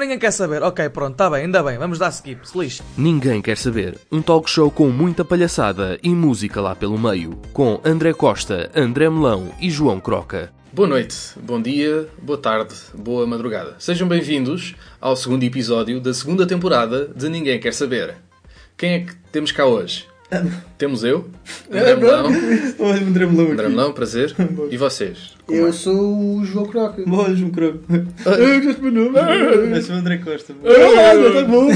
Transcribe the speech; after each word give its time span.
Ninguém 0.00 0.18
quer 0.18 0.30
saber. 0.30 0.62
Ok, 0.62 0.88
pronto, 0.88 1.12
está 1.12 1.28
bem, 1.28 1.42
ainda 1.42 1.62
bem. 1.62 1.76
Vamos 1.76 1.98
dar 1.98 2.08
skip. 2.08 2.48
Se 2.48 2.58
lixe. 2.58 2.82
Ninguém 2.96 3.42
quer 3.42 3.58
saber. 3.58 3.98
Um 4.10 4.22
talk 4.22 4.48
show 4.48 4.70
com 4.70 4.88
muita 4.88 5.26
palhaçada 5.26 5.98
e 6.02 6.08
música 6.08 6.58
lá 6.58 6.74
pelo 6.74 6.98
meio. 6.98 7.38
Com 7.52 7.78
André 7.84 8.14
Costa, 8.14 8.70
André 8.74 9.10
Melão 9.10 9.52
e 9.60 9.70
João 9.70 10.00
Croca. 10.00 10.50
Boa 10.72 10.88
noite, 10.88 11.16
bom 11.42 11.60
dia, 11.60 12.08
boa 12.22 12.38
tarde, 12.38 12.74
boa 12.94 13.26
madrugada. 13.26 13.76
Sejam 13.78 14.08
bem-vindos 14.08 14.74
ao 14.98 15.14
segundo 15.14 15.42
episódio 15.42 16.00
da 16.00 16.14
segunda 16.14 16.46
temporada 16.46 17.08
de 17.14 17.28
Ninguém 17.28 17.60
Quer 17.60 17.74
Saber. 17.74 18.16
Quem 18.78 18.92
é 18.94 18.98
que 19.00 19.14
temos 19.30 19.52
cá 19.52 19.66
hoje? 19.66 20.09
Temos 20.78 21.02
eu, 21.02 21.28
André 21.68 21.96
Melão. 21.96 22.26
André 22.26 23.26
Melão 23.26 23.50
André 23.50 23.66
aqui. 23.66 23.74
Melão, 23.74 23.92
prazer. 23.92 24.34
E 24.70 24.76
vocês? 24.76 25.34
Como 25.46 25.58
Eu 25.58 25.68
é? 25.68 25.72
sou 25.72 26.36
o 26.36 26.44
João 26.44 26.66
Croca. 26.66 27.02
Olha, 27.10 27.34
João 27.34 27.50
Croco. 27.50 27.80
Eu 27.90 28.62
gosto 28.62 28.82
meu 28.82 28.92
nome. 28.92 29.18
Eu 29.76 29.82
sou 29.82 29.96
o 29.96 29.98
André 29.98 30.18
Costa. 30.18 30.54
Ah, 30.64 31.32
tá 31.40 31.44
bom. 31.44 31.68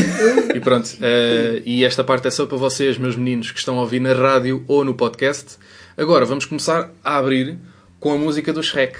E 0.55 0.61
pronto, 0.61 0.89
eh, 1.03 1.63
e 1.65 1.85
esta 1.85 2.05
parte 2.05 2.29
é 2.29 2.31
só 2.31 2.47
para 2.47 2.57
vocês, 2.57 2.97
meus 2.97 3.17
meninos, 3.17 3.51
que 3.51 3.59
estão 3.59 3.79
a 3.79 3.83
ouvir 3.83 4.01
na 4.01 4.13
rádio 4.13 4.65
ou 4.69 4.85
no 4.85 4.95
podcast. 4.95 5.57
Agora 5.97 6.25
vamos 6.25 6.45
começar 6.45 6.91
a 7.05 7.17
abrir 7.19 7.59
com 7.99 8.13
a 8.13 8.17
música 8.19 8.53
do 8.53 8.63
Shrek, 8.63 8.99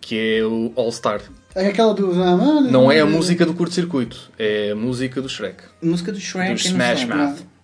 que 0.00 0.38
é 0.38 0.44
o 0.44 0.72
All 0.74 0.90
Star. 0.90 1.20
É 1.54 1.68
aquela 1.68 1.92
do... 1.94 2.14
Não 2.70 2.90
é 2.90 3.00
a 3.00 3.06
música 3.06 3.44
do 3.44 3.54
curto-circuito, 3.54 4.30
é 4.38 4.70
a 4.70 4.76
música 4.76 5.20
do 5.20 5.28
Shrek. 5.28 5.62
Música 5.82 6.12
do 6.12 6.20
Shrek. 6.20 6.54
Do 6.54 6.60
Smash 6.60 7.06
não 7.06 7.36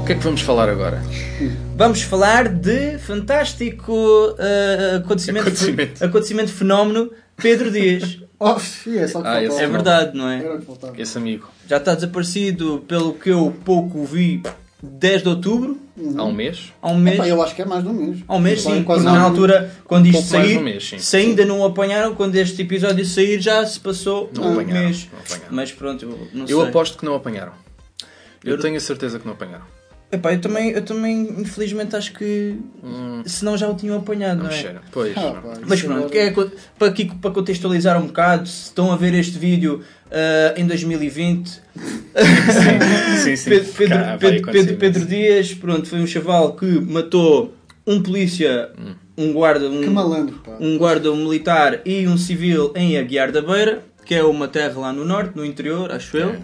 O 0.00 0.04
que 0.06 0.12
é 0.12 0.14
que 0.14 0.22
vamos 0.22 0.40
falar 0.42 0.68
agora? 0.68 1.02
Vamos 1.76 2.02
falar 2.02 2.48
de 2.48 2.96
fantástico 2.98 3.92
uh, 3.92 4.98
acontecimento, 4.98 5.48
Acontecimento. 5.48 6.04
acontecimento 6.04 6.52
fenómeno 6.52 7.10
Pedro 7.36 7.72
Dias. 7.72 8.20
Oh, 8.38 8.50
é 8.50 8.58
só 8.58 8.82
que 8.90 8.98
Ah, 9.00 9.08
faltava. 9.08 9.62
É 9.62 9.66
verdade, 9.66 10.16
não 10.18 10.28
é? 10.28 10.38
Era 10.44 10.54
o 10.56 10.58
que 10.58 10.66
faltava. 10.66 11.00
Esse 11.00 11.16
amigo. 11.16 11.48
Já 11.66 11.78
está 11.78 11.94
desaparecido, 11.94 12.84
pelo 12.86 13.14
que 13.14 13.30
eu 13.30 13.54
pouco 13.64 14.04
vi, 14.04 14.42
10 14.82 15.22
de 15.22 15.28
outubro, 15.30 15.78
Há 16.16 16.24
um 16.24 16.32
mês? 16.32 16.70
há 16.82 16.88
um 16.90 16.98
mês. 16.98 17.16
Epá, 17.16 17.26
eu 17.28 17.42
acho 17.42 17.54
que 17.54 17.62
é 17.62 17.64
mais 17.64 17.82
de 17.82 17.88
um 17.88 17.94
mês. 17.94 18.18
Há 18.28 18.36
um 18.36 18.38
mês, 18.38 18.60
sim, 18.60 18.82
quase 18.84 19.06
um- 19.06 19.10
na 19.10 19.22
altura, 19.22 19.74
quando 19.84 20.04
isto 20.06 20.16
mais 20.16 20.26
de 20.26 20.30
sair, 20.30 20.58
um 20.58 20.62
mês, 20.62 20.86
sim. 20.86 20.98
se 20.98 21.16
ainda 21.16 21.46
não 21.46 21.60
o 21.60 21.64
apanharam, 21.64 22.14
quando 22.14 22.34
este 22.36 22.60
episódio 22.60 23.04
sair, 23.06 23.40
já 23.40 23.64
se 23.64 23.80
passou 23.80 24.30
Não 24.34 24.44
um 24.48 24.52
apanharam, 24.52 24.84
mês. 24.84 25.08
não 25.10 25.18
apanharam. 25.20 25.46
Mas 25.56 25.72
pronto, 25.72 26.04
eu 26.04 26.28
não 26.34 26.46
Eu 26.46 26.60
sei. 26.60 26.68
aposto 26.68 26.98
que 26.98 27.04
não 27.06 27.14
apanharam. 27.14 27.52
Eu 28.44 28.56
Eu- 28.56 28.60
tenho 28.60 28.76
a 28.76 28.80
certeza 28.80 29.18
que 29.18 29.24
não 29.26 29.32
apanharam. 29.32 29.64
Epá, 30.10 30.32
eu 30.32 30.40
também, 30.40 30.70
eu 30.70 30.82
também, 30.82 31.22
infelizmente, 31.38 31.96
acho 31.96 32.12
que 32.12 32.56
senão 33.24 33.56
já 33.58 33.68
o 33.68 33.74
tinham 33.74 33.96
apanhado, 33.98 34.42
Não 34.44 34.50
é? 34.50 34.52
cheira. 34.52 34.80
Pois. 34.92 35.16
Ah, 35.16 35.32
pá, 35.32 35.58
Mas 35.66 35.82
pronto, 35.82 36.14
é 36.16 36.30
para, 36.78 36.88
aqui, 36.88 37.12
para 37.20 37.30
contextualizar 37.32 38.00
um 38.00 38.06
bocado, 38.06 38.46
se 38.48 38.64
estão 38.68 38.92
a 38.92 38.96
ver 38.96 39.14
este 39.14 39.36
vídeo 39.36 39.82
ah, 40.10 40.54
em 40.56 40.64
2020, 40.66 41.60
Sim, 43.22 43.36
sim. 43.36 43.50
Pedro, 43.50 43.72
Pedro, 43.72 43.98
Cá, 43.98 44.16
Pedro, 44.18 44.52
Pedro, 44.52 44.76
Pedro 44.76 45.06
Dias, 45.06 45.52
pronto, 45.54 45.86
foi 45.88 46.00
um 46.00 46.06
chaval 46.06 46.54
que 46.54 46.66
matou 46.66 47.54
um 47.86 48.00
polícia, 48.02 48.70
um 49.18 49.32
guarda, 49.32 49.68
um, 49.68 49.80
Que 49.80 49.90
malandro, 49.90 50.36
pá. 50.44 50.56
um 50.60 50.78
guarda 50.78 51.10
militar 51.14 51.80
e 51.84 52.06
um 52.06 52.16
civil 52.16 52.72
em 52.76 52.96
Aguiar 52.96 53.30
da 53.32 53.42
Beira, 53.42 53.82
que 54.04 54.14
é 54.14 54.22
uma 54.24 54.46
terra 54.48 54.78
lá 54.80 54.92
no 54.92 55.04
norte, 55.04 55.32
no 55.36 55.44
interior, 55.44 55.90
acho 55.90 56.16
eu. 56.16 56.36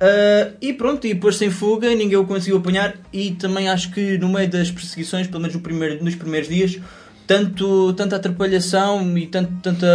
Ah, 0.00 0.50
e 0.60 0.72
pronto, 0.72 1.06
e 1.06 1.14
depois 1.14 1.36
sem 1.36 1.50
fuga, 1.50 1.94
ninguém 1.94 2.16
o 2.18 2.24
conseguiu 2.24 2.58
apanhar. 2.58 2.94
E 3.12 3.32
também 3.32 3.68
acho 3.68 3.90
que 3.92 4.18
no 4.18 4.28
meio 4.28 4.48
das 4.48 4.70
perseguições, 4.70 5.26
pelo 5.26 5.40
menos 5.40 5.54
no 5.54 5.60
primeiro- 5.62 6.02
nos 6.04 6.14
primeiros 6.14 6.48
dias, 6.48 6.78
tanto, 7.26 7.92
tanta 7.94 8.16
atrapalhação 8.16 9.16
e 9.18 9.26
tanto, 9.26 9.52
tanta, 9.62 9.86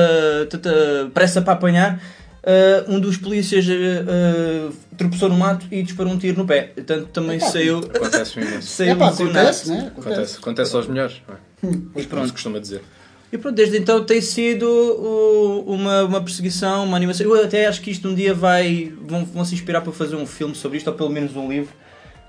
tanta 0.49 1.11
pressa 1.13 1.41
para 1.41 1.53
apanhar. 1.53 2.01
ah, 2.43 2.85
um 2.87 2.99
dos 2.99 3.17
polícias 3.17 3.65
ah, 3.69 4.71
tropeçou 4.97 5.29
no 5.29 5.37
mato 5.37 5.65
e 5.71 5.83
disparou 5.83 6.11
um 6.13 6.17
tiro 6.17 6.37
no 6.39 6.45
pé. 6.47 6.71
Portanto, 6.75 7.07
também 7.13 7.37
Epá, 7.37 7.45
saiu, 7.47 7.77
Acontece 7.79 8.39
imenso. 8.39 8.67
saiu 8.67 8.91
É 8.91 8.95
pá, 8.95 9.09
lesionado. 9.09 9.37
acontece, 9.39 9.69
né? 9.69 9.77
Acontece. 9.87 10.09
Acontece, 10.09 10.37
acontece 10.39 10.75
aos 10.75 10.87
melhores. 10.87 11.21
é? 11.29 11.33
E 11.63 11.67
Como 11.77 11.99
se 12.01 12.07
pronto. 12.07 12.31
costuma 12.33 12.59
dizer. 12.59 12.81
E 13.31 13.37
pronto, 13.37 13.55
desde 13.55 13.77
então 13.77 14.03
tem 14.03 14.19
sido 14.19 14.65
o- 14.67 15.63
uma, 15.73 16.03
uma 16.03 16.21
perseguição, 16.21 16.83
uma 16.83 16.97
animação. 16.97 17.25
Eu 17.25 17.43
até 17.43 17.65
acho 17.65 17.81
que 17.81 17.89
isto 17.91 18.07
um 18.09 18.13
dia 18.13 18.33
vai. 18.33 18.91
vão, 19.07 19.23
vão 19.25 19.45
se 19.45 19.53
inspirar 19.55 19.81
para 19.81 19.93
fazer 19.93 20.15
um 20.15 20.25
filme 20.25 20.53
sobre 20.53 20.77
isto, 20.77 20.87
ou 20.89 20.93
pelo 20.93 21.09
menos 21.09 21.35
um 21.35 21.49
livro. 21.49 21.73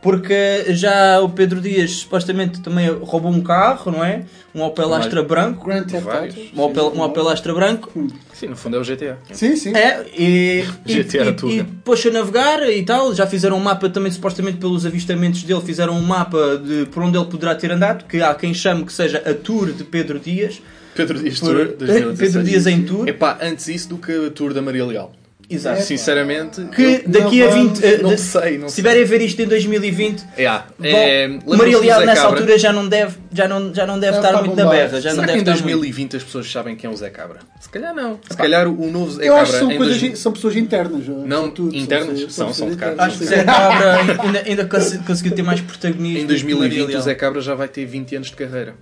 Porque 0.00 0.64
já 0.70 1.20
o 1.20 1.28
Pedro 1.28 1.60
Dias 1.60 1.90
supostamente 1.92 2.60
também 2.60 2.88
roubou 2.88 3.30
um 3.30 3.40
carro, 3.40 3.92
não 3.92 4.04
é? 4.04 4.24
Um 4.52 4.60
Opel 4.62 4.92
Astra 4.94 5.22
branco. 5.22 5.64
Grand 5.64 5.84
Theft. 5.84 6.06
Auto. 6.08 6.34
Um 6.56 6.60
Opel, 6.62 6.92
um 6.96 7.00
Opel 7.02 7.28
Astra 7.28 7.54
branco. 7.54 8.08
Sim, 8.34 8.48
no 8.48 8.56
fundo 8.56 8.76
é 8.76 8.80
o 8.80 8.84
GTA. 8.84 9.18
Sim, 9.32 9.54
sim. 9.54 9.72
É, 9.76 10.04
e, 10.18 10.64
e, 10.86 10.94
GTA 11.04 11.26
e, 11.28 11.32
Tuga. 11.34 11.52
e 11.54 11.62
depois 11.62 12.04
a 12.04 12.10
navegar 12.10 12.68
e 12.68 12.82
tal. 12.84 13.14
Já 13.14 13.28
fizeram 13.28 13.56
um 13.56 13.60
mapa 13.60 13.88
também, 13.88 14.10
supostamente 14.10 14.58
pelos 14.58 14.84
avistamentos 14.84 15.44
dele, 15.44 15.60
fizeram 15.60 15.94
um 15.96 16.02
mapa 16.02 16.56
de 16.64 16.86
por 16.86 17.04
onde 17.04 17.16
ele 17.16 17.26
poderá 17.26 17.54
ter 17.54 17.70
andado. 17.70 18.04
Que 18.06 18.20
há 18.22 18.34
quem 18.34 18.52
chame 18.52 18.84
que 18.84 18.92
seja 18.92 19.18
a 19.24 19.32
Tour 19.32 19.72
de 19.72 19.84
Pedro 19.84 20.18
Dias. 20.18 20.60
Pedro 20.94 21.18
Dias 21.18 21.38
Por- 21.40 21.48
Tour 21.54 21.76
2016. 21.78 22.18
Pedro 22.18 22.42
Dias 22.44 22.66
em 22.66 22.82
Tour. 22.82 23.08
Epá, 23.08 23.38
antes 23.42 23.68
isso 23.68 23.88
do 23.88 23.98
que 23.98 24.12
a 24.26 24.30
Tour 24.30 24.52
da 24.54 24.62
Maria 24.62 24.84
Leal. 24.84 25.12
Exato. 25.50 25.82
Sinceramente, 25.82 26.64
que 26.74 26.82
eu 26.82 27.02
daqui 27.06 27.42
a 27.42 27.50
não 27.50 27.68
20 27.68 27.84
eh, 27.84 27.98
não 27.98 28.10
de- 28.14 28.20
sei, 28.20 28.56
não 28.56 28.68
se 28.68 28.74
sei. 28.76 28.82
estiverem 28.84 29.02
a 29.02 29.06
ver 29.06 29.20
isto 29.20 29.42
em 29.42 29.46
2020 29.46 30.24
É, 30.34 30.44
é, 30.44 31.28
bom, 31.28 31.34
lembram-se 31.34 31.56
Maria 31.58 31.78
Leal 31.78 32.00
nessa 32.06 32.22
Cabra? 32.22 32.38
altura 32.38 32.58
já 32.58 32.72
não 32.72 32.88
deve 32.88 33.16
já 33.30 33.46
não, 33.48 33.74
já 33.74 33.86
não 33.86 33.98
deve 34.00 34.12
Já 34.12 34.18
estar 34.20 34.28
está 34.30 34.42
muito 34.42 34.56
na 34.56 34.70
berra 34.70 34.98
já 35.00 35.10
não 35.10 35.16
Será 35.16 35.26
que 35.26 35.26
deve 35.26 35.38
em 35.38 35.40
estar 35.40 35.52
muito. 35.52 35.62
2020 35.64 36.16
as 36.16 36.22
pessoas 36.22 36.50
sabem 36.50 36.74
quem 36.74 36.88
é 36.88 36.92
o 36.92 36.96
Zé 36.96 37.10
Cabra? 37.10 37.40
Se 37.60 37.68
calhar 37.68 37.94
não. 37.94 38.18
Se 38.30 38.34
calhar 38.36 38.66
o 38.66 38.90
novo 38.90 39.10
Zé 39.10 39.24
Eu 39.24 39.34
Cabra 39.34 39.42
acho 39.42 39.52
que 39.52 39.58
são, 39.58 39.72
em 39.72 39.76
coisas, 39.76 39.96
2000 39.98 40.16
são 40.16 40.32
pessoas 40.32 40.56
internas. 40.56 41.06
Não, 41.26 41.50
tudo, 41.50 41.76
internas? 41.76 42.08
pessoas- 42.22 42.32
São, 42.34 42.52
são 42.54 42.70
de 42.70 42.76
cá. 42.76 42.94
acho 42.96 43.18
que 43.18 43.24
sim. 43.24 43.30
Zé 43.30 43.44
Cabra 43.44 44.22
ainda, 44.22 44.42
ainda 44.46 44.64
cons- 44.64 44.96
conseguiu 45.06 45.34
ter 45.34 45.42
mais 45.42 45.60
protagonismo 45.60 46.18
Em 46.18 46.26
do 46.26 46.34
que 46.34 46.42
Maria 46.44 46.56
2020 46.56 46.96
o. 46.96 47.00
Zé 47.02 47.14
Cabra 47.14 47.40
já 47.42 47.54
vai 47.54 47.68
ter 47.68 47.84
20 47.84 48.16
anos 48.16 48.28
de 48.28 48.36
carreira. 48.36 48.74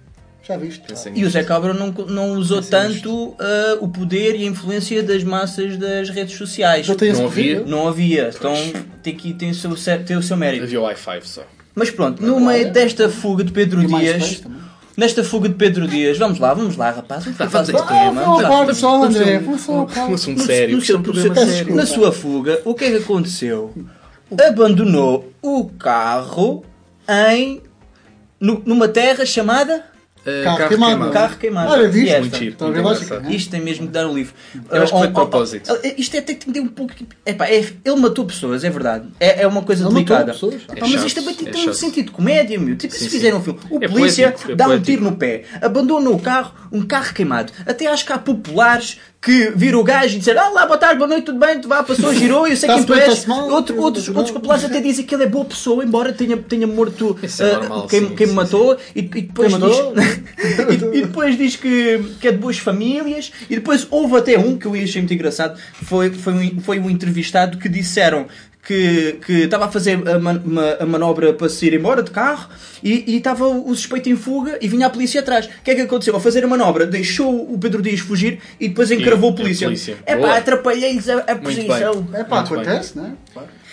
Já 0.51 0.57
viste? 0.57 0.81
Pensem 0.81 1.13
e 1.15 1.25
o. 1.25 1.31
Zé 1.31 1.45
Cabra 1.45 1.73
não, 1.73 1.93
não 2.09 2.33
usou 2.33 2.61
tanto 2.61 3.37
ah, 3.39 3.79
o 3.81 3.87
poder 3.89 4.35
e 4.35 4.43
a 4.43 4.47
influência 4.47 5.01
das 5.01 5.23
massas 5.23 5.77
das 5.77 6.11
redes 6.11 6.37
sociais. 6.37 6.89
Não 6.89 6.97
poder, 6.97 7.25
havia? 7.25 7.61
Não 7.65 7.87
havia, 7.87 8.31
então 8.37 8.53
tem, 9.01 9.15
que, 9.15 9.33
tem, 9.33 9.51
o 9.51 9.55
seu, 9.55 9.77
tem 10.05 10.17
o 10.17 10.23
seu 10.23 10.37
mérito. 10.37 10.65
Havia 10.65 10.81
o 10.81 10.85
i5 10.89 11.23
só. 11.23 11.43
Mas 11.73 11.89
pronto, 11.89 12.21
no 12.21 12.41
meio 12.41 12.73
desta 12.73 13.09
fuga 13.09 13.45
de 13.45 13.53
Pedro 13.53 13.81
E 13.81 13.87
Dias, 13.87 14.43
nesta 14.97 15.23
fuga 15.23 15.49
de 15.49 15.55
Pedro 15.55 15.87
Dias, 15.87 16.19
vamos 16.19 16.41
lá, 16.41 16.53
vamos 16.53 16.77
lá, 16.77 16.91
rapaz, 16.91 17.23
vamos 17.25 17.39
vamos 17.39 17.53
fazer 17.53 17.77
este 17.77 17.87
tema. 17.87 18.23
vamos 18.25 18.43
lá. 18.43 18.49
falar 18.49 18.75
só, 18.75 19.05
André. 19.05 19.35
lá. 19.35 19.39
Vamos 19.39 19.61
só, 19.61 19.87
Um 20.09 20.15
assunto 20.15 20.43
sério. 20.43 20.75
é 20.75 20.77
um 20.77 21.45
sério. 21.45 21.75
Na 21.77 21.87
sua 21.87 22.11
fuga, 22.11 22.61
o 22.65 22.75
que 22.75 22.87
é 22.87 22.91
que 22.91 22.97
aconteceu? 22.97 23.73
Abandonou 24.49 25.33
o 25.41 25.67
carro 25.79 26.65
em 27.09 27.61
nu- 28.41 28.63
numa 28.65 28.89
terra 28.89 29.25
chamada 29.25 29.85
Uh, 30.21 30.45
Carro 30.45 30.57
carro 30.59 30.69
queimado. 30.69 30.91
queimado. 30.93 31.13
Carro 31.13 31.37
Queimado. 31.39 31.73
Olha, 31.73 31.89
viste? 31.89 32.09
Esta? 32.11 32.21
Muito 32.21 32.39
ver 32.39 32.45
muito 32.45 32.83
lógica, 32.83 33.05
engraçado. 33.07 33.29
né? 33.31 33.35
Isto 33.37 33.51
tem 33.51 33.61
mesmo 33.63 33.87
que 33.87 33.93
dar 33.93 34.07
um 34.07 34.15
livro. 34.15 34.35
Eu 34.71 34.83
acho 34.83 34.93
que 34.93 34.99
foi 34.99 35.09
de 35.09 35.15
Oh, 35.15 35.19
oh, 35.19 35.23
oh, 35.23 35.27
propósito. 35.29 35.79
Isto 35.97 36.17
é, 36.17 36.21
tem 36.21 36.37
que 36.37 36.53
ter 36.53 36.61
um 36.61 36.69
pouco. 36.69 36.93
Epá, 37.25 37.47
é, 37.49 37.57
ele 37.59 37.97
matou 37.97 38.27
pessoas, 38.27 38.63
é 38.63 38.69
verdade. 38.71 39.09
É, 39.19 39.43
é 39.43 39.47
uma 39.47 39.63
coisa 39.63 39.83
Ele 39.83 39.89
matou 39.95 40.05
delicada. 40.05 40.33
pessoas. 40.33 40.55
Epá, 40.57 40.75
É 40.77 40.81
mas 40.81 40.91
chato, 40.91 41.07
isto 41.07 41.21
também 41.21 41.35
tem 41.35 41.49
é 41.49 41.51
ter 41.53 41.71
um 41.71 41.73
sentido 41.73 42.07
de 42.07 42.13
comédia, 42.13 42.59
meu. 42.61 42.77
Tipo, 42.77 42.93
Sim, 42.93 42.99
se 42.99 43.05
sim. 43.05 43.11
fizerem 43.11 43.39
um 43.39 43.43
filme. 43.43 43.61
O 43.71 43.79
É 43.83 43.89
polícia 43.89 44.29
poético, 44.33 44.53
é 44.53 44.55
dá 44.57 44.69
um 44.69 44.81
tiro 44.81 45.03
no 45.05 45.17
pé, 45.17 45.45
abandona 45.63 46.11
o 46.11 46.19
carro, 46.21 46.53
um 46.71 46.83
carro 46.83 47.15
queimado. 47.15 47.53
Até 47.67 47.87
acho 47.87 48.05
que 48.05 48.13
há 48.13 48.19
populares 48.19 48.99
que 49.21 49.53
viram 49.55 49.81
o 49.81 49.85
gajo 49.85 50.17
e 50.17 50.19
disseram: 50.19 50.43
Ah 50.43 50.49
lá, 50.49 50.67
boa 50.67 50.79
tarde, 50.79 50.97
boa 50.97 51.09
noite, 51.09 51.25
tudo 51.25 51.39
bem, 51.39 51.61
tu 51.61 51.69
vá, 51.69 51.83
passou, 51.83 52.15
girou, 52.15 52.47
eu 52.47 52.57
sei 52.57 52.69
quem 52.69 52.81
Está-se 52.81 52.87
tu 52.87 53.29
és. 53.29 53.29
Outro, 53.29 53.79
outros, 53.81 54.09
outros 54.09 54.31
populares 54.31 54.65
até 54.65 54.81
dizem 54.81 55.05
que 55.05 55.15
ele 55.15 55.25
é 55.25 55.27
boa 55.27 55.45
pessoa, 55.45 55.85
embora 55.85 56.13
tenha, 56.13 56.37
tenha 56.39 56.67
morto 56.67 57.19
Isso 57.23 57.43
é 57.43 57.55
ah, 57.55 57.59
normal, 57.59 57.87
quem, 57.87 58.01
sim, 58.01 58.15
quem 58.15 58.27
me 58.27 58.33
sim, 58.33 58.37
matou. 58.37 58.79
E, 58.97 59.01
e 59.01 59.03
depois 59.03 59.53
Quem 59.53 59.61
diz, 59.61 59.79
e, 60.95 60.99
e 60.99 61.03
depois 61.03 61.37
diz 61.37 61.57
que, 61.57 62.03
que 62.19 62.29
é 62.29 62.33
de 62.33 62.39
boas 62.39 62.59
famílias. 62.59 63.31
E 63.49 63.57
depois 63.57 63.87
houve 63.91 64.17
até 64.17 64.39
um 64.39 64.57
que 64.57 64.67
eu 64.67 64.73
achei 64.73 65.03
muito 65.03 65.13
engraçado. 65.13 65.61
Foi, 65.75 66.11
foi, 66.11 66.33
um, 66.33 66.61
foi 66.61 66.79
um 66.79 66.89
entrevistado 66.89 67.59
que 67.59 67.69
disseram 67.69 68.27
que, 68.67 69.19
que 69.25 69.33
estava 69.45 69.65
a 69.67 69.69
fazer 69.71 70.07
a, 70.09 70.19
man- 70.19 70.43
uma- 70.45 70.75
a 70.81 70.87
manobra 70.87 71.33
para 71.33 71.49
se 71.49 71.67
ir 71.67 71.75
embora 71.75 72.03
de 72.03 72.11
carro 72.11 72.49
e, 72.83 73.05
e 73.13 73.17
estava 73.17 73.47
o 73.47 73.75
suspeito 73.75 74.09
em 74.09 74.17
fuga 74.17 74.59
e 74.61 74.69
vinha 74.69 74.87
a 74.87 74.91
polícia 74.91 75.21
atrás. 75.21 75.47
O 75.47 75.51
que 75.65 75.71
é 75.71 75.75
que 75.75 75.81
aconteceu? 75.81 76.15
A 76.15 76.21
fazer 76.21 76.45
a 76.45 76.47
manobra, 76.47 76.87
deixou 76.87 77.53
o 77.53 77.59
Pedro 77.59 77.81
Dias 77.83 78.01
fugir 78.01 78.39
e 78.61 78.69
depois 78.69 78.91
encravou 78.91 79.31
a 79.31 79.33
a 79.33 79.37
polícia. 79.37 79.67
É 80.07 80.17
pá, 80.17 80.37
atrapalhei-lhes 80.37 81.09
a, 81.09 81.19
a 81.19 81.37
posição. 81.37 82.09
É 82.13 82.23
pá, 82.25 82.37
Muito 82.37 82.51
bem. 82.55 82.61
acontece, 82.63 82.99
né? 82.99 83.13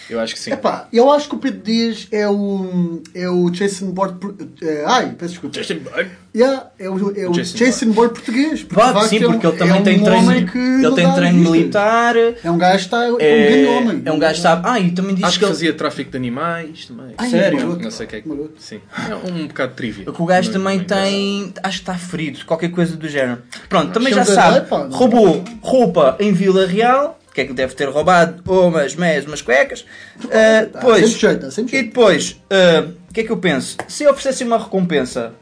Eu 0.09 0.19
acho 0.19 0.33
que 0.33 0.39
sim. 0.39 0.51
É 0.51 0.55
pá, 0.55 0.87
eu 0.93 1.11
acho 1.11 1.27
que 1.27 1.35
o 1.35 1.37
Pedro 1.37 1.59
Dias 1.61 2.07
é 2.11 2.27
o, 2.29 3.01
é 3.13 3.29
o 3.29 3.49
Jason 3.49 3.87
Bourne. 3.91 4.17
é, 4.61 4.83
ai, 4.85 5.15
peço 5.17 5.31
desculpa. 5.33 5.57
Justin 5.57 5.75
Bieber. 5.79 6.09
Yeah, 6.35 6.67
é 6.77 6.87
o, 6.89 6.93
é 7.19 7.27
o 7.27 7.31
Jason 7.31 7.57
Jason, 7.57 7.91
Bourne 7.91 8.13
português. 8.13 8.61
porque, 8.63 8.85
de 8.85 8.93
Pode 8.93 9.07
sim, 9.09 9.23
é 9.23 9.27
um- 9.27 9.31
porque 9.31 9.47
ele 9.47 9.55
é 9.55 9.57
também 9.57 9.81
um 9.81 9.83
tem 9.83 10.03
treino, 10.03 10.27
homem 10.27 10.45
que 10.45 10.57
ele 10.57 10.95
tem 10.95 11.13
treino 11.13 11.37
militar. 11.51 12.15
É 12.15 12.51
um 12.51 12.57
gajo 12.57 12.77
que 12.77 12.83
está. 12.85 13.03
É 13.05 13.11
um 13.11 13.17
É, 13.19 13.47
grande 13.49 13.67
homem. 13.67 14.01
é 14.05 14.11
um 14.11 14.19
gajo 14.19 14.35
que 14.35 14.41
sabe. 14.41 14.61
Ah, 14.65 14.79
e 14.79 14.91
também 14.91 15.15
diz 15.15 15.23
Acho 15.25 15.39
que 15.39 15.45
ele, 15.45 15.51
fazia 15.51 15.73
tráfico 15.73 16.11
de 16.11 16.17
animais 16.17 16.85
também. 16.85 17.13
Ai, 17.17 17.29
Sério? 17.29 17.59
maroto. 17.59 17.81
Não 17.83 17.91
sei 17.91 18.05
o 18.05 18.09
que 18.09 18.15
é 18.17 18.21
que. 18.21 18.29
Maroto. 18.29 18.53
Sim. 18.59 18.79
É 19.09 19.15
um 19.15 19.47
bocado 19.47 19.73
trivia. 19.73 20.05
O 20.07 20.25
gajo 20.25 20.47
Não- 20.51 20.53
também 20.59 20.77
não 20.77 20.83
é 20.83 20.87
tem. 20.87 21.53
Acho 21.63 21.77
que 21.79 21.81
está 21.83 21.95
ferido, 21.97 22.45
qualquer 22.45 22.69
coisa 22.69 22.95
do 22.95 23.09
género. 23.09 23.41
Pronto, 23.67 23.91
também 23.91 24.13
já 24.13 24.23
Chama 24.23 24.35
sabe. 24.41 24.57
epá, 24.59 24.87
Roubou 24.91 25.43
roupa 25.61 26.15
em 26.19 26.31
Vila 26.33 26.65
Real. 26.67 27.16
O 27.37 27.39
que 27.39 27.41
é 27.41 27.45
que 27.45 27.53
deve 27.53 27.75
ter 27.75 27.87
roubado? 27.87 28.41
Umas 28.51 28.95
meias, 28.95 29.23
umas 29.27 29.43
cuecas. 29.43 29.85
Ah, 30.25 30.65
Tá 30.73 30.79
depois, 30.79 31.05
sempre 31.05 31.19
jeito, 31.19 31.41
tá 31.41 31.51
sempre 31.51 31.77
e 31.77 31.83
depois, 31.83 32.41
ah, 32.49 32.87
o 33.07 33.13
que 33.13 33.19
é 33.19 33.23
que 33.25 33.29
eu 33.31 33.37
penso? 33.37 33.77
Se 33.87 34.07
oferecesse 34.07 34.43
uma 34.43 34.57
recompensa 34.57 35.33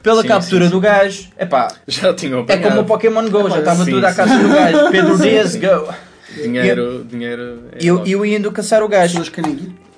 pela 0.00 0.22
Sim, 0.22 0.28
captura 0.28 0.66
sim, 0.66 0.70
sim. 0.70 0.76
do 0.76 0.80
gajo, 0.80 1.28
epá, 1.36 1.72
Já 1.88 2.14
tinham 2.14 2.44
é 2.46 2.56
como 2.58 2.82
o 2.82 2.84
Pokémon 2.84 3.28
Go, 3.28 3.50
já 3.50 3.58
estava 3.58 3.84
sim, 3.84 3.90
tudo 3.90 4.06
à 4.06 4.14
caça 4.14 4.38
do 4.38 4.48
gajo. 4.48 4.90
Pedro 4.92 5.18
Dias, 5.18 5.56
go! 5.56 5.92
Dinheiro, 6.40 7.04
dinheiro. 7.04 7.64
é 7.72 7.82
E 7.82 7.86
eu, 7.88 8.06
eu 8.06 8.24
ia 8.24 8.36
indo 8.38 8.52
caçar 8.52 8.84
o 8.84 8.88
gajo. 8.88 9.20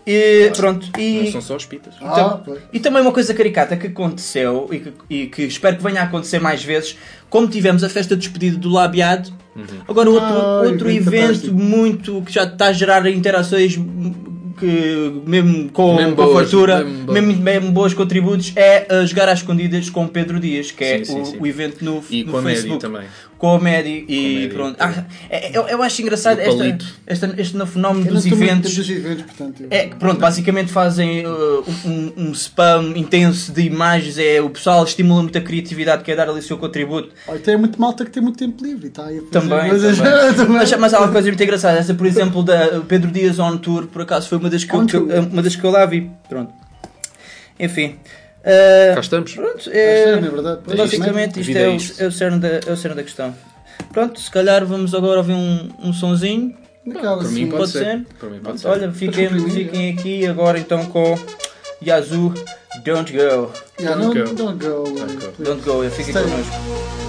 E 0.07 0.51
pronto, 0.57 0.89
Não 0.97 1.03
e. 1.03 1.33
são 1.33 1.41
só 1.41 1.57
os 1.57 1.65
pitas. 1.67 1.95
Ah, 2.01 2.39
Então-. 2.43 2.57
E 2.73 2.79
também 2.79 3.03
uma 3.03 3.11
coisa 3.13 3.35
caricata 3.35 3.77
que 3.77 3.89
aconteceu 3.89 4.69
e 4.71 4.79
que, 4.79 4.93
e 5.11 5.27
que 5.27 5.43
espero 5.43 5.77
que 5.77 5.83
venha 5.83 6.01
a 6.01 6.05
acontecer 6.05 6.39
mais 6.39 6.63
vezes, 6.63 6.97
como 7.29 7.49
tivemos 7.49 7.83
a 7.83 7.89
festa 7.89 8.15
de 8.15 8.23
despedida 8.23 8.57
do 8.57 8.69
Labiado, 8.71 9.31
agora 9.89 10.09
outro, 10.09 10.27
Ah, 10.29 10.63
outro 10.65 10.89
evento 10.91 11.11
fantástico. 11.27 11.55
muito 11.55 12.23
que 12.23 12.33
já 12.33 12.45
está 12.45 12.67
a 12.69 12.73
gerar 12.73 13.05
interações 13.11 13.77
que 14.59 15.21
mesmo 15.27 15.69
com, 15.71 15.97
Mesmo 15.97 16.17
com 16.17 16.23
a 16.23 16.27
boas, 16.27 16.51
fartura, 16.51 16.83
mesmo 16.85 17.13
mesmo, 17.13 17.43
mesmo 17.43 17.73
boas 17.73 17.93
contributos, 17.93 18.53
é 18.57 18.87
jogar 19.07 19.29
às 19.29 19.41
escondidas 19.41 19.91
com 19.91 20.07
Pedro 20.09 20.41
Dias, 20.41 20.71
que 20.71 20.83
é 20.83 20.99
Sim, 20.99 21.05
sim, 21.05 21.21
o, 21.21 21.25
sim. 21.27 21.37
o 21.41 21.47
evento 21.47 21.85
no, 21.85 22.03
E 22.09 22.25
no 22.25 22.33
com 22.33 22.39
a 22.39 22.43
Facebook. 22.43 22.81
também. 22.81 23.03
Com 23.39 23.55
a 23.57 23.61
Medi 23.61 24.07
e 24.09 24.35
Medi, 24.41 24.55
pronto. 24.55 24.77
também. 24.79 24.97
Ah, 24.99 25.05
é- 25.29 25.51
eu, 25.57 25.69
eu 25.69 25.83
acho 25.83 26.01
engraçado 26.01 26.39
esta, 26.41 26.79
esta, 27.07 27.35
este 27.37 27.67
fenómeno 27.67 28.07
Eu 28.07 28.15
dos 28.15 28.25
eventos. 28.25 28.75
dos 28.75 28.89
eventos, 28.89 29.25
portanto. 29.27 29.63
eu- 29.63 29.69
É 29.71 29.89
que 29.89 29.97
pronto, 29.97 30.19
basicamente 30.19 30.73
fazem 30.73 31.27
uh, 31.27 31.65
um, 31.85 32.13
um 32.17 32.33
spam 32.33 32.95
intenso 32.97 33.53
de 33.53 33.61
imagens, 33.61 34.17
é, 34.17 34.41
o 34.41 34.49
pessoal 34.49 34.83
estimula 34.85 35.23
muito 35.23 35.37
a 35.37 35.41
criatividade, 35.43 36.03
quer 36.03 36.17
dar 36.17 36.31
ali 36.31 36.39
o 36.39 36.43
seu 36.43 36.57
contributo. 36.57 37.11
Olha, 37.29 37.39
tem 37.39 37.59
muito 37.59 37.79
malta 37.79 38.07
que 38.07 38.11
tem 38.11 38.23
muito 38.23 38.39
tempo 38.39 38.65
livre 38.65 38.87
e 38.87 38.89
está 38.89 39.05
aí 39.05 39.19
a 39.19 39.21
fazer 39.21 39.31
Também, 39.33 39.69
coisas. 39.69 39.99
também. 39.99 40.47
Mas, 40.57 40.73
mas 40.73 40.95
há 40.95 41.01
uma 41.01 41.13
coisa 41.13 41.29
muito 41.29 41.43
engraçada, 41.43 41.79
essa 41.79 41.93
por 41.93 42.07
exemplo 42.07 42.43
da 42.43 42.81
Pedro 42.89 43.11
Dias 43.11 43.39
on 43.39 43.59
tour, 43.59 43.87
por 43.87 44.01
acaso 44.01 44.29
foi 44.31 44.39
uma 44.39 44.49
das 44.49 44.65
que, 44.65 44.75
eu, 44.75 44.81
On 44.81 44.87
que 44.87 44.97
eu- 44.97 45.07
tour. 45.07 45.19
uma 45.31 45.43
das 45.43 45.55
que 45.55 45.63
eu 45.63 45.71
lá 45.71 45.85
vi. 45.85 46.11
Pronto. 46.29 46.53
Enfim. 47.61 47.97
Uh, 48.47 48.95
Cá 48.95 49.01
estamos. 49.01 49.35
pronto, 49.35 49.71
É, 49.71 49.79
é, 49.79 50.09
é 50.13 50.17
verdade. 50.21 50.61
Pois, 50.65 50.79
basicamente 50.79 51.39
A 51.39 51.41
isto 51.41 51.47
vida 51.49 51.59
é, 51.61 51.65
é 51.65 51.69
o, 51.69 51.77
isto. 51.77 52.01
é, 52.03 52.07
o 52.07 52.13
cerne 52.13 52.39
da, 52.39 52.49
é 52.65 52.73
o 52.73 52.77
cerne 52.77 52.97
da 52.97 53.03
questão. 53.03 53.35
Pronto, 53.93 54.21
se 54.21 54.31
calhar 54.31 54.65
vamos 54.65 54.95
agora 54.95 55.19
ouvir 55.19 55.33
um, 55.33 55.69
um 55.83 55.93
sonzinho. 55.93 56.57
Por 56.85 56.95
mim 56.95 57.01
assim. 57.01 57.47
pode, 57.49 57.59
Pode 57.59 57.71
ser. 57.73 57.79
ser? 57.85 58.07
Por 58.21 58.31
mim 58.31 58.39
pode 58.39 58.61
ser. 58.61 58.69
olha, 58.69 58.93
fiquem, 58.93 59.29
fiquem 59.51 59.93
aqui 59.93 60.25
agora 60.27 60.59
então 60.61 60.87
com 60.87 61.19
Yazoo 61.85 62.33
Don't 62.85 63.13
Go. 63.13 63.51
Yeah, 63.81 64.01
Don't 64.01 64.01
não, 64.01 64.15
go. 64.15 64.35
don't 64.35 64.65
go. 64.65 64.85
Don't 64.85 65.17
go. 65.17 65.33
Don't 65.45 65.63
Go, 65.63 65.91
fiquem 65.91 66.13
connosco. 66.15 67.06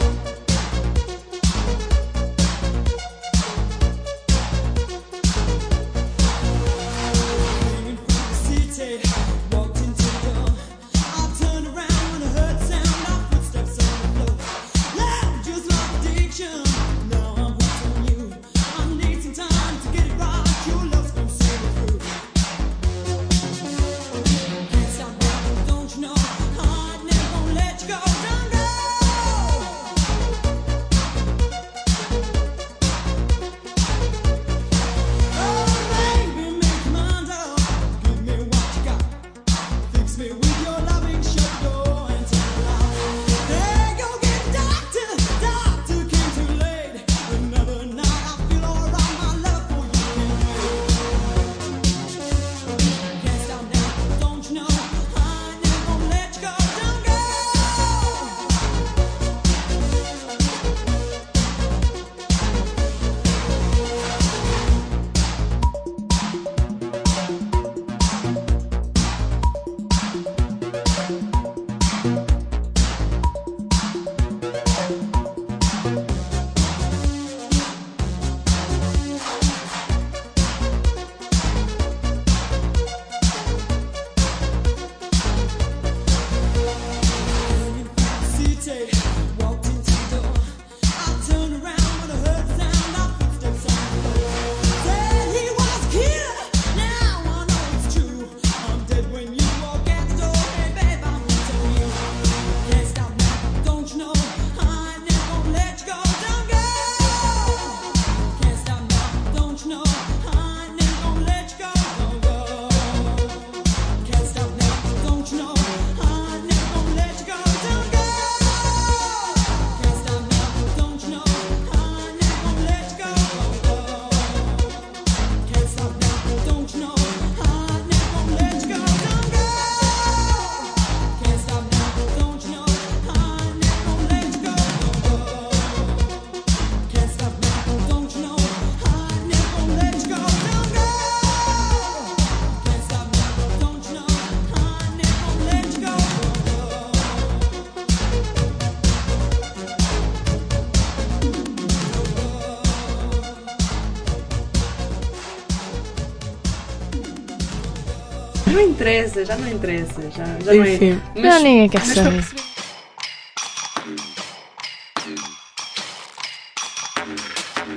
Interessa, 158.77 159.25
já 159.25 159.35
não 159.37 159.49
interessa. 159.49 160.01
Já, 160.15 160.23
já 160.45 160.53
não 160.53 160.63
é. 160.63 160.75
Enfim, 160.75 161.01
Mas- 161.15 161.23
não, 161.23 161.41
ninguém 161.43 161.69
quer 161.69 161.83
saber. 161.85 162.23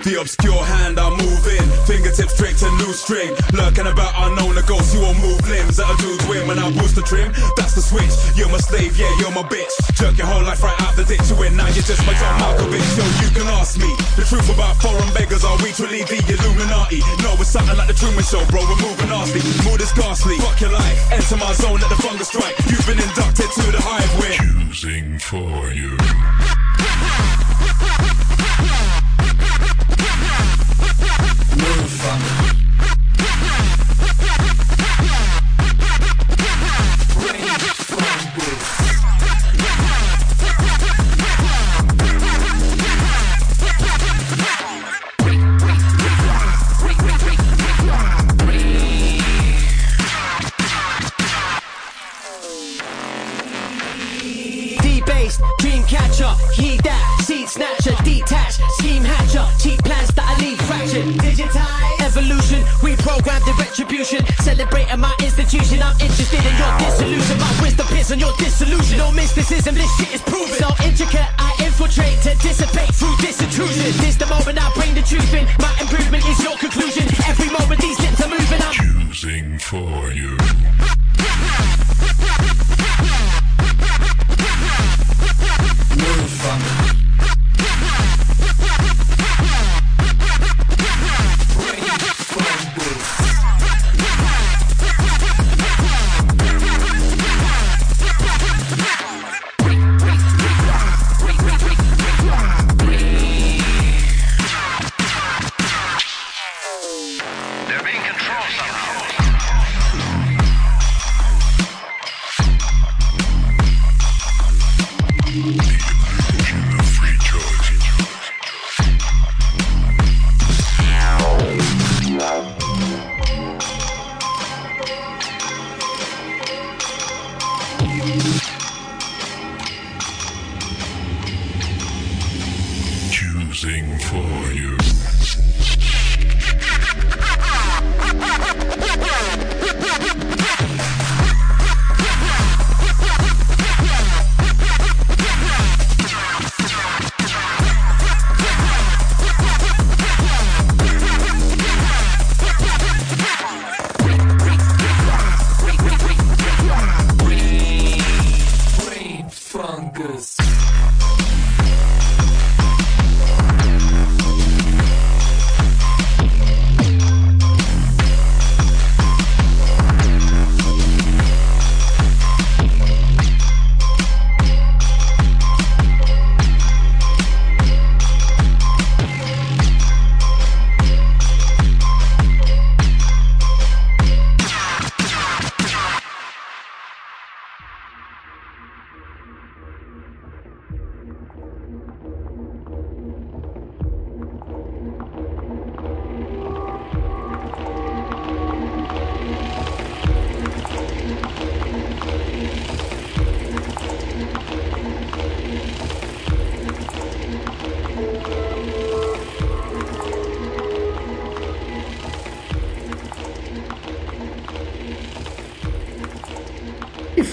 The 0.04 0.16
obscure 0.16 0.56
hand 0.64 0.98
I'm 0.98 1.12
moving, 1.18 1.60
fingertips 1.84 2.32
straight 2.32 2.56
to 2.58 2.70
new 2.80 2.92
string. 2.92 3.30
Lurking 3.52 3.86
about 3.86 4.12
unknown 4.16 4.39
the. 7.02 7.32
That's 7.56 7.74
the 7.74 7.82
switch. 7.82 8.12
You're 8.36 8.48
my 8.48 8.58
slave, 8.58 8.96
yeah, 8.98 9.10
you're 9.18 9.32
my 9.32 9.42
bitch. 9.42 9.72
Jerk 9.94 10.16
your 10.18 10.26
whole 10.26 10.42
life 10.42 10.62
right 10.62 10.76
out 10.82 10.96
the 10.96 11.04
ditch. 11.04 11.24
Win 11.38 11.56
now, 11.56 11.68
you're 11.72 11.86
just 11.86 12.04
my 12.06 12.14
John 12.14 12.40
Malkovich. 12.40 12.84
Yo, 12.96 13.04
you 13.24 13.28
can 13.32 13.46
ask 13.56 13.78
me 13.78 13.90
the 14.16 14.24
truth 14.24 14.48
about 14.52 14.76
foreign 14.82 15.08
beggars. 15.14 15.44
Are 15.44 15.56
we 15.62 15.72
truly 15.72 16.04
the 16.04 16.20
Illuminati? 16.28 17.00
No, 17.22 17.34
it's 17.40 17.50
something 17.50 17.76
like 17.76 17.88
the 17.88 17.96
Truman 17.96 18.24
Show, 18.24 18.44
bro. 18.52 18.60
We're 18.68 18.82
moving 18.82 19.08
nasty, 19.08 19.40
mood 19.64 19.80
is 19.80 19.92
ghastly. 19.92 20.36
Fuck 20.38 20.60
your 20.60 20.72
life, 20.72 20.98
enter 21.12 21.36
my 21.36 21.52
zone, 21.52 21.80
let 21.80 21.90
the 21.90 22.00
fungus 22.02 22.28
strike. 22.28 22.56
You've 22.68 22.86
been 22.86 23.00
inducted 23.00 23.50
to 23.50 23.64
the 23.72 23.80
hive. 23.80 24.10
We're 24.20 24.36
choosing 24.36 25.18
for 25.18 25.72
you. 25.72 26.29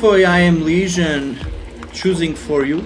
Foi 0.07 0.21
I 0.21 0.47
Am 0.47 0.63
Legion 0.63 1.33
Choosing 1.93 2.33
For 2.33 2.65
You. 2.65 2.81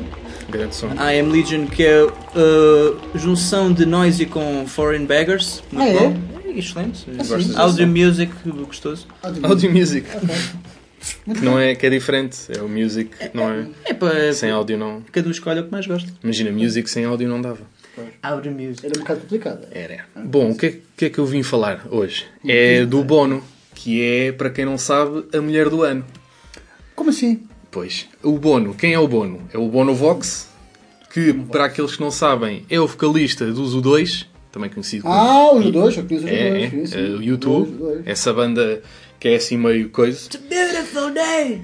Grande 0.50 0.74
som. 0.75 0.88
I 0.96 1.20
Am 1.20 1.30
Legion 1.32 1.68
que 1.68 1.84
é 1.84 2.01
a 2.01 3.16
junção 3.18 3.72
de 3.72 3.86
Noisy 3.86 4.25
com 4.25 4.66
Foreign 4.66 5.06
Beggars. 5.06 5.62
Muito 5.72 5.88
Ah, 6.00 6.04
é? 6.04 6.10
bom. 6.10 6.18
É 6.48 6.58
excelente. 6.58 7.08
Desse 7.12 7.56
Audio? 7.56 7.88
Music, 7.88 8.34
gostoso. 8.66 9.06
Audio 9.44 9.72
Music. 9.72 10.08
Que 11.25 11.42
não 11.44 11.58
é, 11.60 11.74
que 11.75 11.86
é 11.86 11.90
diferente. 11.90 12.38
É 12.50 12.62
o 12.62 12.70
Music, 12.70 13.10
não 13.34 13.50
é? 13.51 13.68
É 13.86 13.94
para. 13.94 14.34
Sem 14.34 14.50
áudio 14.51 14.78
não. 14.78 15.01
Cada 15.12 15.28
um 15.28 15.32
escolhe 15.32 15.60
o 15.60 15.63
que 15.66 15.72
mais 15.72 15.86
gosta. 15.88 16.12
Imagina, 16.24 16.51
Music 16.51 16.88
sem 16.90 17.06
áudio 17.06 17.28
não 17.28 17.42
dava. 17.42 17.60
Audio 18.22 18.51
Music. 18.51 18.86
Era 18.86 18.94
um 18.98 19.01
bocado 19.01 19.20
complicado. 19.22 19.68
Era. 19.72 20.06
Bom, 20.16 20.51
o 20.51 20.56
que, 20.58 20.66
é, 20.66 20.70
o 20.70 20.80
que 20.98 21.06
é 21.06 21.10
que 21.10 21.18
eu 21.18 21.25
vim 21.25 21.42
falar 21.42 21.88
hoje? 21.90 22.25
É 22.48 22.86
do 22.86 23.04
Bono, 23.04 23.44
que 23.74 24.00
é, 24.04 24.32
para 24.32 24.51
quem 24.51 24.63
não 24.66 24.78
sabe, 24.78 25.24
a 25.36 25.42
mulher 25.42 25.70
do 25.70 25.82
ano. 25.82 26.06
Como 27.01 27.10
assim? 27.10 27.41
Pois, 27.72 28.08
o 28.22 28.38
Bono, 28.38 28.75
quem 28.75 28.93
é 28.93 29.00
o 29.00 29.08
Bono? 29.08 29.41
É 29.51 29.58
o 29.58 29.67
Bono 29.67 29.96
Vox, 29.96 30.48
que, 31.12 31.34
para 31.34 31.65
aqueles 31.65 31.96
que 31.96 32.01
não 32.01 32.12
sabem, 32.12 32.63
é 32.70 32.79
o 32.79 32.86
vocalista 32.86 33.43
do 33.51 33.63
U2, 33.63 34.27
também 34.51 34.70
conhecido 34.70 35.01
como... 35.01 35.15
Ah, 35.15 35.51
os 35.55 35.72
dois, 35.72 35.98
eu 35.98 36.03
conheço 36.05 36.25
os 36.27 36.31
É, 36.31 36.50
dois. 36.51 36.63
é, 36.63 36.70
sim, 36.70 36.86
sim. 36.86 37.00
o 37.15 37.24
YouTube, 37.24 38.03
essa 38.05 38.31
banda 38.31 38.84
que 39.20 39.29
é 39.29 39.36
assim 39.36 39.58
meio 39.58 39.89
coisa. 39.89 40.29
Beautiful 40.48 41.10
day! 41.12 41.62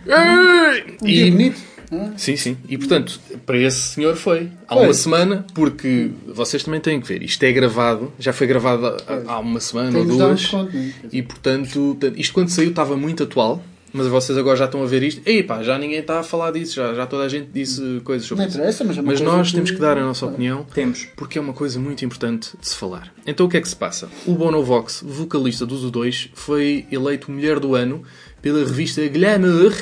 Um 1.02 1.06
dia 1.06 1.32
bonito. 1.32 1.62
ah. 1.92 2.12
Sim, 2.18 2.36
sim. 2.36 2.58
E 2.68 2.78
portanto, 2.80 3.20
para 3.46 3.60
esse 3.60 3.80
senhor 3.80 4.16
foi. 4.16 4.50
Há 4.68 4.76
uma 4.76 4.94
semana, 4.96 5.46
porque 5.54 6.10
vocês 6.28 6.64
também 6.64 6.80
têm 6.82 7.00
que 7.00 7.08
ver. 7.08 7.22
Isto 7.22 7.44
é 7.44 7.52
gravado, 7.52 8.12
já 8.18 8.34
foi 8.34 8.48
gravado 8.48 8.88
há- 8.88 9.34
há 9.34 9.40
uma 9.40 9.60
semana 9.60 10.00
ou 10.00 10.04
duas. 10.06 10.52
né? 10.52 10.94
E 11.12 11.22
portanto, 11.22 11.96
isto 12.16 12.34
quando 12.34 12.50
saiu 12.50 12.72
estava 12.72 12.98
muito 12.98 13.22
atual. 13.24 13.64
Mas 13.98 14.08
vocês 14.08 14.38
agora 14.38 14.56
já 14.56 14.66
estão 14.66 14.84
a 14.84 14.86
ver 14.86 15.02
isto. 15.02 15.22
Ei 15.26 15.42
pá, 15.42 15.64
já 15.64 15.78
ninguém 15.78 15.98
está 16.00 16.20
a 16.20 16.24
falar 16.24 16.52
disso, 16.52 16.76
já, 16.76 16.94
já 16.94 17.06
toda 17.08 17.24
a 17.24 17.28
gente 17.30 17.50
disse 17.52 18.00
coisas 18.04 18.28
sobre 18.28 18.44
Não 18.44 18.48
isso. 18.50 18.58
interessa, 18.58 18.84
mas 18.84 18.98
é 18.98 19.02
coisa 19.02 19.24
nós 19.24 19.48
que- 19.48 19.54
temos 19.56 19.72
que 19.72 19.78
dar 19.80 19.98
a 19.98 20.02
nossa 20.02 20.26
opinião. 20.28 20.66
Temos. 20.74 21.08
Porque 21.16 21.38
é 21.38 21.42
uma 21.42 21.54
coisa 21.54 21.80
muito 21.80 22.06
importante 22.06 22.52
de 22.62 22.68
se 22.70 22.76
falar. 22.76 23.12
Então 23.26 23.46
o 23.48 23.50
que 23.50 23.58
é 23.58 23.62
que 23.62 23.68
se 23.68 23.76
passa? 23.76 24.08
O 24.28 24.34
Bono 24.36 24.64
Vox, 24.64 25.04
vocalista 25.06 25.66
dos 25.66 25.84
U2, 25.84 26.30
foi 26.36 26.86
eleito 26.92 27.32
Mulher 27.32 27.60
do 27.60 27.74
Ano 27.76 28.04
pela 28.42 28.60
revista 28.60 29.02
Glamour, 29.08 29.74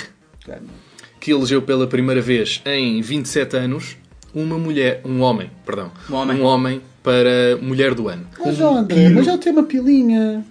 que 1.19 1.31
elegeu 1.31 1.61
pela 1.61 1.87
primeira 1.87 2.21
vez 2.21 2.61
em 2.65 3.01
27 3.01 3.57
anos 3.57 3.97
uma 4.33 4.57
mulher, 4.57 5.01
um 5.05 5.21
homem, 5.21 5.49
perdão, 5.65 5.91
Um 6.09 6.41
homem. 6.43 6.81
para 7.03 7.57
mulher 7.61 7.93
do 7.93 8.07
ano. 8.07 8.25
Mas, 8.43 8.59
ó, 8.59 8.77
André, 8.77 9.09
mas 9.09 9.27
ele 9.27 9.37
tem 9.37 9.51
uma 9.53 9.63
pilinha. 9.63 10.43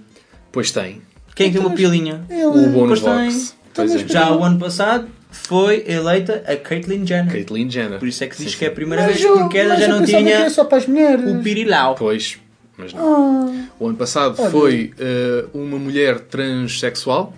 Pois 0.52 0.70
tem. 0.70 1.02
Quem 1.34 1.50
tem 1.50 1.60
uma 1.60 1.70
pilinha? 1.70 2.24
Ele. 2.30 2.44
O 2.44 2.68
Bono 2.70 2.86
Pois 2.88 3.00
tem. 3.00 3.63
Pois 3.74 3.94
é. 3.94 4.06
Já 4.08 4.30
o 4.32 4.42
ano 4.44 4.58
passado 4.58 5.08
foi 5.30 5.84
eleita 5.86 6.44
a 6.46 6.56
Caitlyn 6.56 7.04
Jenner. 7.06 7.32
Caitlyn 7.32 7.68
Jenner. 7.68 7.98
Por 7.98 8.06
isso 8.08 8.22
é 8.22 8.26
que 8.28 8.36
diz 8.36 8.52
Sim, 8.52 8.58
que 8.58 8.64
é 8.64 8.68
a 8.68 8.70
sim. 8.70 8.74
primeira 8.76 9.02
Mas 9.02 9.12
vez 9.16 9.24
eu- 9.26 9.38
porque 9.38 9.58
ela 9.58 9.76
já 9.76 9.88
não 9.88 10.04
tinha 10.04 10.34
era 10.34 10.50
só 10.50 10.64
para 10.64 10.78
as 10.78 10.86
mulheres. 10.86 11.28
o 11.28 11.40
pirilau. 11.42 11.94
Pois, 11.96 12.38
mas 12.76 12.92
não. 12.92 13.48
Ah, 13.48 13.64
O 13.80 13.88
ano 13.88 13.96
passado 13.96 14.36
foi 14.50 14.92
eh, 14.98 15.44
uma 15.52 15.76
mulher 15.78 16.20
transexual 16.20 17.32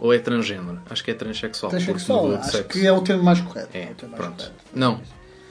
ou 0.00 0.12
é 0.12 0.18
transgênero? 0.18 0.80
Acho 0.90 1.04
que 1.04 1.10
é 1.12 1.14
transexual. 1.14 1.70
transexual. 1.70 2.34
Acho 2.36 2.50
sexo. 2.50 2.68
que 2.68 2.86
é 2.86 2.92
o 2.92 3.00
termo 3.00 3.22
mais 3.22 3.40
correto. 3.40 3.68
É, 3.72 3.86
termo 3.96 4.10
mais 4.10 4.16
pronto. 4.16 4.36
correto. 4.36 4.52
Não. 4.74 5.00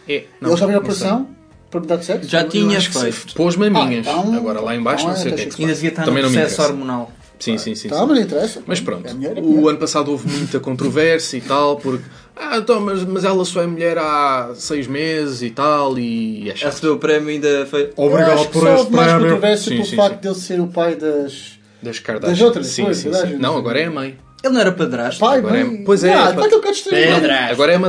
É, 0.08 0.26
não, 0.42 0.50
Ele 0.52 0.58
já 0.60 0.66
veio 0.66 0.78
a 0.78 0.82
operação 0.82 1.30
para 1.72 1.80
mudar 1.80 1.96
de 1.96 2.06
sexo? 2.06 2.30
Já 2.30 2.42
Eu 2.42 2.50
tinha 2.50 2.78
acho 2.78 2.92
que 2.92 3.00
feito. 3.00 3.16
sim. 3.16 3.36
Pôs 3.36 3.56
maminhas. 3.56 4.06
Ah, 4.08 4.12
então- 4.20 4.36
Agora 4.36 4.60
lá 4.62 4.76
em 4.76 4.84
baixo 4.84 5.04
então 5.04 5.16
não 5.16 5.22
sei 5.22 5.32
é 5.32 5.34
o 5.34 5.38
que 5.38 5.42
é 5.44 5.46
que 5.48 5.62
Ainda 5.64 5.74
devia 5.74 5.90
estar 5.90 6.06
no 6.06 6.14
processo 6.14 6.62
hormonal. 6.62 7.12
Sim, 7.40 7.58
sim, 7.58 7.76
sim. 7.76 7.90
Tá, 7.90 8.00
sim. 8.00 8.06
mas 8.08 8.20
interessa. 8.20 8.62
Mas 8.66 8.80
pronto, 8.80 9.08
É 9.08 9.12
é 9.12 9.42
o 9.42 9.68
ano 9.68 9.78
passado 9.78 10.12
houve 10.12 10.28
muita 10.30 10.60
controvérsia 10.60 11.38
e 11.38 11.42
tal, 11.42 11.78
porque 11.78 12.04
ah, 12.36 12.58
então, 12.58 12.80
mas, 12.82 13.04
mas 13.04 13.24
ela 13.24 13.44
só 13.46 13.62
é 13.62 13.68
mulher 13.68 13.98
há 13.98 14.52
seis 14.56 14.88
meses 14.88 15.42
e 15.42 15.50
tal, 15.50 15.98
e 15.98 16.50
é 16.50 16.56
chato. 16.56 16.72
recebeu 16.74 16.94
o 16.96 17.00
prémio 17.00 17.30
ainda 17.30 17.66
foi. 17.66 17.92
Acho 18.34 18.50
que 18.50 18.60
só 18.60 18.78
houve 18.78 18.92
mais 18.96 19.14
controvérsia 19.14 19.70
Sim, 19.70 19.76
pelo 19.78 19.86
sim, 19.86 19.96
facto 19.96 20.16
sim. 20.16 20.22
dele 20.22 20.36
ser 20.36 20.60
o 20.62 20.68
pai 20.68 20.96
das... 20.96 21.60
Das 21.82 22.00
Kardashian. 22.00 22.34
Das 22.34 22.42
outras, 22.42 22.68
sim, 22.68 22.84
pois, 22.84 22.98
sim, 22.98 23.10
das 23.12 23.30
sim. 23.30 23.38
Não, 23.38 23.56
agora 23.58 23.80
é 23.80 23.86
a 23.86 23.92
mãe. 23.92 24.18
Ele 24.44 24.54
não 24.54 24.62
era 24.62 24.72
padrasto. 24.72 25.20
Pai, 25.20 25.40
Agora 25.40 25.60
é- 25.60 25.64
mãe... 25.64 25.84
pois 25.84 26.04
é, 26.04 26.14
Ah, 26.14 26.34
pá. 26.34 26.46
então. 26.46 26.62
Pedra. 26.90 27.46
Agora 27.52 27.72
é 27.72 27.76
a 27.76 27.80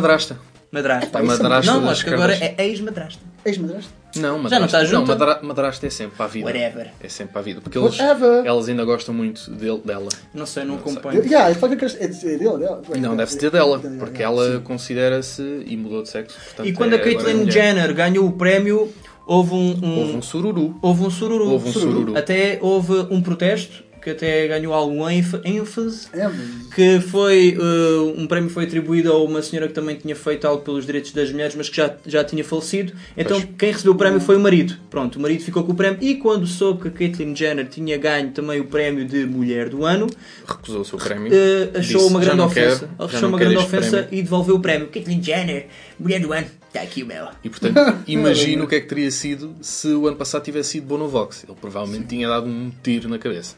madrasta. 0.77 1.19
É 1.19 1.23
madrasta 1.23 1.73
Não, 1.73 1.81
das 1.83 1.91
acho 1.93 2.05
que 2.05 2.15
agora 2.15 2.35
é 2.35 2.55
ex-madrasta. 2.67 3.21
Ex-madrasta. 3.45 3.91
Não, 4.17 4.39
madrasta. 4.39 4.49
Já 4.51 4.59
não 4.59 4.67
está 4.67 4.85
junta? 4.85 5.07
madra- 5.15 5.41
madrasta 5.43 5.87
é 5.87 5.91
sempre 5.91 6.17
para 6.17 6.25
a 6.27 6.29
vida. 6.29 6.47
Whatever. 6.47 6.91
É 7.01 7.09
sempre 7.09 7.33
para 7.33 7.41
a 7.41 7.45
vida. 7.45 7.61
Porque 7.61 7.77
eles, 7.79 7.99
Whatever. 7.99 8.47
elas 8.47 8.69
ainda 8.69 8.85
gostam 8.85 9.15
muito 9.15 9.51
dele, 9.51 9.81
dela. 9.85 10.09
Não 10.33 10.47
sei, 10.47 10.65
não 10.65 10.77
acompanho. 10.77 11.23
Yeah, 11.25 11.55
que 11.55 11.85
é 11.85 11.89
de- 11.89 12.27
é 12.27 12.37
dele, 12.39 12.59
dela. 12.59 12.83
Não, 12.99 13.17
deve 13.17 13.31
ser 13.33 13.51
dela. 13.51 13.79
Porque 13.99 14.23
ela 14.23 14.61
considera-se 14.61 15.43
e 15.67 15.77
mudou 15.77 16.03
de 16.03 16.09
sexo. 16.09 16.37
portanto, 16.45 16.67
E 16.67 16.73
quando 16.73 16.93
é 16.95 16.97
a 16.97 17.01
agora 17.01 17.15
Caitlyn 17.15 17.35
mulher. 17.41 17.53
Jenner 17.53 17.95
ganhou 17.95 18.27
o 18.27 18.33
prémio, 18.33 18.93
houve 19.27 19.53
um, 19.55 19.79
um- 19.83 19.99
Houve 20.01 20.17
um 20.17 20.23
sururu. 20.23 20.79
houve 20.81 21.03
um 21.05 21.11
sururu. 21.11 21.51
Houve 21.51 21.69
um 21.69 21.73
sururu. 21.73 22.17
Até 22.19 22.59
houve 22.63 22.93
um 23.11 23.21
protesto 23.21 23.85
que 24.07 24.11
até 24.11 24.47
ganhou 24.47 24.73
algum 24.73 25.09
ênf- 25.11 25.35
ênfase. 25.45 26.07
É, 26.13 26.29
mas- 26.29 26.73
Que 26.73 27.01
foi 27.01 27.59
uh, 27.59 28.15
um 28.17 28.25
prémio 28.29 28.49
foi 28.49 28.63
atribuído 28.63 29.13
a 29.13 29.21
uma 29.21 29.43
senhora 29.43 29.67
que 29.67 29.75
também 29.75 29.97
tinha 29.97 30.15
feito 30.15 30.47
algo 30.47 30.63
pelos 30.63 30.87
direitos 30.87 31.11
das 31.11 31.33
mulheres, 31.33 31.57
mas 31.57 31.69
que 31.69 31.77
já, 31.77 31.93
já 32.07 32.23
tinha 32.23 32.45
falecido. 32.45 32.93
Então 33.17 33.41
Pois. 33.41 33.55
quem 33.59 33.73
recebeu 33.73 33.93
o 33.95 33.97
prémio 33.97 34.21
foi 34.21 34.37
o 34.37 34.41
marido. 34.41 34.77
Pronto, 34.89 35.17
o 35.17 35.21
marido 35.21 35.43
ficou 35.43 35.65
com 35.65 35.73
o 35.73 35.75
prémio. 35.75 35.99
E 36.01 36.15
quando 36.15 36.47
soube 36.47 36.83
que 36.83 36.89
a 36.89 36.91
Caitlyn 36.93 37.35
Jenner 37.35 37.67
tinha 37.69 37.97
ganho 37.99 38.31
também 38.31 38.61
o 38.61 38.65
prémio 38.67 39.05
de 39.05 39.27
Mulher 39.27 39.69
do 39.69 39.85
Ano, 39.85 40.07
Recusou 40.47 40.83
o 40.83 40.85
seu 40.85 40.99
prémio. 40.99 41.33
uh, 41.33 41.79
achou 41.79 42.01
Disse, 42.01 42.11
uma 42.13 42.23
"Já 42.23 42.27
grande 42.35 42.43
ofensa. 42.43 42.79
quero, 42.97 43.05
achou 43.09 43.29
uma 43.29 43.39
grande 43.39 43.57
ofensa 43.57 43.91
prémio." 44.05 44.09
e 44.13 44.23
devolveu 44.23 44.55
o 44.55 44.61
prémio. 44.61 44.87
Caitlyn 44.89 45.21
Jenner, 45.23 45.67
Mulher 45.99 46.21
do 46.21 46.33
Ano, 46.33 46.47
está 46.69 46.83
aqui 46.83 47.03
o 47.03 47.07
meu. 47.07 47.27
E 47.43 47.49
portanto, 47.49 47.77
imagino 48.07 48.65
o 48.65 48.69
que 48.69 48.77
é 48.77 48.81
que 48.81 48.87
teria 48.87 49.11
sido 49.11 49.55
se 49.61 49.89
o 49.89 50.07
ano 50.07 50.17
passado 50.17 50.45
tivesse 50.45 50.71
sido 50.73 50.87
Bonovox. 50.87 51.45
Ele 51.49 51.57
provavelmente 51.61 52.07
tinha 52.07 52.29
dado 52.29 52.47
um 52.47 52.71
tiro 52.83 53.09
na 53.09 53.19
cabeça. 53.19 53.57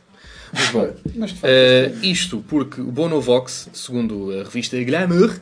Mas 0.52 0.70
bom, 0.70 0.90
Mas 1.16 1.30
de 1.30 1.36
facto, 1.36 1.44
eh, 1.52 1.92
isto 2.02 2.44
porque 2.48 2.80
o 2.80 2.84
Bonovox, 2.90 3.68
segundo 3.72 4.30
a 4.32 4.44
revista 4.44 4.82
Glamour, 4.82 5.38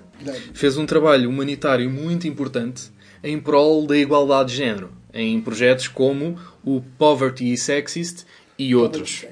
fez 0.55 0.77
um 0.77 0.87
trabalho 0.87 1.29
humanitário 1.29 1.89
muito 1.91 2.27
importante 2.27 2.85
em 3.23 3.39
prol 3.39 3.87
da 3.87 3.97
igualdade 3.97 4.51
de 4.51 4.57
género, 4.57 4.91
em 5.13 5.41
projetos 5.41 5.89
como 5.89 6.39
o 6.65 6.81
Poverty 6.99 7.53
is 7.53 7.63
Sexist 7.63 8.25
e 8.59 8.75
outros. 8.75 9.25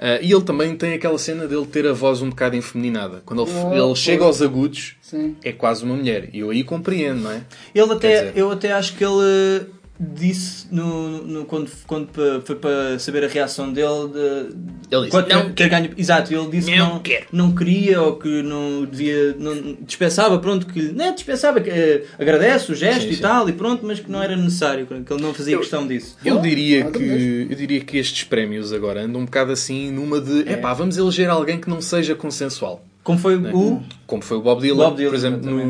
Ah, 0.00 0.20
e 0.22 0.30
ele 0.32 0.42
também 0.42 0.76
tem 0.76 0.92
aquela 0.94 1.18
cena 1.18 1.46
dele 1.48 1.66
ter 1.66 1.84
a 1.86 1.92
voz 1.92 2.22
um 2.22 2.30
bocado 2.30 2.54
enfeminada. 2.54 3.20
Quando 3.26 3.42
ele, 3.42 3.50
Oh, 3.52 3.74
ele 3.88 3.96
chega 3.96 4.24
aos 4.24 4.40
agudos, 4.40 4.94
Sim. 5.02 5.34
é 5.42 5.50
quase 5.50 5.82
uma 5.84 5.96
mulher. 5.96 6.30
E 6.32 6.38
eu 6.38 6.50
aí 6.50 6.62
compreendo, 6.62 7.22
não 7.22 7.32
é? 7.32 7.42
Ele 7.74 7.92
até, 7.92 8.26
dizer- 8.26 8.38
eu 8.38 8.50
até 8.52 8.72
acho 8.72 8.94
que 8.94 9.04
ele 9.04 9.12
uh, 9.14 9.66
disse 10.00 10.66
no, 10.70 11.22
no- 11.24 11.44
quando, 11.44 11.70
quando 11.86 12.08
foi 12.44 12.54
para 12.56 12.98
saber 12.98 13.24
a 13.24 13.28
reação 13.28 13.72
dele 13.72 14.08
de, 14.12 14.56
Ele 14.94 15.00
disse, 15.02 15.10
quando- 15.10 15.28
"Não 15.28 15.52
que 15.52 15.68
ganho, 15.68 15.90
exato, 15.96 16.32
ele 16.32 16.48
disse 16.50 16.70
que 16.70 16.76
Não 16.76 16.88
não, 16.94 16.98
quero." 17.00 17.26
não 17.32 17.54
queria 17.54 18.00
ou 18.00 18.16
que 18.16 18.42
não 18.42 18.84
devia, 18.84 19.34
não, 19.38 19.76
dispensava, 19.82 20.38
pronto, 20.38 20.66
que 20.66 20.80
não 20.92 21.04
é 21.06 21.12
dispensava, 21.12 21.60
que 21.60 21.68
eh, 21.70 22.04
agradece 22.18 22.70
o 22.70 22.74
gesto 22.76 23.02
Sim, 23.02 23.08
e 23.10 23.14
sim. 23.16 23.22
tal, 23.22 23.48
e 23.48 23.52
pronto, 23.52 23.84
mas 23.84 23.98
que 23.98 24.10
não 24.10 24.22
era 24.22 24.36
necessário, 24.36 24.86
que 24.86 25.12
ele 25.12 25.22
não 25.22 25.34
fazia 25.34 25.58
questão 25.58 25.86
disso. 25.86 26.16
Eu 26.24 26.40
diria, 26.40 26.90
que, 26.90 27.46
eu 27.50 27.56
diria 27.56 27.80
que 27.80 27.98
estes 27.98 28.22
prémios 28.24 28.72
agora 28.72 29.02
andam 29.02 29.20
um 29.20 29.24
bocado 29.24 29.50
assim 29.52 29.90
numa 29.90 30.20
de 30.20 30.40
epá, 30.50 30.72
vamos 30.74 30.96
eleger 30.96 31.28
alguém 31.28 31.58
que 31.60 31.68
não 31.68 31.80
seja 31.80 32.14
consensual. 32.14 32.84
Como 33.08 33.18
foi 33.18 33.38
né? 33.40 33.50
o 33.54 33.80
Como 34.06 34.22
foi 34.22 34.36
o 34.36 34.42
Bob 34.42 34.60
Dylan, 34.60 34.84
Bob 34.90 34.96
Dylan, 34.98 35.08
por 35.08 35.16
exemplo, 35.16 35.50
no, 35.50 35.66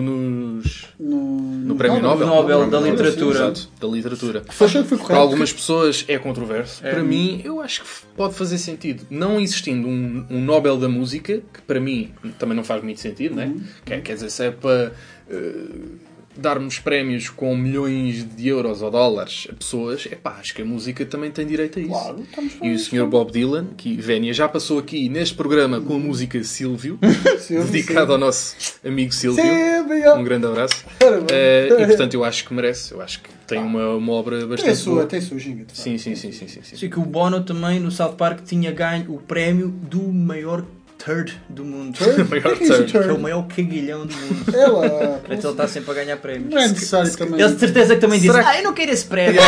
nos, 0.57 0.87
No, 0.99 1.41
no 1.41 1.77
Prémio 1.77 2.03
Nobel. 2.03 2.27
Nobel 2.27 2.65
No 2.65 2.71
da 2.73 2.81
Literatura. 2.81 3.39
Exato, 3.39 3.69
da 3.81 3.87
literatura. 3.87 4.43
Achou 4.49 4.83
que 4.83 4.89
foi 4.89 4.99
Para 4.99 5.19
algumas 5.19 5.53
pessoas 5.53 6.05
é 6.09 6.19
controverso. 6.19 6.83
Para 6.83 7.01
mim, 7.05 7.41
eu 7.45 7.61
acho 7.61 7.85
que 7.85 7.89
pode 8.17 8.35
fazer 8.35 8.59
sentido. 8.59 9.07
Não 9.09 9.39
existindo 9.39 9.87
um, 9.87 10.27
um 10.29 10.41
Nobel 10.41 10.77
da 10.79 10.89
Música, 10.89 11.41
que 11.55 11.63
para 11.63 11.79
mim 11.79 12.11
também 12.41 12.57
não 12.57 12.65
faz 12.65 12.83
muito 12.83 12.99
sentido, 12.99 13.37
né? 13.37 13.55
Quer, 13.85 14.03
quer 14.03 14.15
dizer, 14.15 14.31
se 14.31 14.47
é 14.47 14.51
para 14.51 14.93
eh, 15.31 15.65
darmos 16.39 16.79
prémios 16.79 17.29
com 17.29 17.57
milhões 17.57 18.25
de 18.25 18.49
euros 18.49 18.81
ou 18.81 18.91
dólares 18.91 19.49
a 19.51 19.55
pessoas, 19.55 20.07
é 20.11 20.15
pá, 20.15 20.37
acho 20.41 20.55
que 20.55 20.63
a 20.63 20.65
música 20.65 21.05
também 21.05 21.31
tem 21.31 21.45
direito 21.47 21.79
a 21.79 21.83
isso. 21.83 21.91
Claro, 21.91 22.21
estamos 22.23 22.53
E 22.63 22.71
o 22.73 22.79
Sr. 22.79 23.07
Bob 23.07 23.33
Dylan, 23.33 23.67
que 23.77 23.97
Vénia 23.97 24.33
já 24.33 24.49
passou 24.49 24.79
aqui 24.79 25.09
neste 25.09 25.35
programa 25.35 25.81
com 25.81 25.97
a 25.97 25.99
música 25.99 26.43
Silvio, 26.45 26.99
dedicado 27.71 28.13
ao 28.13 28.19
nosso 28.19 28.55
amigo 28.85 29.13
Silvio. 29.13 29.43
Silvio. 29.43 30.15
Um 30.15 30.25
grande 30.25 30.47
abraço. 30.47 30.85
Eh, 31.31 31.69
e 31.81 31.87
portanto 31.87 32.15
eu 32.15 32.25
acho 32.25 32.45
que 32.45 32.55
merece. 32.55 32.93
Eu 32.93 33.01
acho 33.03 33.21
que 33.21 33.31
tem 33.47 33.59
uma, 33.59 33.95
uma 33.97 34.13
obra 34.13 34.37
Tem 34.37 34.45
a 34.45 34.49
bastante 34.49 34.77
sua, 34.77 34.95
boa. 34.95 35.07
tem 35.07 35.19
a 35.19 35.23
sua 35.23 35.39
ginga. 35.39 35.65
Sim, 35.73 35.99
sim, 35.99 36.15
sim, 36.15 36.31
sim, 36.33 36.47
sim, 36.47 36.61
sim. 36.63 36.77
Sei 36.77 36.89
que 36.89 36.99
o 36.99 37.05
Bono 37.05 37.43
também 37.43 37.81
no 37.81 37.91
South 37.91 38.13
Park 38.15 38.41
tinha 38.45 38.71
ganho 38.71 39.13
o 39.15 39.19
prémio 39.19 39.69
do 39.69 40.03
maior 40.13 40.65
turd 40.99 41.41
do 41.49 41.65
mundo. 41.65 41.97
Maior 42.29 42.53
O 42.53 42.57
que 42.57 42.65
é 42.65 42.67
turd. 42.69 42.91
Que 42.93 42.97
é 42.99 43.13
o 43.13 43.19
maior 43.21 43.47
cagalhão 43.47 44.07
do 44.07 44.15
mundo. 44.17 44.57
É 44.57 44.67
lá. 44.67 44.89
Portanto, 45.19 45.31
ele 45.45 45.49
está 45.49 45.69
sempre 45.69 45.91
a 45.93 45.95
ganhar 45.95 46.17
prémios. 46.17 46.53
Não 46.53 46.61
é 46.61 46.69
necessário 46.69 47.17
também. 47.17 47.41
Ele 47.41 47.55
de 47.55 47.61
certeza 47.61 47.95
que 47.95 48.01
também 48.01 48.21
que- 48.21 48.29
Ah, 48.31 48.59
eu 48.59 48.65
não 48.65 48.73
quero 48.75 48.91
esse 48.93 49.05
prémio. 49.07 49.41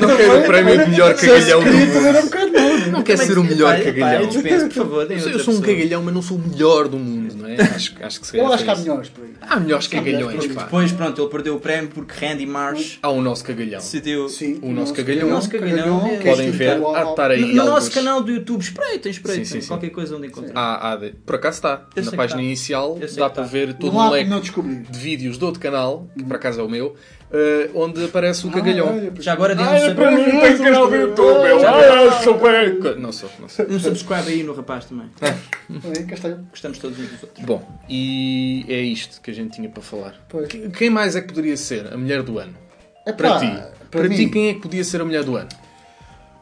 Não 0.00 0.16
quero 0.16 0.38
o 0.40 0.42
prémio 0.44 0.84
de 0.84 0.90
melhor 0.90 1.14
cagalhão 1.14 1.64
do 1.64 1.72
mundo. 1.72 2.06
era 2.06 2.20
um 2.20 2.24
bocado 2.24 2.52
mau. 2.52 2.64
Não 2.92 3.02
quer 3.02 3.18
ser 3.18 3.38
o 3.38 3.44
melhor 3.44 3.76
dispenso, 3.76 4.66
por 4.66 4.74
favor. 4.74 5.10
Eu 5.10 5.38
sou 5.40 5.54
um 5.54 5.60
cagalhão, 5.60 6.02
mas 6.02 6.14
não 6.14 6.22
sou 6.22 6.36
o 6.36 6.40
melhor 6.40 6.88
do 6.88 6.98
mundo, 6.98 7.34
não 7.36 7.48
é? 7.48 7.54
Acho, 7.74 7.92
acho 8.00 8.20
que 8.20 8.26
se 8.26 8.36
Eu 8.36 8.52
acho 8.52 8.62
que 8.64 8.70
há 8.70 8.76
melhores 8.76 9.08
por 9.08 9.24
aí. 9.24 9.30
Há 9.40 9.58
melhores 9.60 9.86
cagalhões, 9.88 10.46
pá. 10.48 10.62
Depois, 10.64 10.92
pronto, 10.92 11.20
ele 11.20 11.30
perdeu 11.30 11.56
o 11.56 11.60
prémio 11.60 11.90
porque 11.92 12.24
Randy 12.24 12.46
Marsh 12.46 12.98
Há 13.02 13.08
o 13.10 13.20
nosso 13.20 13.42
cagalhão. 13.44 13.80
decidiu. 13.80 14.28
Sim. 14.28 14.58
O 14.62 14.70
nosso 14.72 14.92
cagalhão. 14.94 15.28
O 15.28 15.30
nosso 15.30 15.48
cagalhão 15.50 16.06
é- 16.06 16.16
que 16.18 16.28
é 16.28 16.30
Podem 16.30 16.50
ver, 16.50 16.78
No, 16.78 17.64
nosso 17.64 17.90
canal 17.90 18.22
do 18.22 18.30
YouTube, 18.30 18.60
espreitem, 18.62 19.10
espreitem. 19.10 19.60
Qualquer 19.62 19.90
coisa 19.90 20.16
onde 20.16 20.28
encontrar. 20.28 20.52
Há, 20.84 20.96
de- 20.96 21.12
Por 21.24 21.36
acaso 21.36 21.56
está. 21.56 21.86
Eu 21.96 22.04
Na 22.04 22.12
página 22.12 22.40
tá. 22.40 22.44
inicial 22.44 22.98
Eu 23.00 23.08
dá 23.16 23.30
para 23.30 23.42
tá. 23.42 23.48
ver 23.48 23.72
todo 23.72 23.90
Não 23.92 23.98
um 23.98 24.02
há 24.02 24.10
leque 24.10 24.30
de 24.90 24.98
vídeos 24.98 25.38
do 25.38 25.46
outro 25.46 25.58
canal, 25.58 26.06
que 26.14 26.22
por 26.22 26.36
acaso 26.36 26.60
é 26.60 26.62
o 26.62 26.68
meu, 26.68 26.94
eh, 27.32 27.70
onde 27.74 28.04
aparece 28.04 28.46
o 28.46 28.50
cagalhão. 28.50 28.88
Ah, 28.88 28.92
olha, 28.92 29.12
Já 29.18 29.32
agora 29.32 29.54
um, 29.56 29.60
Ah, 29.64 29.76
é 29.76 29.80
sub- 29.80 29.94
para 29.94 30.10
mim, 30.10 30.24
Tem 30.24 30.58
canal 30.58 30.86
do 30.88 30.94
YouTube. 30.94 31.46
Ah, 31.66 32.20
sou 32.22 32.34
bem. 32.38 33.00
Não 33.00 33.12
sou, 33.12 33.30
não 33.40 33.48
sou. 33.48 33.64
um 33.64 33.80
subscribe 33.80 34.28
aí 34.28 34.42
no 34.42 34.52
rapaz 34.52 34.84
também. 34.84 35.06
É. 35.22 35.34
Gostamos 36.50 36.78
todos 36.78 36.98
uns 36.98 37.08
dos 37.08 37.22
outros. 37.22 37.44
Bom, 37.46 37.66
e 37.88 38.66
é 38.68 38.80
isto 38.80 39.22
que 39.22 39.30
a 39.30 39.34
gente 39.34 39.54
tinha 39.54 39.70
para 39.70 39.82
falar. 39.82 40.14
Pois. 40.28 40.48
Que- 40.48 40.68
Quem 40.68 40.90
mais 40.90 41.16
é 41.16 41.22
que 41.22 41.28
poderia 41.28 41.56
ser 41.56 41.90
a 41.94 41.96
mulher 41.96 42.22
do 42.22 42.38
ano? 42.38 42.54
É 43.06 43.12
Para 43.12 43.30
pá, 43.30 43.38
ti. 43.40 43.46
para 43.90 44.00
Para, 44.02 44.08
ti, 44.10 44.28
quem 44.28 44.48
é 44.50 44.54
que 44.54 44.60
podia 44.60 44.84
ser 44.84 45.00
a 45.00 45.04
mulher 45.06 45.24
do 45.24 45.34
ano? 45.34 45.48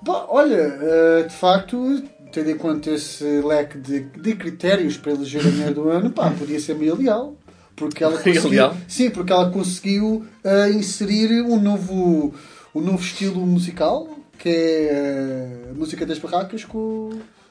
Olha, 0.04 0.56
eh, 0.56 1.22
de 1.28 1.34
facto, 1.34 2.02
tendo 2.32 2.50
em 2.50 2.56
conta 2.56 2.90
esse 2.90 3.24
leque 3.42 3.78
de, 3.78 4.00
de 4.00 4.34
critérios 4.34 4.96
para 4.96 5.12
eleger 5.12 5.46
a 5.46 5.50
mulher 5.50 5.74
do 5.74 5.88
ano, 5.88 6.10
pá, 6.10 6.30
podia 6.30 6.58
ser 6.58 6.74
meio 6.74 6.96
Leal. 6.96 7.36
Porque 7.76 8.02
ela 8.02 8.16
conseguiu, 8.18 8.50
Leal? 8.50 8.76
sim, 8.88 9.10
porque 9.10 9.32
ela 9.32 9.50
conseguiu 9.50 10.24
uh, 10.44 10.72
inserir 10.72 11.42
um 11.42 11.60
novo, 11.60 12.34
um 12.74 12.80
novo 12.80 13.02
estilo 13.02 13.46
musical, 13.46 14.08
que 14.38 14.48
é 14.48 15.70
a 15.70 15.74
música 15.74 16.04
das 16.06 16.18
barracas 16.18 16.64
com... 16.64 17.10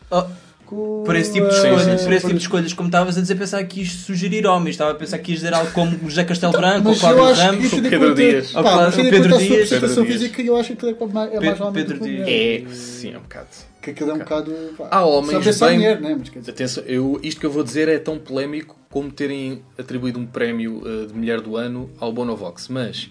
Oh. 0.10 0.24
Com, 0.66 1.04
por 1.06 1.18
esse 1.18 1.34
tipo 1.34 1.50
de 1.50 1.54
escolhas, 1.54 1.86
é, 1.86 1.98
por 1.98 2.14
esse 2.14 2.26
tipo 2.26 2.38
de 2.38 2.44
escolhas, 2.44 2.74
como 2.74 2.88
estavas 2.88 3.18
a 3.18 3.22
dizer, 3.22 3.36
pensar 3.36 3.62
que 3.66 3.82
ias 3.82 3.92
sugerir 3.92 4.48
homens, 4.48 4.76
estava 4.76 4.92
a 4.92 4.96
pensar 4.96 5.18
que 5.18 5.32
ias 5.32 5.42
dizer 5.42 5.54
algo 5.54 5.70
como 5.74 5.98
José 6.10 6.24
Castelo 6.24 6.54
tá, 6.54 6.60
Branco, 6.60 6.88
ou 6.88 6.96
Cláudio 6.96 7.34
Ramos, 7.34 7.74
o 7.74 7.82
Pedro 7.82 8.16
Dias, 8.16 8.56
ou 8.56 8.64
Pedro 8.64 9.38
Dias, 9.38 9.70
Pedro 9.70 9.88
Dias. 9.90 10.08
Física, 10.08 10.42
eu 10.42 10.56
acho 10.56 10.74
que 10.78 10.88
é 10.88 10.96
mais 11.12 11.74
Pedro 11.74 12.00
Dias. 12.00 12.26
É, 12.26 12.64
sim, 12.74 13.12
é 13.12 13.18
um 13.18 13.22
bocado 13.22 13.50
que 13.82 13.90
aquilo 13.90 14.12
é 14.12 14.14
um 14.14 14.16
okay. 14.18 14.26
bocado. 14.26 14.74
Pá, 14.78 14.88
Há 14.92 15.06
homens. 15.06 15.60
Bem, 15.60 15.78
dinheiro, 15.78 16.02
né? 16.02 16.16
Mas, 16.18 16.30
dizer... 16.30 16.52
Atenção, 16.52 16.84
eu, 16.86 17.20
isto 17.24 17.40
que 17.40 17.46
eu 17.46 17.52
vou 17.52 17.64
dizer 17.64 17.88
é 17.88 17.98
tão 17.98 18.20
polémico 18.20 18.78
como 18.90 19.12
terem 19.12 19.64
atribuído 19.78 20.20
um 20.20 20.26
prémio 20.26 20.82
uh, 20.86 21.08
de 21.08 21.14
mulher 21.14 21.42
do 21.42 21.58
ano 21.58 21.90
ao 22.00 22.12
Bonovox, 22.14 22.68
mas 22.68 23.10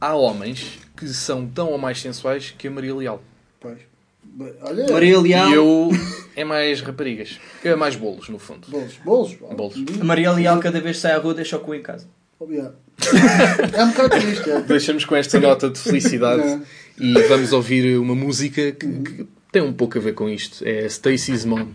há 0.00 0.14
homens 0.14 0.78
que 0.96 1.08
são 1.08 1.46
tão 1.46 1.70
ou 1.70 1.78
mais 1.78 2.00
sensuais 2.00 2.54
que 2.56 2.68
a 2.68 2.70
Maria 2.70 2.94
Leal. 2.94 3.22
Pois. 3.58 3.78
Olha. 4.62 4.92
Maria 4.92 5.20
Leal. 5.20 5.50
E 5.50 5.54
eu 5.54 5.90
é 6.36 6.44
mais 6.44 6.80
raparigas. 6.80 7.38
Eu 7.62 7.72
é 7.72 7.76
mais 7.76 7.94
bolos, 7.96 8.28
no 8.28 8.38
fundo. 8.38 8.68
Bolos. 8.68 8.94
Bolos. 9.04 9.34
bolos. 9.34 9.76
Uhum. 9.76 9.86
A 10.00 10.04
Maria 10.04 10.32
Leal, 10.32 10.58
cada 10.58 10.80
vez 10.80 10.96
que 10.96 11.02
sai 11.02 11.12
à 11.12 11.18
rua, 11.18 11.34
deixa 11.34 11.56
o 11.56 11.60
cu 11.60 11.74
em 11.74 11.82
casa. 11.82 12.08
Oh, 12.38 12.44
Obrigado. 12.44 12.74
é 13.72 13.84
um 13.84 13.90
bocado 13.90 14.10
triste. 14.10 14.50
É. 14.50 14.60
Deixamos 14.62 15.04
com 15.04 15.16
esta 15.16 15.40
nota 15.40 15.70
de 15.70 15.78
felicidade 15.78 16.42
é. 16.42 16.60
e 16.98 17.12
vamos 17.28 17.52
ouvir 17.52 17.96
uma 17.98 18.14
música 18.14 18.72
que, 18.72 18.86
que 18.86 19.26
tem 19.54 19.62
um 19.62 19.72
pouco 19.72 19.96
a 19.98 20.00
ver 20.00 20.14
com 20.14 20.28
isto. 20.28 20.66
É 20.66 20.84
Stacy's 20.86 21.44
Mom, 21.44 21.68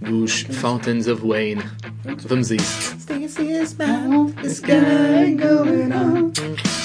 dos 0.00 0.40
Fountains 0.40 1.06
of 1.06 1.22
Wayne. 1.22 1.62
Vamos 2.26 2.50
a 2.50 2.54
isso. 2.54 2.96
Stacy's 2.98 3.76
Mom, 3.76 4.32
going 5.36 5.92
on. 5.92 6.77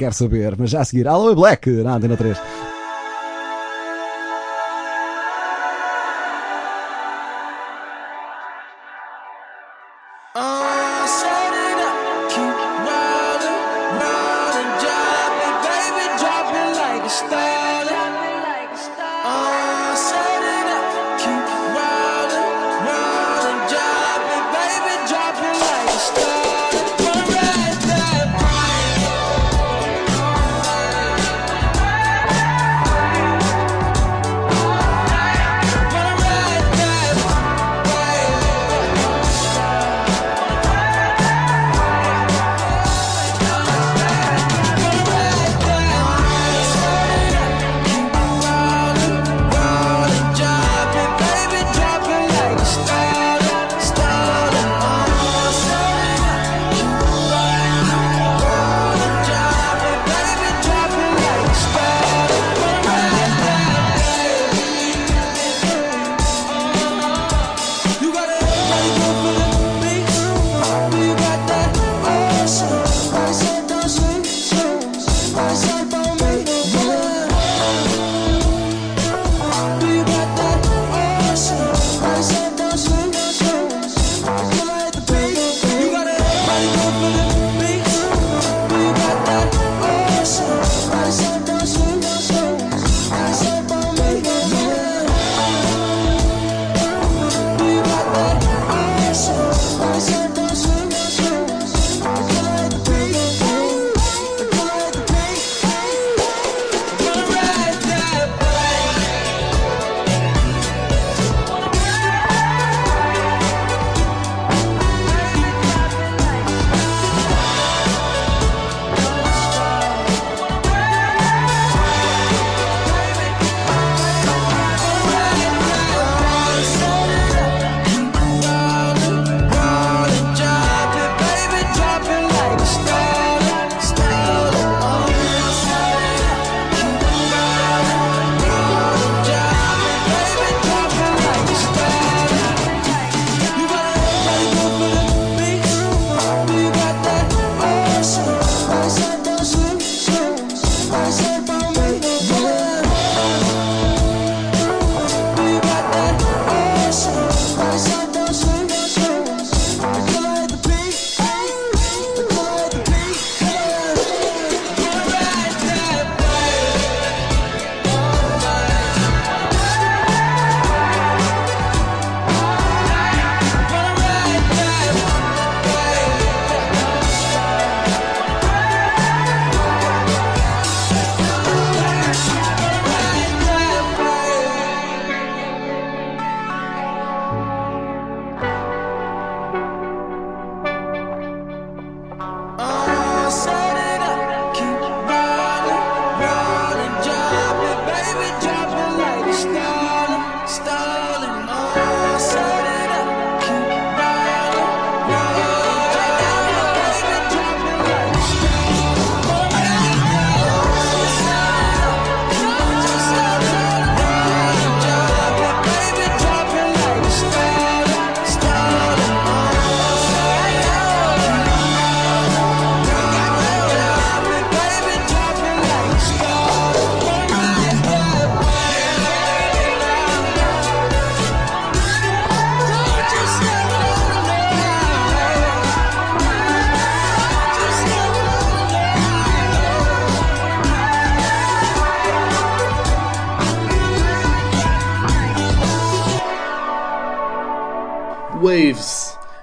quer 0.00 0.14
saber. 0.14 0.54
Mas 0.56 0.70
já 0.70 0.80
a 0.80 0.84
seguir, 0.84 1.06
Alô 1.06 1.34
Black, 1.34 1.70
na 1.70 1.96
Antena 1.96 2.16
3. 2.16 2.38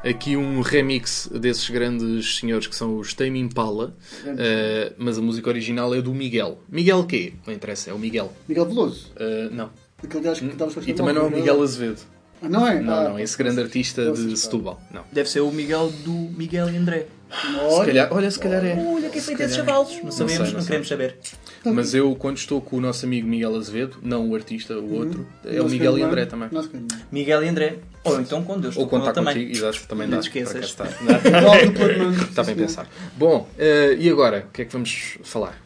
Aqui 0.08 0.38
um 0.38 0.62
remix 0.62 1.30
desses 1.34 1.70
grandes 1.70 2.38
senhores 2.38 2.68
que 2.68 2.76
são 2.76 2.98
os 2.98 3.14
Tame 3.14 3.40
Impala, 3.40 3.96
eh, 4.26 4.94
mas 4.98 5.18
a 5.18 5.22
música 5.22 5.50
original 5.50 5.94
é 5.94 6.02
do 6.02 6.14
Miguel. 6.14 6.60
Miguel 6.70 7.04
quê? 7.06 7.34
Não 7.46 7.54
interessa, 7.54 7.90
é 7.90 7.94
o 7.94 8.00
Miguel. 8.00 8.32
Miguel 8.48 8.66
Veloso. 8.68 9.12
Eh, 9.18 9.50
não. 9.52 9.70
Aquele 10.02 10.24
gajo 10.24 10.42
que 10.46 10.52
estava 10.54 10.72
E 10.90 10.94
também 10.94 11.14
não 11.14 11.24
é 11.24 11.26
o 11.26 11.32
Miguel 11.32 11.62
Azevedo. 11.62 12.00
Ah, 12.42 12.48
não 12.48 12.68
é? 12.68 12.80
Não, 12.80 12.94
Ah, 12.94 13.10
não, 13.10 13.20
esse 13.20 13.36
grande 13.38 13.60
artista 13.60 14.12
de 14.12 14.38
Setúbal. 14.38 14.80
Não. 14.94 15.02
Deve 15.12 15.28
ser 15.28 15.40
o 15.42 15.52
Miguel 15.52 15.92
do 16.06 16.12
Miguel 16.12 16.70
e 16.70 16.78
André. 16.78 17.08
Se 17.30 17.86
calhar, 17.86 18.08
olha, 18.14 18.32
se 18.32 18.40
calhar 18.40 18.64
é. 18.64 18.76
Olha 18.76 19.10
quem 19.10 19.20
feito 19.22 19.42
esses 19.42 19.58
calhar. 19.58 19.66
chavalos. 19.82 19.98
Não 19.98 20.04
Não 20.04 20.12
sabemos, 20.12 20.44
sei, 20.44 20.54
não, 20.54 20.60
não 20.60 20.66
queremos 20.66 20.88
saber. 20.88 21.18
Mas 21.66 21.94
eu, 21.94 22.16
quando 22.16 22.38
estou 22.38 22.62
com 22.62 22.78
o 22.78 22.80
nosso 22.80 23.06
amigo 23.06 23.28
Miguel 23.28 23.54
Azevedo, 23.56 23.98
não 24.02 24.30
o 24.30 24.36
artista, 24.36 24.78
o 24.78 24.94
outro, 24.94 25.28
é 25.44 25.62
o 25.62 25.68
Miguel 25.68 25.98
e 25.98 26.04
André 26.04 26.26
também. 26.26 26.48
Miguel 27.12 27.44
e 27.44 27.50
André. 27.50 27.80
Ou 28.08 28.22
então 28.22 28.46
eu 28.64 28.70
estou 28.70 28.84
Ou 28.84 28.90
com 28.90 29.00
contar 29.00 29.14
também. 29.14 29.34
contigo, 29.34 29.52
exato, 29.58 29.88
também 29.88 30.08
Não 30.08 30.18
dá. 30.18 30.22
te 30.24 30.28
esqueças. 30.28 30.66
Está. 30.66 30.84
Bem 30.86 32.46
Sim, 32.46 32.56
pensado. 32.56 32.90
Bom, 33.18 33.48
eh, 33.58 33.96
e 34.00 34.10
agora? 34.10 34.46
O 34.48 34.52
que 34.52 34.62
é 34.62 34.66
que 34.66 34.74
vamos 34.74 35.18
falar? 35.24 35.58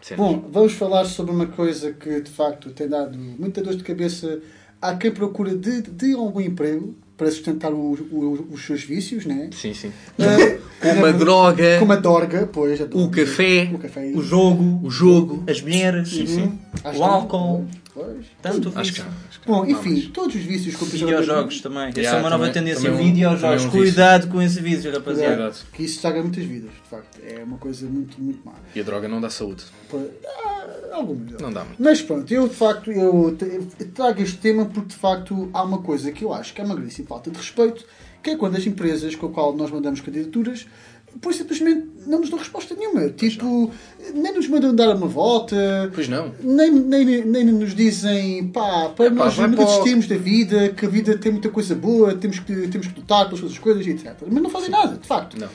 Cenas. 0.00 0.18
Bom, 0.26 0.48
vamos 0.52 0.72
falar 0.74 1.04
sobre 1.06 1.32
uma 1.32 1.46
coisa 1.46 1.92
que 1.92 2.20
de 2.20 2.30
facto 2.30 2.70
tem 2.70 2.88
dado 2.88 3.16
muita 3.18 3.62
dor 3.62 3.74
de 3.74 3.82
cabeça 3.82 4.40
a 4.80 4.94
quem 4.96 5.10
procura 5.10 5.54
de, 5.56 5.80
de 5.82 6.12
algum 6.14 6.40
emprego 6.40 6.94
para 7.16 7.30
sustentar 7.30 7.72
o- 7.72 7.92
o- 8.10 8.48
os 8.50 8.66
seus 8.66 8.82
vícios, 8.82 9.24
né? 9.24 9.48
Sim, 9.52 9.72
sim. 9.72 9.92
Eh, 10.18 10.58
Como 10.80 11.06
a 11.06 11.12
droga, 11.12 11.78
Como 11.78 11.92
a 11.92 11.96
dorga, 11.96 12.46
pois. 12.52 12.80
a 12.80 12.84
o 12.92 13.08
café, 13.08 13.70
O 13.72 13.78
café. 13.78 14.12
O 14.14 14.20
jogo, 14.20 14.80
o 14.84 14.90
jogo. 14.90 15.42
as 15.48 15.62
mulheres, 15.62 16.12
Uhum. 16.12 16.58
Acho 16.82 16.98
o 16.98 17.02
que- 17.02 17.08
álcool, 17.08 17.66
Pois. 17.94 18.26
tanto 18.42 18.72
Acho 18.74 18.92
que 18.92 19.00
acho 19.00 19.40
que. 19.40 19.46
Bom, 19.46 19.64
enfim, 19.64 19.94
mas- 19.94 20.06
todos 20.06 20.34
os 20.34 20.42
vícios 20.42 20.74
que 20.74 20.84
Videojogos 20.84 21.60
também. 21.60 21.88
Essa 21.90 22.00
Yeah, 22.00 22.18
é 22.18 22.20
uma 22.20 22.30
nova 22.30 22.48
também- 22.48 22.52
tendência. 22.64 22.90
também 22.90 23.06
é 23.06 23.10
um- 23.10 23.14
Videojogos. 23.14 23.62
é 23.62 23.66
um. 23.66 23.70
Cuidado 23.70 24.28
com 24.28 24.42
esse 24.42 24.60
vício, 24.60 24.92
rapaziada. 24.92 25.36
Verdade. 25.36 25.58
Que 25.72 25.84
isso 25.84 25.94
estraga 25.96 26.20
muitas 26.20 26.44
vidas, 26.44 26.70
de 26.72 26.90
facto. 26.90 27.20
É 27.24 27.44
uma 27.44 27.56
coisa 27.58 27.86
muito, 27.86 28.20
muito 28.20 28.40
má. 28.44 28.52
E 28.74 28.80
a 28.80 28.82
droga 28.82 29.06
não 29.06 29.20
dá 29.20 29.30
saúde. 29.30 29.62
Pois, 29.88 30.08
ah. 30.26 30.60
Não 31.40 31.52
dá 31.52 31.64
muito. 31.64 31.82
Mas 31.82 32.00
pronto, 32.02 32.32
eu 32.32 32.48
de 32.48 32.54
facto 32.54 32.90
eu, 32.92 33.36
trago 33.94 34.22
este 34.22 34.38
tema 34.38 34.64
porque 34.64 34.88
de 34.90 34.94
facto 34.96 35.50
há 35.52 35.62
uma 35.62 35.78
coisa 35.78 36.10
que 36.12 36.24
eu 36.24 36.32
acho 36.32 36.54
que 36.54 36.60
é 36.60 36.64
uma 36.64 36.74
grandíssima 36.74 37.08
falta 37.08 37.30
de 37.30 37.36
respeito, 37.36 37.84
que 38.22 38.30
é 38.30 38.36
quando 38.36 38.56
as 38.56 38.64
empresas 38.66 39.14
com 39.16 39.26
a 39.26 39.30
qual 39.30 39.54
nós 39.56 39.70
mandamos 39.70 40.00
candidaturas, 40.00 40.66
pois 41.20 41.36
simplesmente 41.36 41.86
não 42.06 42.20
nos 42.20 42.30
dão 42.30 42.38
resposta 42.38 42.74
nenhuma. 42.74 43.08
Tipo, 43.10 43.70
nem 44.14 44.34
nos 44.34 44.48
mandam 44.48 44.74
dar 44.74 44.94
uma 44.94 45.06
volta, 45.06 45.90
Pois 45.94 46.08
não. 46.08 46.32
nem, 46.42 46.70
nem, 46.70 47.24
nem 47.24 47.44
nos 47.44 47.74
dizem 47.74 48.48
pá, 48.48 48.90
para 48.90 49.06
Epá, 49.06 49.14
nós 49.14 49.38
nunca 49.38 49.64
desistimos 49.64 50.06
da 50.06 50.16
vida, 50.16 50.68
que 50.70 50.86
a 50.86 50.88
vida 50.88 51.16
tem 51.16 51.32
muita 51.32 51.48
coisa 51.48 51.74
boa, 51.74 52.14
temos 52.14 52.38
que, 52.38 52.68
temos 52.68 52.86
que 52.88 53.00
lutar 53.00 53.26
pelas 53.26 53.42
outras 53.42 53.58
coisas, 53.58 53.86
etc. 53.86 54.14
Mas 54.28 54.42
não 54.42 54.50
fazem 54.50 54.70
nada, 54.70 54.96
de 54.96 55.06
facto. 55.06 55.38
Não. 55.38 55.48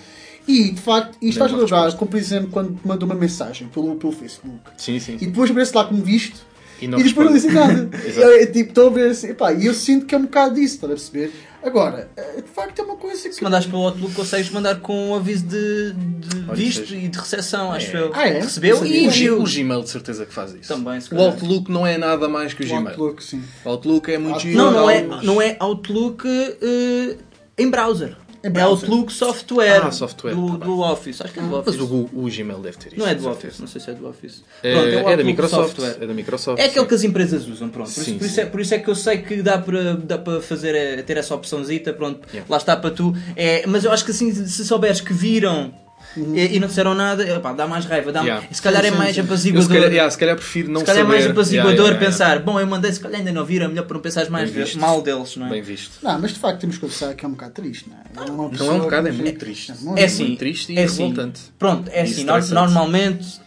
E 0.48 0.72
de 0.72 0.82
facto, 0.82 1.16
isto 1.22 1.44
estás 1.44 1.54
a 1.54 1.58
resposta. 1.58 1.98
como 2.00 2.10
por 2.10 2.18
exemplo 2.18 2.50
quando 2.50 2.76
te 2.76 2.88
mandou 2.88 3.08
uma 3.08 3.14
mensagem 3.14 3.68
pelo, 3.68 3.96
pelo 3.98 4.12
Facebook. 4.12 4.60
Sim, 4.78 5.00
sim. 5.00 5.16
E 5.16 5.20
sim. 5.20 5.26
depois 5.28 5.52
aparece 5.52 5.76
lá 5.76 5.86
como 5.86 6.02
visto 6.02 6.49
E 6.82 6.86
e, 6.86 6.88
não 6.88 6.98
depois 6.98 7.28
não 7.28 7.34
dizem 7.34 7.52
nada. 7.52 7.90
Eu, 8.16 8.52
tipo, 8.52 8.80
a 8.82 8.90
ver 8.90 9.12
assim, 9.12 9.28
e 9.60 9.66
eu 9.66 9.74
sinto 9.74 10.06
que 10.06 10.16
é 10.16 10.18
um 10.18 10.24
bocado 10.24 10.56
disso, 10.56 10.76
estás 10.76 10.92
a 10.92 10.96
perceber? 10.96 11.32
Agora, 11.62 12.10
eh, 12.16 12.42
de 12.42 12.48
facto 12.48 12.80
é 12.80 12.84
uma 12.84 12.96
coisa 12.96 13.28
que. 13.28 13.36
Se 13.36 13.44
mandares 13.44 13.66
para 13.68 13.78
o 13.78 13.82
Outlook, 13.82 14.14
consegues 14.16 14.50
mandar 14.50 14.80
com 14.80 15.10
um 15.10 15.16
aviso 15.16 15.46
de, 15.46 15.92
de 15.94 16.56
visto 16.56 16.88
seja- 16.88 16.96
e 16.96 17.08
de 17.10 17.18
recepção, 17.20 17.72
acho 17.74 17.96
É. 17.98 18.00
eu. 18.00 18.12
Ah, 18.14 18.28
é? 18.30 18.40
Recebeu 18.40 18.86
e. 18.86 19.30
O, 19.30 19.42
o 19.42 19.44
Gmail 19.44 19.82
de 19.84 19.90
certeza 19.90 20.26
que 20.26 20.34
faz 20.34 20.54
isso. 20.54 20.74
Também, 20.74 21.02
se 21.02 21.14
O. 21.14 21.20
Outlook 21.20 21.70
não 21.70 21.86
é 21.86 21.98
nada 21.98 22.30
mais 22.30 22.54
que 22.54 22.64
o 22.64 22.66
O 22.66 22.70
Gmail. 22.70 22.88
Outlook, 22.88 23.22
sim. 23.24 23.44
O 23.66 23.70
Outlook 23.70 24.10
é 24.10 24.18
muito 24.18 24.36
Outlook. 24.36 24.56
Não, 24.56 24.72
não 24.72 24.90
é, 24.90 25.02
não 25.24 25.42
é 25.42 25.58
Outlook 25.60 26.26
eh, 26.28 27.18
em 27.58 27.70
browser. 27.70 28.16
É. 28.42 28.62
Outlook 28.62 29.12
Software, 29.12 29.82
Ah, 29.84 29.92
software, 29.92 30.34
do, 30.34 30.58
tá 30.58 30.66
do 30.66 30.80
Office. 30.80 31.22
Acho 31.22 31.34
que 31.34 31.40
é 31.40 31.44
do 31.44 31.56
Office. 31.58 31.76
Mas 31.78 31.90
o, 31.92 32.10
o 32.14 32.30
Gmail 32.30 32.60
deve 32.60 32.78
ter 32.78 32.88
isso. 32.90 33.00
Não 33.00 33.08
é 33.08 33.14
do 33.16 33.24
certeza. 33.24 33.30
Office, 33.48 33.60
não 33.60 33.68
sei 33.68 33.82
se 33.82 33.90
é 33.90 33.94
do 33.94 34.08
Office. 34.08 34.44
É, 34.64 34.74
Pronto, 34.74 34.88
o 35.08 35.10
é 35.10 35.18
da 35.18 35.24
Microsoft. 35.24 35.76
Software. 35.76 35.98
É 36.04 36.08
da 36.08 36.14
Microsoft. 36.14 36.60
É 36.60 36.66
aquele 36.66 36.82
sim. 36.82 36.88
que 36.88 36.96
as 36.96 37.04
empresas 37.04 37.48
usam, 37.48 37.70
pronto. 37.70 37.92
Por, 37.92 38.04
Sim, 38.04 38.12
isso, 38.12 38.20
por, 38.20 38.26
isso 38.26 38.40
é, 38.42 38.46
por 38.46 38.62
isso 38.62 38.74
é 38.74 38.80
que 38.80 38.90
eu 38.90 38.96
sei 38.96 39.18
que 39.20 39.42
dá 39.42 39.58
para, 39.58 39.94
dá 39.96 40.18
para 40.18 40.42
fazer, 40.42 40.74
eh, 40.76 41.02
ter 41.02 41.18
essa 41.18 41.36
opçãozita, 41.36 41.92
pronto, 41.94 42.28
Yeah. 42.30 42.46
lá 42.50 42.58
está 42.58 42.78
para 42.78 42.92
tu. 42.92 43.14
É, 43.36 43.66
mas 43.68 43.84
eu 43.84 43.92
acho 43.92 44.06
que 44.06 44.12
assim, 44.12 44.34
se 44.34 44.66
souberes 44.66 45.02
que 45.02 45.14
viram 45.14 45.74
e, 46.18 46.56
e 46.56 46.60
não 46.60 46.68
disseram 46.68 46.94
nada, 46.96 47.24
epá, 47.24 47.54
dá 47.54 47.68
mais 47.68 47.86
raiva. 47.86 48.12
Dá 48.12 48.22
Yeah. 48.22 48.46
Se 48.52 48.62
calhar 48.62 48.84
é 48.86 48.92
Sim, 48.92 48.98
mais 48.98 49.16
sim. 49.16 49.22
Apaziguador. 49.22 49.68
se, 49.68 49.74
calhar, 49.74 49.92
yeah, 49.92 50.12
se 50.12 50.18
calhar 50.18 50.36
prefiro 50.36 50.72
não 50.72 50.80
se 50.82 50.86
calhar 50.86 51.04
é 51.04 51.08
mais 51.08 51.22
saber. 51.24 51.32
apaziguador 51.34 51.72
Yeah, 51.72 51.84
yeah, 51.90 52.00
yeah. 52.06 52.18
pensar, 52.36 52.40
bom, 52.46 52.60
eu 52.60 52.68
mandei, 52.68 52.92
se 52.92 53.00
calhar 53.00 53.20
ainda 53.20 53.32
não 53.32 53.46
viram, 53.46 53.66
é 53.66 53.70
melhor 53.70 53.86
para 53.86 53.94
não 53.96 54.02
pensares 54.02 54.30
mais 54.30 54.76
mal 54.76 55.02
deles, 55.02 55.36
não 55.38 55.48
é? 55.48 55.50
Bem 55.50 55.62
visto. 55.62 55.92
Não, 56.04 56.20
mas 56.20 56.34
de 56.34 56.40
facto 56.40 56.60
temos 56.62 56.76
que 56.78 56.82
confessar 56.82 57.14
que 57.14 57.24
é 57.24 57.28
um 57.28 57.32
bocado 57.32 57.54
triste, 57.54 57.86
não 57.90 58.24
é? 58.24 58.30
uma 58.30 58.50
Não 58.50 58.66
é 58.68 58.72
um 58.76 58.80
bocado, 58.80 59.08
é 59.08 59.12
muito 59.12 59.40
triste. 59.40 59.74
muito. 59.82 59.98
É 60.00 60.04
assim, 60.06 60.26
muito 60.26 60.40
triste 60.40 60.74
e 60.74 60.78
é 60.80 60.84
assim. 60.84 61.04
revoltante. 61.04 61.42
Pronto, 61.58 61.90
é 61.94 62.02
assim, 62.02 62.26
normalmente. 62.54 63.40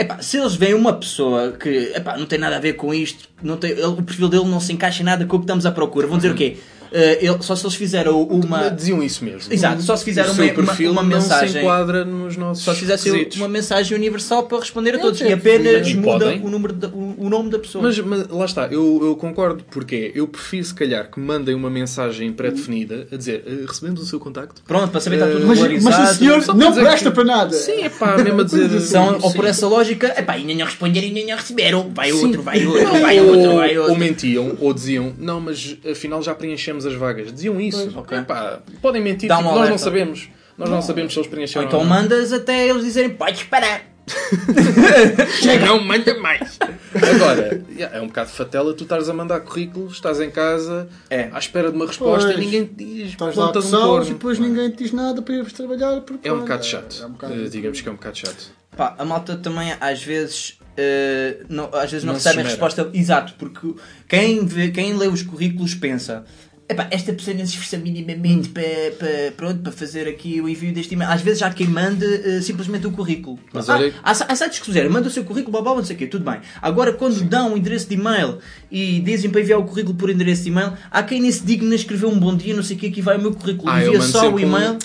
Epá, 0.00 0.22
se 0.22 0.36
eles 0.38 0.54
veem 0.54 0.74
uma 0.74 0.92
pessoa 0.92 1.52
que 1.58 1.90
epá, 1.92 2.16
não 2.16 2.24
tem 2.24 2.38
nada 2.38 2.56
a 2.56 2.60
ver 2.60 2.74
com 2.74 2.94
isto, 2.94 3.28
não 3.42 3.56
tem, 3.56 3.72
ele- 3.72 3.82
o 3.84 4.00
perfil 4.02 4.28
dele 4.28 4.44
não 4.44 4.60
se 4.60 4.72
encaixa 4.72 5.02
em 5.02 5.04
nada 5.04 5.26
com 5.26 5.34
o 5.34 5.38
que 5.40 5.44
estamos 5.44 5.66
à 5.66 5.72
procura, 5.72 6.06
vão 6.06 6.16
dizer 6.18 6.30
o 6.30 6.34
quê? 6.36 6.56
Eh, 6.92 7.18
ele- 7.26 7.42
só 7.42 7.54
se 7.56 7.64
eles 7.64 7.74
fizeram 7.76 8.22
uma. 8.22 8.68
Diziam 8.70 9.02
isso 9.02 9.24
mesmo. 9.24 9.52
Exato, 9.52 9.82
só 9.82 9.96
se 9.96 10.04
fizeram 10.04 10.32
uma, 10.32 10.42
uma, 10.44 10.52
perfil 10.54 10.90
uma 10.92 11.02
não 11.02 11.20
se 11.20 11.28
mensagem. 11.28 11.62
enquadra 11.62 12.04
nos 12.04 12.36
nossos 12.36 12.64
Só 12.64 12.72
se 12.74 12.80
fizessem 12.80 13.12
requisitos. 13.12 13.38
uma 13.38 13.48
mensagem 13.48 13.96
universal 13.96 14.44
para 14.44 14.58
responder 14.58 14.94
a 14.94 14.98
todos 14.98 15.18
sei, 15.18 15.30
e 15.30 15.32
apenas 15.32 15.86
e 15.88 15.94
muda 15.94 16.34
o, 16.42 16.48
número 16.50 16.72
da- 16.72 16.88
o, 16.88 17.14
o 17.18 17.28
nome 17.28 17.50
da 17.50 17.58
pessoa. 17.58 17.82
Mas, 17.84 17.98
mas 17.98 18.28
lá 18.28 18.44
está, 18.44 18.66
eu, 18.66 19.00
eu 19.02 19.16
concordo, 19.16 19.64
porque 19.70 20.12
eu 20.14 20.26
prefiro 20.28 20.64
se 20.64 20.74
calhar 20.74 21.10
que 21.10 21.20
mandem 21.20 21.54
uma 21.54 21.70
mensagem 21.70 22.32
pré-definida 22.32 23.06
a 23.12 23.16
dizer 23.16 23.44
"Eh, 23.46 23.64
recebemos 23.66 24.00
o 24.00 24.06
seu 24.06 24.18
contacto. 24.20 24.62
Pronto, 24.66 24.90
para 24.90 25.00
saber 25.00 25.16
que 25.18 25.22
está 25.24 25.34
tudo 25.34 25.46
Mas, 25.46 25.58
regularizado. 25.58 25.96
mas 26.02 26.10
o 26.10 26.18
senhor 26.18 26.56
não 26.56 26.72
presta 26.72 27.10
que- 27.10 27.14
para 27.14 27.24
nada. 27.24 27.52
Sim, 27.54 27.82
é 27.82 27.88
pá, 27.88 28.16
mesmo 28.18 28.40
a 28.40 28.44
dizer. 28.44 28.80
São, 28.80 29.18
ou 29.20 29.32
por 29.32 29.44
essa 29.44 29.66
lógica, 29.66 30.14
epá, 30.18 30.34
ainda 30.34 30.54
não 30.54 30.64
responderam 30.64 31.06
e 31.08 31.18
ainda 31.18 31.30
não 31.32 31.36
receberam. 31.38 31.90
Vai 31.94 32.12
outro, 32.12 32.42
vai 32.42 32.64
outro, 32.66 33.00
vai 33.00 33.20
ou, 33.20 33.26
outro, 33.28 33.56
vai 33.56 33.78
outro. 33.78 33.92
ou 33.92 33.98
mentiam, 33.98 34.56
ou 34.60 34.72
diziam, 34.72 35.12
não, 35.18 35.40
mas 35.40 35.76
afinal 35.90 36.22
já 36.22 36.34
preenchemos 36.34 36.77
as 36.86 36.94
vagas. 36.94 37.32
Diziam 37.32 37.60
isso. 37.60 37.92
ok. 37.96 38.18
Epá, 38.18 38.60
podem 38.82 39.02
mentir, 39.02 39.28
tipo, 39.28 39.40
um 39.40 39.44
nós 39.54 39.68
não 39.70 39.78
sabemos. 39.78 40.28
Nós 40.56 40.68
não 40.70 40.82
sabemos 40.82 41.12
se 41.12 41.18
eles 41.20 41.26
Ou 41.28 41.30
preencheram. 41.32 41.66
então 41.66 41.78
ou 41.80 41.84
não. 41.86 41.94
mandas 41.94 42.32
até 42.32 42.66
eles 42.68 42.82
dizerem, 42.84 43.10
podes 43.10 43.44
parar. 43.44 43.82
Não 45.66 45.84
manda 45.84 46.18
mais. 46.18 46.58
Agora, 47.14 47.62
é 47.78 48.00
um 48.00 48.06
bocado 48.06 48.30
fatela 48.30 48.72
tu 48.74 48.84
estares 48.84 49.08
a 49.08 49.12
mandar 49.12 49.40
currículos, 49.40 49.94
estás 49.94 50.20
em 50.20 50.30
casa, 50.30 50.88
É. 51.10 51.28
à 51.32 51.38
espera 51.38 51.70
de 51.70 51.76
uma 51.76 51.86
resposta 51.86 52.26
Pois. 52.32 52.38
e 52.38 52.40
ninguém 52.40 52.64
te 52.64 52.74
diz 52.84 53.08
Estás 53.10 53.36
lá 53.36 53.46
ponta 53.46 53.60
de 53.60 53.66
um 53.66 53.70
corno. 53.70 54.06
e 54.06 54.12
depois 54.14 54.38
ninguém 54.38 54.70
te 54.70 54.78
diz 54.84 54.92
nada 54.92 55.20
para 55.22 55.34
ires 55.34 55.52
trabalhar. 55.52 56.00
Porque, 56.00 56.26
É 56.28 56.32
um 56.32 56.40
bocado 56.40 56.64
chato. 56.64 57.02
É 57.02 57.06
um 57.06 57.10
bocado... 57.12 57.34
Eh, 57.34 57.48
digamos 57.48 57.80
que 57.80 57.88
é 57.88 57.92
um 57.92 57.96
bocado 57.96 58.16
chato. 58.18 58.50
Pá, 58.76 58.94
a 58.98 59.04
malta 59.04 59.36
também 59.36 59.74
às 59.80 60.02
vezes, 60.02 60.58
eh, 60.76 61.38
não, 61.48 61.68
às 61.74 61.90
vezes 61.90 62.04
não, 62.04 62.12
Não 62.14 62.18
recebe 62.18 62.40
a 62.40 62.44
resposta. 62.44 62.90
Exato, 62.94 63.34
porque 63.38 63.74
quem, 64.08 64.44
vê, 64.46 64.70
quem 64.70 64.94
lê 64.96 65.06
os 65.08 65.22
currículos 65.22 65.74
pensa. 65.74 66.24
Epá, 66.70 66.86
esta 66.90 67.14
pessoa 67.14 67.34
não 67.34 67.46
se 67.46 67.52
esforça 67.52 67.78
minimamente 67.78 68.50
para, 68.50 68.62
para, 68.98 69.32
pronto, 69.34 69.60
para 69.62 69.72
fazer 69.72 70.06
aqui 70.06 70.38
o 70.38 70.46
envio 70.48 70.70
deste 70.70 70.92
e-mail. 70.92 71.10
Às 71.10 71.22
vezes 71.22 71.40
há 71.42 71.48
quem 71.50 71.66
mande 71.66 72.04
eh, 72.04 72.42
simplesmente 72.42 72.86
o 72.86 72.90
currículo. 72.90 73.38
Mas 73.54 73.70
há, 73.70 73.76
olha- 73.76 73.94
há, 74.02 74.10
há 74.10 74.36
sites 74.36 74.58
que 74.58 74.66
fizeram, 74.66 74.90
manda 74.90 75.08
o 75.08 75.10
seu 75.10 75.24
currículo, 75.24 75.50
blá, 75.52 75.62
blá, 75.62 75.76
não 75.76 75.84
sei 75.84 75.96
o 75.96 75.98
quê, 75.98 76.06
tudo 76.06 76.30
bem. 76.30 76.40
Agora, 76.60 76.92
quando 76.92 77.22
dão 77.24 77.54
o 77.54 77.56
endereço 77.56 77.88
de 77.88 77.94
e-mail 77.94 78.36
e 78.70 79.00
dizem 79.00 79.30
para 79.30 79.40
enviar 79.40 79.58
o 79.58 79.64
currículo 79.64 79.94
por 79.96 80.10
endereço 80.10 80.42
de 80.42 80.48
e-mail, 80.50 80.74
há 80.90 81.02
quem 81.02 81.22
nem 81.22 81.32
se 81.32 81.42
digna 81.42 81.74
escrever 81.74 82.04
um 82.06 82.18
bom 82.18 82.36
dia, 82.36 82.54
não 82.54 82.62
sei 82.62 82.76
o 82.76 82.78
quê, 82.80 82.88
aqui 82.88 83.00
vai 83.00 83.16
o 83.16 83.20
meu 83.22 83.32
currículo. 83.32 83.70
Ah, 83.70 83.80
Envia 83.88 84.00
só 84.12 84.20
o 84.30 84.38
e-mail. 84.58 84.78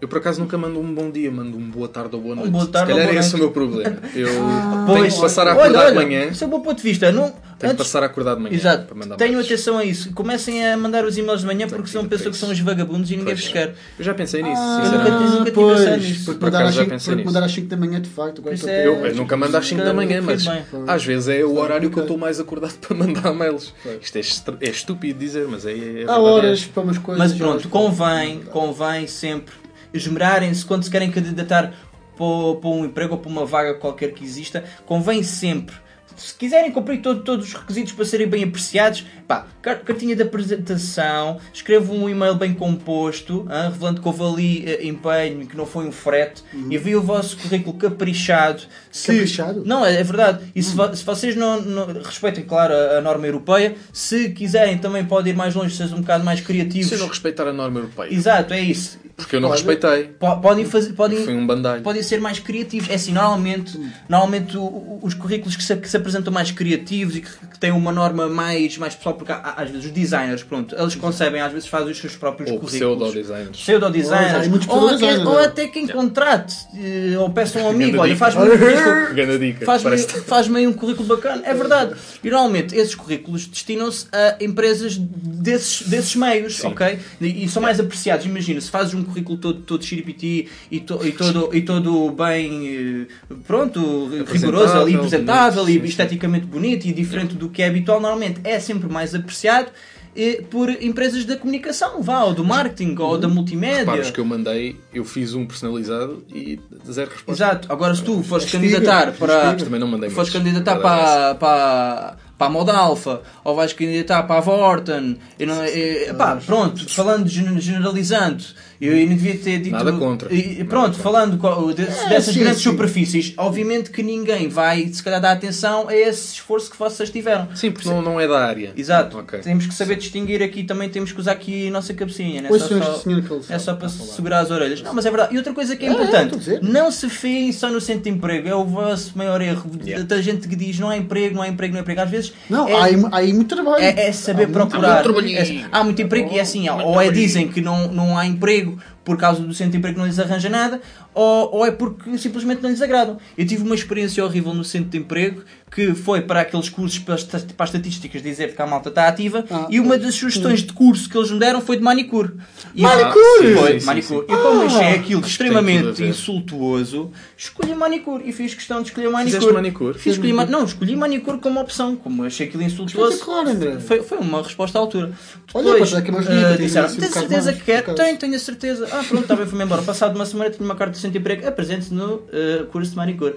Eu 0.00 0.08
por 0.08 0.16
acaso 0.18 0.40
nunca 0.40 0.56
mando 0.56 0.80
um 0.80 0.94
bom 0.94 1.10
dia, 1.10 1.30
mando 1.30 1.58
um 1.58 1.68
boa 1.70 1.86
tarde 1.86 2.16
ou 2.16 2.22
boa 2.22 2.34
noite. 2.34 2.50
boa 2.50 2.66
tarde 2.66 2.90
Se 2.92 2.94
calhar 2.94 3.06
ou 3.08 3.12
boa 3.12 3.22
é 3.22 3.26
esse 3.26 3.34
o 3.34 3.38
meu 3.38 3.50
problema. 3.50 3.98
Eu 4.14 4.28
tenho 4.32 4.86
Pois, 4.86 5.14
que 5.14 5.20
passar 5.20 5.46
a 5.46 5.50
olha, 5.50 5.60
acordar 5.60 5.80
de 5.80 5.86
olha, 5.98 6.06
manhã. 6.06 6.24
Isso 6.30 6.42
é 6.42 6.46
um 6.46 6.50
bom 6.50 6.60
ponto 6.60 6.76
de 6.78 6.82
vista. 6.82 7.12
Não, 7.12 7.24
Tenho 7.24 7.34
que 7.58 7.66
antes- 7.66 7.76
passar 7.76 8.02
a 8.02 8.06
acordar 8.06 8.34
de 8.36 8.40
manhã 8.40 8.54
Exato. 8.54 8.86
para 8.86 8.94
mandar 8.96 9.16
Tenham 9.16 9.38
atenção 9.38 9.76
a 9.76 9.84
isso. 9.84 10.10
Comecem 10.14 10.66
a 10.66 10.74
mandar 10.78 11.04
os 11.04 11.18
e-mails 11.18 11.40
de 11.42 11.46
manhã 11.46 11.68
porque 11.68 11.86
senão 11.88 12.06
para 12.06 12.16
pensam 12.16 12.32
que 12.32 12.38
são 12.38 12.50
os 12.50 12.58
vagabundos 12.60 13.10
e 13.10 13.16
ninguém 13.16 13.34
Pois. 13.34 13.40
vos 13.44 13.52
quer. 13.52 13.74
Eu 13.98 14.04
já 14.06 14.14
pensei 14.14 14.42
nisso, 14.42 14.56
Ah, 14.56 14.80
sinceramente. 14.84 15.10
nunca- 15.10 15.24
nunca 15.30 15.44
tive 15.44 15.50
pois, 15.52 15.78
pensado 15.80 15.96
nisso. 16.02 16.24
Porque 16.24 16.40
Por 16.40 16.48
acaso 16.48 16.64
às 16.64 16.74
já 16.74 16.80
pensei 16.86 16.96
porque 16.96 17.14
nisso. 17.16 17.26
mandar 17.34 17.44
às 17.46 17.52
5 17.52 17.68
da 17.68 17.76
manhã, 17.76 18.00
de 18.00 18.08
facto. 18.08 18.42
É- 18.48 18.70
a- 18.80 18.84
Eu, 18.86 19.06
eu 19.06 19.14
nunca 19.14 19.36
mando 19.36 19.54
às 19.58 19.66
5 19.68 19.82
da 19.84 19.92
manhã, 19.92 20.22
mas 20.22 20.46
às 20.88 21.04
vezes 21.04 21.28
é 21.28 21.44
o 21.44 21.58
horário 21.58 21.90
que 21.90 21.98
eu 21.98 22.02
estou 22.04 22.16
mais 22.16 22.40
acordado 22.40 22.72
para 22.78 22.96
mandar 22.96 23.34
mails. 23.34 23.74
Isto 24.00 24.16
é, 24.16 24.66
é 24.66 24.70
estúpido 24.70 25.18
dizer, 25.18 25.46
mas 25.46 25.66
é, 25.66 25.72
é 25.72 26.04
Há 26.08 26.16
horas 26.18 26.64
para 26.64 26.82
umas 26.82 26.96
coisas. 26.96 27.18
Mas 27.18 27.36
pronto, 27.38 27.68
convém, 27.68 28.40
convém 28.50 29.06
sempre 29.06 29.52
esmerarem-se 29.92 30.64
quando 30.64 30.84
se 30.84 30.90
querem 30.90 31.10
candidatar 31.10 31.74
para, 32.16 32.60
para 32.60 32.70
um 32.70 32.84
emprego 32.84 33.14
ou 33.14 33.20
para 33.20 33.30
uma 33.30 33.46
vaga 33.46 33.74
qualquer 33.74 34.12
que 34.12 34.24
exista, 34.24 34.64
convém 34.86 35.22
sempre 35.22 35.76
Se 36.20 36.34
quiserem 36.34 36.70
cumprir 36.70 37.00
todo- 37.00 37.22
todos 37.22 37.46
os 37.48 37.54
requisitos 37.54 37.92
para 37.92 38.04
serem 38.04 38.26
bem 38.28 38.44
apreciados, 38.44 39.04
pá, 39.26 39.46
car- 39.62 39.80
cartinha 39.82 40.14
de 40.14 40.22
apresentação, 40.22 41.38
escrevam 41.52 41.96
um 41.96 42.08
e-mail 42.08 42.34
bem 42.34 42.52
composto, 42.52 43.46
ah, 43.48 43.68
revelando 43.72 44.00
que 44.02 44.06
houve 44.08 44.22
ali 44.22 44.64
eh, 44.66 44.86
empenho, 44.86 45.46
que 45.46 45.56
não 45.56 45.64
foi 45.64 45.86
um 45.86 45.92
frete, 45.92 46.42
enviem 46.54 46.96
o 46.96 47.02
vosso 47.02 47.36
currículo 47.38 47.76
caprichado. 47.78 48.62
Se- 48.90 49.12
Caprichado? 49.12 49.62
Não, 49.64 49.84
é, 49.84 49.96
é 50.00 50.02
verdade. 50.04 50.44
E 50.54 50.62
se, 50.62 50.74
vo- 50.74 50.94
se 50.94 51.04
vocês 51.04 51.34
não, 51.36 51.60
não- 51.62 51.86
respeitem, 52.02 52.44
claro, 52.44 52.74
a, 52.74 52.98
a 52.98 53.00
norma 53.00 53.26
europeia, 53.26 53.74
se 53.92 54.30
quiserem 54.30 54.78
também 54.78 55.04
podem 55.04 55.32
ir 55.32 55.36
mais 55.36 55.54
longe, 55.54 55.74
sejam 55.74 55.98
um 55.98 56.00
bocado 56.02 56.22
mais 56.24 56.40
criativos. 56.40 56.88
Se 56.90 56.96
não 56.96 57.08
respeitar 57.08 57.46
a 57.48 57.52
norma 57.52 57.80
europeia. 57.80 58.12
Exato, 58.12 58.52
é 58.52 58.60
isso. 58.60 58.98
Porque 59.16 59.36
eu 59.36 59.40
não 59.40 59.50
Olha, 59.50 59.56
respeitei. 59.58 60.04
po- 60.18 60.40
Podem 60.40 60.64
fazer, 60.64 60.94
podem, 60.94 61.22
Foi 61.24 61.34
um 61.34 61.46
bandalho. 61.46 61.82
podem 61.82 62.02
ser 62.02 62.18
mais 62.22 62.38
criativos. 62.38 62.88
É 62.88 62.94
assim, 62.94 63.12
normalmente, 63.12 63.78
normalmente 64.08 64.56
o- 64.56 64.62
o- 64.62 65.00
os 65.02 65.12
currículos 65.12 65.56
que 65.56 65.62
se, 65.62 65.76
que 65.76 65.86
se 65.86 65.94
apresentam 65.96 66.09
mais 66.30 66.50
criativos 66.50 67.16
e 67.16 67.20
que, 67.20 67.30
que 67.30 67.58
têm 67.58 67.70
uma 67.72 67.92
norma 67.92 68.28
mais, 68.28 68.76
mais 68.78 68.94
pessoal, 68.94 69.14
porque 69.14 69.32
há- 69.32 69.54
às 69.56 69.70
vezes 69.70 69.86
os 69.86 69.92
designers, 69.92 70.42
pronto, 70.42 70.74
eles 70.76 70.94
concebem, 70.94 71.40
às 71.40 71.52
vezes 71.52 71.68
fazem 71.68 71.90
os 71.92 71.98
seus 71.98 72.16
próprios 72.16 72.50
Ou 72.50 72.58
currículos. 72.58 73.08
pseudo-designers. 73.10 73.56
Pseudo-designers. 73.56 74.48
Muitos 74.48 74.68
ou, 74.68 74.88
até- 74.88 75.18
ou 75.18 75.28
olha. 75.34 75.46
até 75.46 75.68
quem 75.68 75.86
contrate, 75.86 76.54
eh, 76.76 77.16
ou 77.18 77.30
peça 77.30 77.58
um 77.60 77.68
amigo, 77.68 77.98
olha, 77.98 78.16
faz-me 78.16 78.42
um 78.42 78.46
currículo. 78.58 79.64
Faz-me 79.64 79.98
faz 80.26 80.54
aí 80.54 80.66
um 80.66 80.72
currículo 80.72 81.06
bacana. 81.08 81.42
É 81.44 81.54
verdade. 81.54 81.94
E 82.22 82.30
normalmente 82.30 82.74
esses 82.76 82.94
currículos 82.94 83.46
destinam-se 83.46 84.06
a 84.12 84.36
empresas 84.42 84.96
desses, 84.96 85.86
desses 85.86 86.16
meios, 86.16 86.62
ok? 86.64 86.98
E, 87.20 87.44
e 87.44 87.48
são 87.48 87.62
mais 87.62 87.78
apreciados. 87.80 88.26
Imagina, 88.26 88.60
se 88.60 88.70
fazes 88.70 88.94
um 88.94 89.02
currículo 89.04 89.38
todo, 89.38 89.60
todo 89.60 89.84
xiripiti 89.84 90.48
e, 90.70 90.80
to- 90.80 91.00
e 91.06 91.12
todo, 91.12 91.50
e 91.54 91.62
todo 91.62 92.10
bem, 92.10 93.06
eh, 93.30 93.34
pronto, 93.46 94.08
rigoroso 94.26 94.74
ali, 94.78 94.94
apresentável 94.94 95.62
e 95.64 95.66
sim, 95.66 95.72
sim. 95.74 95.80
Esteticamente 96.02 96.46
bonito 96.46 96.86
e 96.86 96.92
diferente 96.92 97.34
do 97.34 97.48
que 97.48 97.62
é 97.62 97.66
habitual, 97.68 98.00
normalmente 98.00 98.40
é 98.44 98.58
sempre 98.60 98.88
mais 98.92 99.14
apreciado 99.14 99.68
eh, 100.16 100.42
por 100.50 100.68
empresas 100.70 101.24
da 101.24 101.36
comunicação, 101.36 102.02
vá, 102.02 102.24
ou 102.24 102.34
do 102.34 102.44
marketing, 102.44 102.96
ou 102.98 103.16
da 103.16 103.28
multimédia. 103.28 103.78
Repara, 103.80 104.00
os 104.02 104.10
que 104.10 104.18
eu 104.18 104.24
mandei, 104.24 104.76
eu 104.92 105.04
fiz 105.04 105.34
um 105.34 105.46
personalizado 105.46 106.24
e 106.34 106.58
zero 106.90 107.10
resposta. 107.10 107.32
Exato. 107.44 107.72
Agora, 107.72 107.94
se 107.94 108.02
tu 108.02 108.22
fores 108.22 108.44
Espiga, 108.44 108.62
candidatar 108.62 109.12
para. 109.12 109.44
Mas 109.52 109.62
também 109.62 109.78
não 109.80 109.86
mandei 109.86 110.10
fores 110.10 110.30
candidatar 110.30 110.76
para, 110.80 111.30
é 111.30 111.34
para, 111.34 112.16
para 112.36 112.46
a 112.46 112.50
Moda 112.50 112.72
Alpha 112.72 113.22
ou 113.44 113.54
vais 113.54 113.72
candidatar 113.72 114.24
para 114.24 114.38
a 114.38 114.40
Vorten, 114.40 115.16
eu 115.38 115.46
não, 115.46 115.62
é, 115.62 116.12
pá, 116.12 116.36
pronto, 116.44 116.88
falando, 116.92 117.28
gen- 117.28 117.60
generalizando, 117.60 118.42
eu, 118.80 118.96
eu 118.96 119.06
não 119.08 119.14
devia 119.16 119.36
ter 119.38 119.58
dito. 119.58 119.70
Nada 119.72 119.92
contra. 119.92 120.32
E, 120.34 120.64
pronto, 120.64 120.96
falando 120.98 121.36
co- 121.38 121.72
de- 121.72 121.84
dessas 122.08 122.34
sim, 122.34 122.40
grandes 122.40 122.62
sim. 122.62 122.70
superfícies, 122.70 123.34
obviamente 123.36 123.90
que 123.90 124.02
ninguém 124.02 124.48
vai, 124.48 124.88
se 124.88 125.02
calhar, 125.02 125.20
dar 125.20 125.32
atenção 125.32 125.88
a 125.88 125.94
esse 125.96 126.34
esforço 126.34 126.70
que 126.70 126.78
vocês 126.78 127.10
tiveram. 127.10 127.48
Sim, 127.54 127.70
porque 127.70 127.88
não, 127.88 128.00
não 128.00 128.20
é 128.20 128.26
da 128.26 128.38
área. 128.44 128.72
Exato. 128.76 129.18
Ok. 129.18 129.40
Temos 129.40 129.66
que 129.66 129.74
saber 129.74 129.96
distinguir 129.96 130.42
aqui 130.42 130.64
também, 130.64 130.88
temos 130.88 131.12
que 131.12 131.20
usar 131.20 131.32
aqui 131.32 131.68
a 131.68 131.70
nossa 131.70 131.92
cabecinha, 131.94 132.42
né? 132.42 132.48
Pois, 132.48 132.62
Só- 132.62 132.80
só- 132.80 132.94
senhor 132.98 133.22
é 133.48 133.58
só 133.58 133.74
para 133.74 133.88
segurar 133.88 134.40
as 134.40 134.50
orelhas. 134.50 134.80
Não, 134.82 134.94
mas 134.94 135.04
é 135.06 135.10
verdade. 135.10 135.34
E 135.34 135.38
outra 135.38 135.52
coisa 135.52 135.76
que 135.76 135.84
é 135.84 135.88
É, 135.88 135.92
importante, 135.92 136.38
não 136.62 136.90
se 136.90 137.08
fiem 137.08 137.52
só 137.52 137.68
no 137.70 137.80
centro 137.80 138.04
de 138.04 138.10
emprego. 138.10 138.48
É 138.48 138.54
o 138.54 138.64
vosso 138.64 139.12
maior 139.16 139.40
erro. 139.42 139.70
Da 140.06 140.20
gente 140.22 140.48
que 140.48 140.56
diz 140.56 140.78
não 140.78 140.88
há 140.90 140.96
emprego, 140.96 141.34
não 141.34 141.42
há 141.42 141.48
emprego, 141.48 141.72
não 141.74 141.80
há 141.80 141.82
emprego. 141.82 142.00
Às 142.00 142.10
vezes 142.10 142.32
Não, 142.48 142.68
é, 142.68 142.72
há, 142.74 142.84
aí, 142.84 142.94
há 143.12 143.16
aí 143.18 143.32
muito 143.32 143.54
trabalho. 143.54 143.82
é, 143.82 144.08
é 144.08 144.12
saber 144.12 144.44
Há 144.44 144.46
muito 144.48 144.68
procurar. 144.70 145.02
trabalhinho. 145.02 145.38
É- 145.38 145.64
há 145.70 145.84
muito 145.84 146.00
emprego 146.00 146.32
e 146.32 146.38
é 146.38 146.40
assim, 146.40 146.68
ou 146.68 147.00
é 147.00 147.10
dizem 147.10 147.48
que 147.48 147.60
não, 147.60 147.88
não 147.92 148.16
há 148.16 148.26
emprego 148.26 148.69
emprego 148.70 148.99
por 149.04 149.16
causa 149.16 149.40
do 149.42 149.52
centro 149.54 149.72
de 149.72 149.78
emprego 149.78 149.94
que 149.94 150.00
não 150.00 150.06
lhes 150.06 150.18
arranja 150.18 150.48
nada, 150.48 150.80
ou, 151.14 151.54
ou 151.56 151.66
é 151.66 151.70
porque 151.70 152.16
simplesmente 152.18 152.62
não 152.62 152.68
lhes 152.70 152.82
agradam. 152.82 153.18
Eu 153.36 153.46
tive 153.46 153.62
uma 153.62 153.74
experiência 153.74 154.24
horrível 154.24 154.52
no 154.54 154.62
centro 154.62 154.90
de 154.90 154.98
emprego 154.98 155.42
que 155.70 155.94
foi 155.94 156.20
para 156.20 156.40
aqueles 156.40 156.68
cursos 156.68 156.98
para 156.98 157.14
as, 157.14 157.22
para 157.24 157.64
estatísticas 157.66 158.22
dizer 158.22 158.54
que 158.56 158.60
a 158.60 158.66
malta 158.66 158.88
está 158.88 159.06
ativa 159.08 159.44
Ah, 159.50 159.66
e 159.70 159.78
uma 159.80 159.96
das 159.96 160.14
sugestões 160.16 160.62
de 160.62 160.72
curso 160.72 161.08
que 161.08 161.16
eles 161.16 161.30
me 161.30 161.38
deram 161.38 161.60
foi 161.60 161.76
de 161.76 161.82
manicure. 161.82 162.32
E 162.74 162.82
Manicure? 162.82 163.46
eu- 163.46 163.56
Foi, 163.58 163.72
Sim, 163.74 163.80
sim, 163.80 163.86
manicure. 163.86 164.26
sim. 164.26 164.34
E 164.34 164.36
como 164.36 164.62
achei 164.62 164.88
aquilo 164.94 165.22
que 165.22 165.28
extremamente 165.28 166.02
insultuoso, 166.04 167.10
escolhi 167.36 167.74
manicure 167.74 168.28
e 168.28 168.32
fiz 168.32 168.54
questão 168.54 168.82
de 168.82 168.88
escolher 168.88 169.08
manicure. 169.10 169.32
Fizeste 169.38 169.52
manicure? 169.54 169.98
Fiz 169.98 170.12
escolhi 170.14 170.32
ma- 170.32 170.46
não, 170.46 170.64
escolhi 170.64 170.96
manicure 170.96 171.38
como 171.38 171.60
opção, 171.60 171.96
como 171.96 172.24
achei 172.24 172.46
aquilo 172.48 172.62
insultuoso. 172.62 173.12
Espetacular, 173.14 173.46
André. 173.48 173.78
Foi, 173.80 174.02
foi 174.02 174.18
uma 174.18 174.42
resposta 174.42 174.78
à 174.78 174.80
altura. 174.80 175.12
Olha, 175.54 175.72
Depois, 175.72 175.90
dar 175.90 175.98
aqui 175.98 176.10
umas 176.10 176.26
eh, 176.26 176.30
dicas, 176.34 176.58
disseram, 176.58 176.88
certeza 176.88 177.52
que 177.52 177.72
acaso." 177.72 177.96
Tenho, 177.96 178.18
tenho 178.18 178.34
a 178.34 178.38
certeza. 178.38 178.86
Ah, 178.92 179.04
pronto, 179.08 179.36
bem, 179.36 179.46
fui-me 179.46 179.64
embora. 179.64 179.82
Passado 179.82 180.16
uma 180.16 180.26
semana 180.26 180.50
tinha 180.50 180.64
uma 180.64 180.74
carta 180.74 180.92
de 180.92 180.98
centro 180.98 181.12
de 181.12 181.18
emprego. 181.18 181.46
Apresente-se 181.46 181.94
no 181.94 182.22
eh, 182.32 182.64
curso 182.70 182.90
de 182.90 182.96
manicure. 182.96 183.34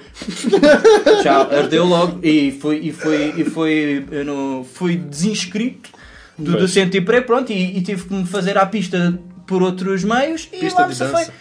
Tchau, 1.22 1.50
ardeu 1.52 1.86
logo 1.86 2.20
e 2.24 2.52
fui, 2.52 2.78
e 2.78 2.92
fui, 2.92 3.34
e 3.38 3.44
fui, 3.46 4.06
eu 4.12 4.26
não, 4.26 4.64
fui 4.64 4.96
desinscrito 4.96 5.90
do, 6.38 6.58
do 6.58 6.68
centro 6.68 6.92
de 6.92 6.98
emprego, 7.00 7.26
pronto, 7.26 7.52
e, 7.52 7.78
e 7.78 7.82
tive 7.82 8.06
que 8.08 8.14
me 8.14 8.26
fazer 8.26 8.58
à 8.58 8.66
pista 8.66 9.20
por 9.46 9.62
outros 9.62 10.04
meios 10.04 10.50
e 10.52 10.58
Pista 10.58 10.82
lá 10.82 10.88
de 10.88 10.94
me 10.94 10.96
safei. 10.96 11.34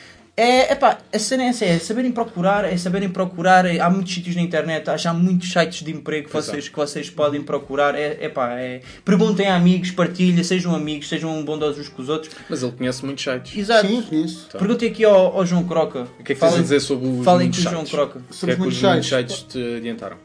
É, 0.45 0.73
epá, 0.73 0.99
a 1.15 1.19
cena 1.21 1.45
é 1.45 1.47
essa, 1.47 1.65
é 1.65 1.79
saberem 1.79 2.11
procurar, 2.11 2.65
é 2.65 2.77
saberem 2.77 3.09
procurar, 3.09 3.65
é- 3.65 3.79
há 3.79 3.89
muitos 3.89 4.13
sítios 4.13 4.35
na 4.35 4.43
internet, 4.43 4.91
há 4.91 4.97
já 4.97 5.13
muitos 5.15 5.53
sites 5.53 5.83
de 5.85 5.93
emprego 5.93 6.27
que 6.27 6.33
vocês, 6.35 6.69
que 6.69 6.75
vocês 6.77 7.09
podem 7.09 7.41
procurar, 7.43 7.95
é, 7.95 8.25
epá, 8.25 8.59
é, 8.59 8.81
perguntem 9.05 9.47
a 9.47 9.55
amigos, 9.55 9.93
partilhem, 9.93 10.43
sejam 10.43 10.75
amigos, 10.75 11.09
sejam 11.09 11.45
bondosos 11.45 11.79
uns 11.83 11.89
com 11.89 12.03
os 12.03 12.09
outros. 12.09 12.35
Mas 12.51 12.61
ele 12.63 12.73
conhece 12.73 13.05
muitos 13.05 13.23
sites. 13.23 13.57
Exato. 13.57 13.87
Sim, 13.87 14.03
conheço. 14.03 14.49
Perguntem 14.59 14.91
aqui 14.91 15.05
ao, 15.05 15.37
ao 15.37 15.47
João 15.47 15.63
Croca. 15.63 16.09
O 16.19 16.25
que 16.25 16.33
é 16.33 16.35
que 16.35 16.41
tens 16.41 16.55
a 16.55 16.59
dizer 16.61 16.81
sobre 16.81 17.07
os 17.09 17.25
falem 17.25 17.47
muitos 17.47 17.63
com 17.63 17.69
o 17.69 17.73
João 17.73 17.85
sites? 17.87 17.95
Croca. 17.99 18.19
O 18.19 18.23
que 18.23 18.29
é 18.31 18.35
Sobre 18.35 18.55
que 18.57 18.61
muitos 18.63 18.79
os 18.79 18.83
muitos 18.89 19.09
sites. 19.09 19.37
sites 19.37 19.53
te 19.53 19.77
adiantaram? 19.77 20.17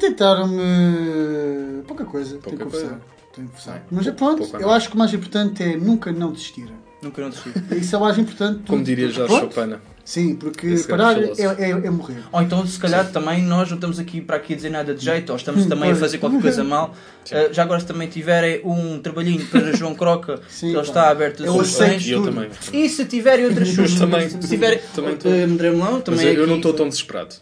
Tentaram-me 0.00 1.82
pouca 1.86 2.04
coisa. 2.04 2.38
Pouca 2.38 2.56
tenho 2.58 2.70
que 2.70 2.76
coisa. 2.76 3.00
Tenho 3.34 3.46
que 3.48 3.52
confessar. 3.54 3.86
Mas 3.90 4.06
é 4.06 4.12
pronto, 4.12 4.38
Pouco 4.38 4.56
eu 4.56 4.62
não. 4.62 4.70
acho 4.72 4.88
que 4.88 4.94
o 4.94 4.98
mais 4.98 5.12
importante 5.14 5.62
é 5.62 5.76
nunca 5.76 6.10
não 6.12 6.32
desistir. 6.32 6.66
Nunca 7.02 7.20
não 7.20 7.30
desisti. 7.30 7.50
Isso 7.76 7.94
é 7.96 7.98
o 7.98 8.02
mais 8.02 8.16
importante. 8.18 8.60
Como 8.66 8.82
diria 8.84 9.08
Jorge 9.10 9.34
Pronto. 9.34 9.52
Chopana. 9.54 9.80
Sim, 10.04 10.34
porque 10.34 10.66
Esse 10.66 10.88
parar 10.88 11.16
é, 11.16 11.26
é, 11.58 11.70
é 11.70 11.90
morrer. 11.90 12.22
Ou 12.32 12.42
então, 12.42 12.66
se 12.66 12.78
calhar, 12.78 13.08
também 13.12 13.42
nós 13.42 13.68
não 13.70 13.76
estamos 13.76 13.98
aqui 14.00 14.20
para 14.20 14.36
aqui 14.36 14.54
dizer 14.56 14.68
nada 14.70 14.92
de 14.94 15.04
jeito, 15.04 15.30
ou 15.30 15.36
estamos 15.36 15.64
também 15.66 15.92
a 15.92 15.94
fazer 15.96 16.18
qualquer 16.18 16.40
coisa 16.42 16.62
mal. 16.64 16.94
Uh, 17.30 17.52
já 17.54 17.62
agora, 17.62 17.78
se 17.80 17.86
também 17.86 18.08
tiverem 18.08 18.60
um 18.64 18.98
trabalhinho 19.00 19.44
para 19.46 19.72
João 19.76 19.94
Croca, 19.94 20.40
Sim, 20.50 20.68
ele 20.68 20.76
pá. 20.76 20.82
está 20.82 21.08
aberto 21.10 21.42
a 21.44 21.46
Eu 21.46 21.52
sugestões. 21.52 22.04
E 22.06 22.10
eu 22.12 22.22
também. 22.24 22.50
E 22.72 22.88
se 22.88 23.04
tiverem 23.04 23.44
outras 23.46 23.68
sugestões, 23.70 23.98
também. 24.00 24.28
se 24.30 24.38
tiverem. 24.48 24.80
Também. 24.94 25.14
Uh, 25.14 25.44
André 25.52 25.70
Melão, 25.70 25.92
Mas 25.94 26.02
também 26.04 26.26
eu, 26.26 26.32
eu 26.34 26.46
não 26.46 26.54
aqui- 26.54 26.56
estou 26.56 26.72
tão 26.74 26.88
desesperado. 26.88 27.34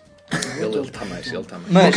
Ele 0.58 0.78
está 0.86 1.04
mais, 1.04 1.26
ele 1.26 1.38
está 1.38 1.58
mais. 1.58 1.72
Mas 1.72 1.94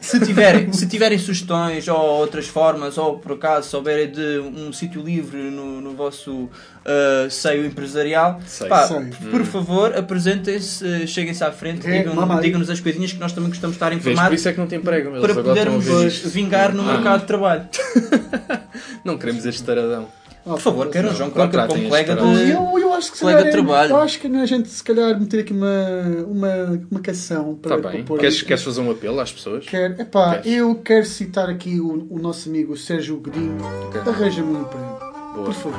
se 0.00 0.20
tiverem, 0.20 0.72
se 0.72 0.86
tiverem 0.86 1.16
sugestões 1.18 1.88
ou 1.88 1.96
outras 1.98 2.46
formas, 2.46 2.98
ou 2.98 3.18
por 3.18 3.32
acaso 3.32 3.68
souberem 3.70 4.10
de 4.10 4.38
um 4.40 4.72
sítio 4.72 5.00
livre 5.02 5.38
no, 5.38 5.80
no 5.80 5.92
vosso 5.94 6.32
uh, 6.32 7.30
seio 7.30 7.64
empresarial, 7.64 8.40
Seio. 8.46 8.68
pá, 8.68 8.86
Seio. 8.88 9.08
por 9.30 9.44
favor, 9.44 9.96
apresentem-se, 9.96 10.84
uh, 10.84 11.06
cheguem-se 11.08 11.42
à 11.44 11.50
frente, 11.52 11.86
É, 11.86 12.02
digam- 12.02 12.40
digam-nos 12.40 12.68
as 12.68 12.80
coisinhas 12.80 13.12
que 13.12 13.18
nós 13.20 13.32
também 13.32 13.48
gostamos 13.48 13.74
de 13.74 13.78
estar 13.78 13.88
Vês, 13.90 14.02
por 14.02 14.10
informados 14.10 14.38
isso 14.40 14.48
é 14.48 14.52
que 14.52 14.58
não 14.58 14.66
tem 14.66 14.78
emprego. 14.78 15.08
Eles 15.16 15.32
para 15.32 15.42
podermos 15.42 15.84
vingar 16.26 16.74
no 16.74 16.82
Ah. 16.82 16.92
mercado 16.94 17.20
de 17.20 17.26
trabalho. 17.26 17.68
Não 19.04 19.18
queremos 19.18 19.44
este 19.46 19.62
taradão. 19.62 20.08
Por 20.44 20.58
favor, 20.60 20.88
quero 20.90 21.10
o 21.10 21.14
João 21.14 21.30
contratem 21.30 21.76
como 21.76 21.88
colega 21.88 22.16
de. 22.16 22.50
Eu, 22.50 22.78
eu 22.78 22.92
acho 22.94 23.12
que 23.12 23.16
se 23.18 23.22
Colega 23.22 23.38
calhar 23.40 23.52
de 23.54 23.58
é- 23.60 23.62
trabalho. 23.64 23.90
Eu 23.90 23.96
acho 23.98 24.18
que 24.20 24.26
a 24.26 24.46
gente 24.46 24.68
se 24.68 24.82
calhar 24.82 25.18
meter 25.20 25.40
aqui 25.40 25.52
uma, 25.52 26.26
uma, 26.26 26.80
uma 26.90 27.00
canção 27.00 27.54
para 27.54 27.80
Tá 27.80 27.88
bem. 27.90 28.04
Queres, 28.04 28.42
queres 28.42 28.62
fazer 28.62 28.80
um 28.80 28.90
apelo 28.90 29.20
às 29.20 29.32
pessoas? 29.32 29.64
Quer, 29.66 29.98
epá, 30.00 30.38
Queres? 30.38 30.58
eu 30.58 30.74
quero 30.76 31.06
citar 31.06 31.48
aqui 31.48 31.78
o, 31.80 32.06
o 32.10 32.18
nosso 32.18 32.48
amigo 32.48 32.76
Sérgio 32.76 33.16
Godinho. 33.18 33.56
Ok. 33.86 34.00
Arranja-me 34.00 34.56
um 34.56 34.60
emprego. 34.62 34.98
Boa. 35.34 35.44
Por 35.46 35.54
favor. 35.54 35.78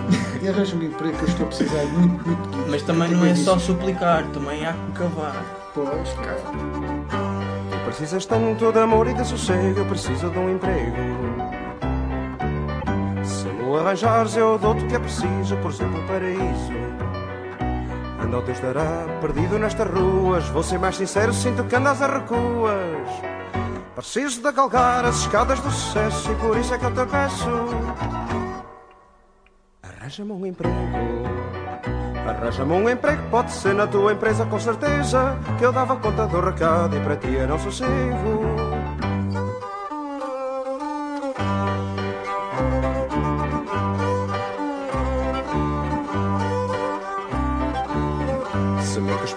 Arranja-me 0.49 0.85
um 0.85 0.89
emprego 0.89 1.17
que 1.17 1.23
eu 1.23 1.27
estou 1.27 1.45
a 1.45 1.49
precisar 1.49 1.83
muito, 1.85 2.27
muito 2.27 2.49
disso. 2.49 2.65
Mas 2.69 2.81
também 2.83 3.11
não 3.11 3.25
é 3.25 3.33
disso. 3.33 3.43
só 3.45 3.59
suplicar, 3.59 4.25
também 4.31 4.65
há 4.65 4.73
que 4.73 4.91
cavar. 4.99 5.71
Pois, 5.75 6.09
cara. 6.13 6.41
Tu 7.69 7.85
precisas 7.85 8.25
tanto 8.25 8.71
de 8.71 8.79
amor 8.79 9.07
e 9.07 9.13
de 9.13 9.25
sossego, 9.27 9.79
eu 9.79 9.85
preciso 9.85 10.29
de 10.29 10.39
um 10.39 10.49
emprego. 10.55 11.52
Arranjares, 13.77 14.35
eu 14.35 14.57
dou-te 14.57 14.83
o 14.83 14.87
que 14.87 14.95
é 14.95 14.99
preciso, 14.99 15.57
por 15.57 15.71
exemplo, 15.71 16.03
o 16.03 16.07
paraíso. 16.07 16.73
Anda 18.21 18.37
o 18.37 18.41
teu 18.41 18.53
estará 18.53 19.05
perdido 19.19 19.57
nestas 19.59 19.89
ruas. 19.89 20.47
Vou 20.49 20.63
ser 20.63 20.79
mais 20.79 20.95
sincero, 20.95 21.33
sinto 21.33 21.63
que 21.63 21.75
andas 21.75 22.01
a 22.01 22.07
recuas. 22.07 23.09
Preciso 23.95 24.41
de 24.41 24.51
galgar 24.51 25.05
as 25.05 25.17
escadas 25.19 25.59
do 25.59 25.69
sucesso 25.69 26.31
e 26.31 26.35
por 26.35 26.57
isso 26.57 26.73
é 26.73 26.77
que 26.77 26.85
eu 26.85 26.91
te 26.91 27.05
peço. 27.05 27.49
Arranja-me 29.83 30.31
um 30.31 30.45
emprego. 30.45 30.75
Arranja-me 32.27 32.73
um 32.73 32.89
emprego, 32.89 33.21
pode 33.29 33.51
ser 33.51 33.75
na 33.75 33.85
tua 33.85 34.13
empresa 34.13 34.45
com 34.45 34.57
certeza 34.57 35.37
Que 35.57 35.65
eu 35.65 35.73
dava 35.73 35.97
conta 35.97 36.25
do 36.25 36.39
recado 36.39 36.95
e 36.95 36.99
para 37.01 37.17
ti 37.17 37.35
era 37.35 37.53
um 37.53 37.59
sossego 37.59 38.72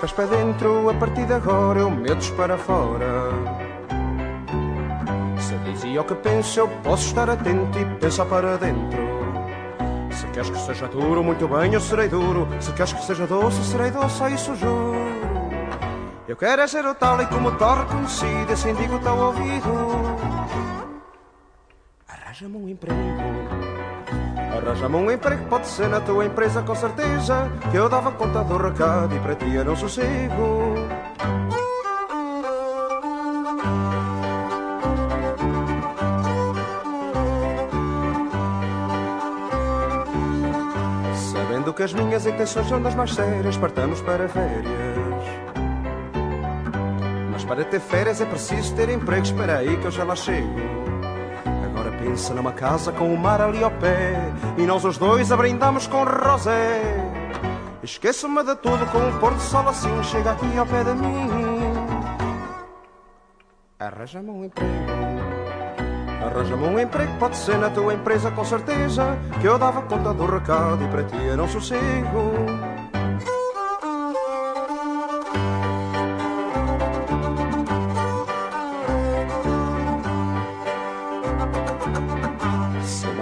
pés 0.07 0.12
para 0.12 0.36
dentro, 0.36 0.88
a 0.88 0.94
partir 0.94 1.26
de 1.26 1.32
agora 1.32 1.80
eu 1.80 1.90
meto-os 1.90 2.30
para 2.30 2.57
fora 2.57 3.66
dizia 5.76 6.00
o 6.00 6.04
que 6.04 6.14
penso, 6.14 6.61
eu 6.61 6.68
posso 6.82 7.07
estar 7.07 7.28
atento 7.28 7.78
e 7.78 7.84
pensar 8.00 8.24
para 8.26 8.57
dentro. 8.57 8.98
Se 10.11 10.26
queres 10.28 10.48
que 10.48 10.59
seja 10.59 10.88
duro, 10.88 11.22
muito 11.22 11.46
bem, 11.46 11.74
eu 11.74 11.80
serei 11.80 12.09
duro. 12.09 12.48
Se 12.61 12.72
queres 12.72 12.92
que 12.92 13.04
seja 13.04 13.26
doce, 13.26 13.62
serei 13.64 13.90
doce, 13.90 14.22
a 14.22 14.30
isso 14.30 14.54
juro. 14.54 14.96
Eu 16.26 16.36
quero 16.36 16.62
é 16.62 16.66
ser 16.66 16.84
o 16.86 16.94
tal 16.94 17.20
e 17.20 17.26
como 17.26 17.52
tal 17.52 17.78
reconhecido, 17.80 18.52
assim 18.52 18.74
digo 18.74 18.98
tal 19.00 19.18
ouvido. 19.18 20.16
Arranja-me 22.09 22.57
um 22.57 22.68
emprego. 22.68 23.75
Arranja-me 24.57 24.96
um 24.96 25.11
emprego, 25.11 25.44
pode 25.48 25.66
ser 25.66 25.86
na 25.88 26.00
tua 26.00 26.24
empresa 26.24 26.62
com 26.62 26.74
certeza 26.74 27.50
Que 27.70 27.76
eu 27.76 27.88
dava 27.90 28.11
conta 28.12 28.42
do 28.42 28.57
recado 28.57 29.14
e 29.14 29.20
para 29.20 29.34
ti 29.34 29.57
era 29.57 29.70
um 29.70 29.76
sossego. 29.76 30.74
Sabendo 41.32 41.74
que 41.74 41.82
as 41.82 41.92
minhas 41.92 42.24
intenções 42.26 42.66
são 42.66 42.80
das 42.80 42.94
mais 42.94 43.12
sérias 43.14 43.57
Partamos 43.59 44.00
para 44.00 44.26
férias. 44.26 44.64
Mas 47.30 47.44
para 47.44 47.62
ter 47.62 47.80
férias 47.80 48.22
é 48.22 48.24
preciso 48.24 48.74
ter 48.74 48.88
emprego 48.88 49.22
Espera 49.22 49.59
aí 49.59 49.76
que 49.76 49.84
eu 49.84 49.90
já 49.90 50.02
lá 50.02 50.16
chego 50.16 50.86
pensa 52.07 52.32
numa 52.34 52.52
casa 52.52 52.92
com 52.92 53.12
o 53.12 53.18
mar 53.18 53.40
ali 53.40 53.62
ao 53.62 53.70
pé. 53.70 54.14
E 54.57 54.62
nós 54.62 54.84
os 54.84 54.96
dois 54.96 55.32
a 55.32 55.36
brindamos 55.36 55.86
com 55.86 56.04
rosé. 56.04 56.80
Esqueço-me 57.82 58.42
de 58.44 58.54
tudo 58.57 58.86
com 58.86 58.98
um 58.98 59.18
pôr 59.18 59.32
do 59.34 59.40
sol 59.40 59.68
assim 59.68 60.02
Chega 60.02 60.32
aqui 60.32 60.59
ao 60.59 60.66
pé 60.66 60.84
de 60.84 60.94
mim. 60.94 61.28
Arranja-me 63.78 64.30
um 64.30 64.44
emprego. 64.44 64.72
Arranja-me 66.24 66.64
um 66.64 66.80
emprego, 66.80 67.12
pode 67.18 67.36
ser 67.36 67.59
na 67.59 67.70
tua 67.70 67.92
empresa 67.92 68.30
com 68.30 68.44
certeza 68.44 69.16
Que 69.40 69.46
eu 69.46 69.59
dava 69.59 69.82
conta 69.82 70.12
do 70.14 70.26
recado 70.26 70.82
e 70.82 70.88
para 70.88 71.04
ti 71.04 71.28
era 71.28 71.42
um 71.42 71.46
sossego 71.46 72.86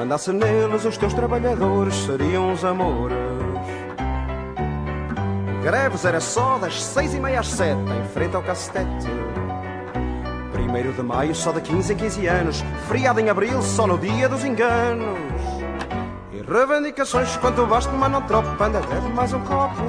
Se 0.05 0.07
eu 0.07 0.11
mandasse 0.11 0.33
neles 0.35 0.85
os 0.85 0.99
teus 0.99 1.15
trabalhadores 1.15 1.95
seriam 1.95 2.53
os 2.53 2.63
amores. 2.63 3.17
Greves 5.63 6.05
era 6.05 6.21
só 6.21 6.59
das 6.59 6.83
seis 6.83 7.15
e 7.15 7.21
meia 7.21 7.41
às 7.41 7.49
sete 7.49 7.81
Em 7.81 8.09
frente 8.13 8.37
ao 8.37 8.43
cacetete 8.43 9.09
Primeiro 10.53 10.93
de 10.93 11.03
maio 11.03 11.35
só 11.35 11.53
de 11.53 11.63
15 11.63 11.95
em 11.95 11.97
15 11.97 12.27
anos. 12.27 12.63
Feriado 12.87 13.19
em 13.19 13.31
abril 13.31 13.63
só 13.63 13.87
no 13.87 13.97
dia 13.97 14.29
dos 14.29 14.45
enganos. 14.45 15.19
E 16.33 16.43
reivindicações 16.43 17.35
quanto 17.39 17.65
basto 17.65 17.91
mas 17.93 18.13
não 18.13 18.21
tropo 18.23 18.63
Anda, 18.63 18.83
mais 19.15 19.33
um 19.33 19.41
copo. 19.41 19.83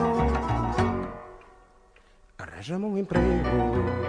Arranja-me 2.38 2.86
um 2.86 2.98
emprego 2.98 4.05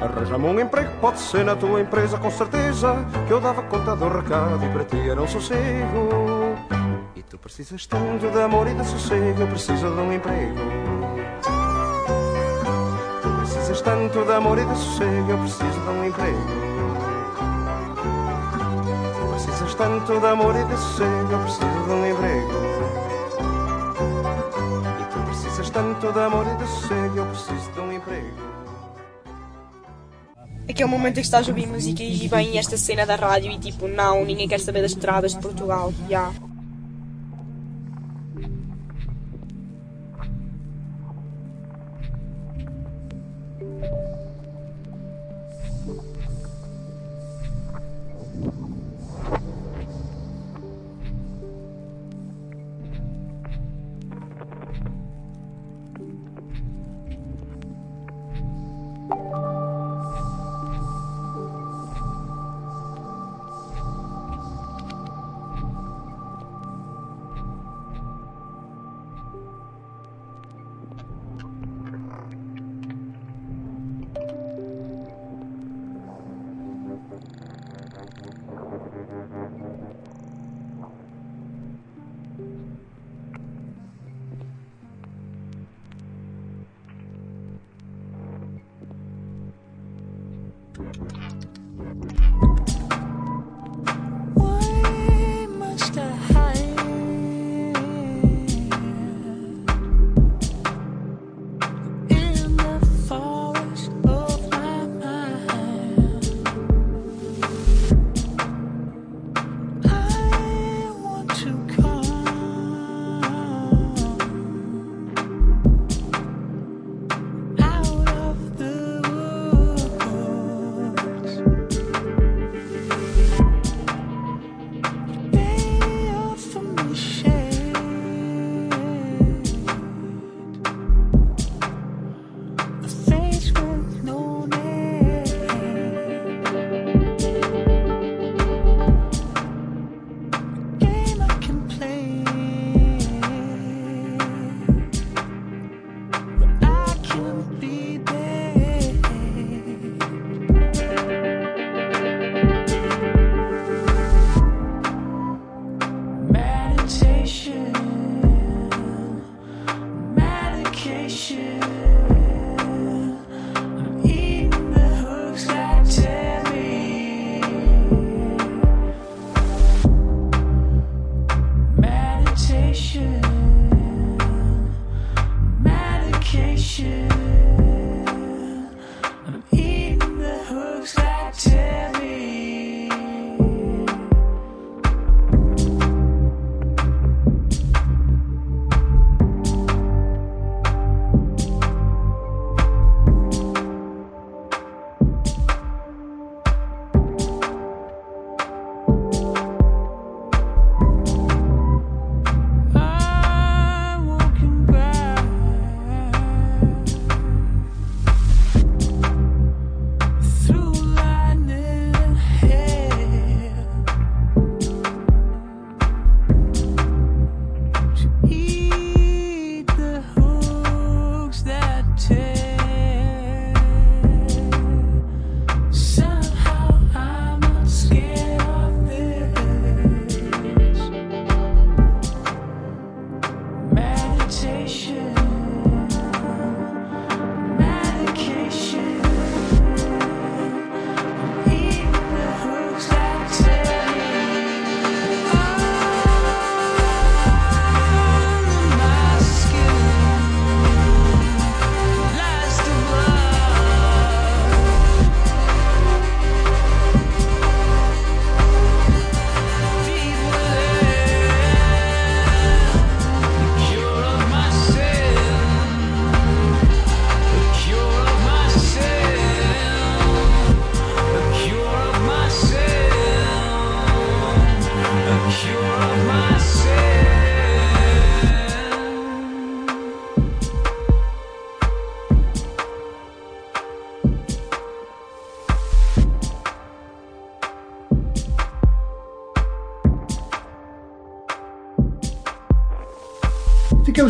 Arranja-me 0.00 0.46
um 0.46 0.58
emprego, 0.58 0.90
pode 0.98 1.18
ser 1.18 1.44
na 1.44 1.54
tua 1.54 1.78
empresa 1.78 2.16
com 2.16 2.30
certeza 2.30 2.96
Que 3.26 3.34
eu 3.34 3.40
dava 3.40 3.62
conta 3.64 3.94
do 3.94 4.08
recado 4.08 4.64
e 4.64 4.68
para 4.70 4.84
ti 4.84 5.10
era 5.10 5.20
um 5.20 5.28
sossego. 5.28 6.56
E 7.14 7.22
tu 7.22 7.36
precisas 7.36 7.84
tanto 7.84 8.30
de 8.30 8.40
amor 8.40 8.66
e 8.66 8.74
de 8.74 8.84
sossego 8.84 9.42
Eu 9.42 9.48
preciso 9.48 9.90
de 9.90 10.00
um 10.00 10.10
emprego. 10.10 10.58
Tu 13.20 13.28
precisas 13.40 13.80
tanto 13.82 14.24
de 14.24 14.32
amor 14.32 14.58
e 14.58 14.64
de 14.64 14.74
sossego 14.74 15.30
Eu 15.32 15.38
preciso 15.38 15.80
de 15.80 15.88
um 15.90 16.04
emprego. 16.06 16.38
Tu 19.20 19.26
precisas 19.32 19.74
tanto 19.74 20.18
de 20.18 20.26
amor 20.26 20.56
e 20.56 20.64
de 20.64 20.76
sossego 20.78 21.32
Eu 21.32 21.38
preciso 21.40 21.84
de 21.84 21.90
um 21.90 22.06
emprego. 22.06 22.50
E 24.98 25.04
tu 25.12 25.20
precisas 25.26 25.70
tanto 25.70 26.10
de 26.10 26.20
amor 26.20 26.46
e 26.46 26.56
de 26.56 26.66
sossego 26.66 27.18
Eu 27.18 27.26
preciso 27.26 27.70
de 27.72 27.79
Aquele 30.70 30.88
momento 30.88 31.18
em 31.18 31.20
que 31.20 31.26
estás 31.26 31.48
a 31.48 31.50
ouvir 31.50 31.66
música 31.66 32.00
e 32.00 32.28
vem 32.28 32.56
esta 32.56 32.76
cena 32.76 33.04
da 33.04 33.16
rádio 33.16 33.50
e 33.50 33.58
tipo, 33.58 33.88
não, 33.88 34.24
ninguém 34.24 34.46
quer 34.46 34.60
saber 34.60 34.82
das 34.82 34.92
estradas 34.92 35.34
de 35.34 35.40
Portugal. 35.40 35.92
Já. 36.08 36.32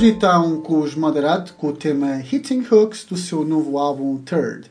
Ficamos 0.00 0.16
então 0.16 0.60
com 0.62 0.80
os 0.80 0.94
Moderat, 0.94 1.52
com 1.52 1.66
o 1.68 1.72
tema 1.74 2.20
Hitting 2.20 2.64
Hooks 2.72 3.04
do 3.04 3.18
seu 3.18 3.44
novo 3.44 3.76
álbum 3.76 4.16
Third. 4.18 4.70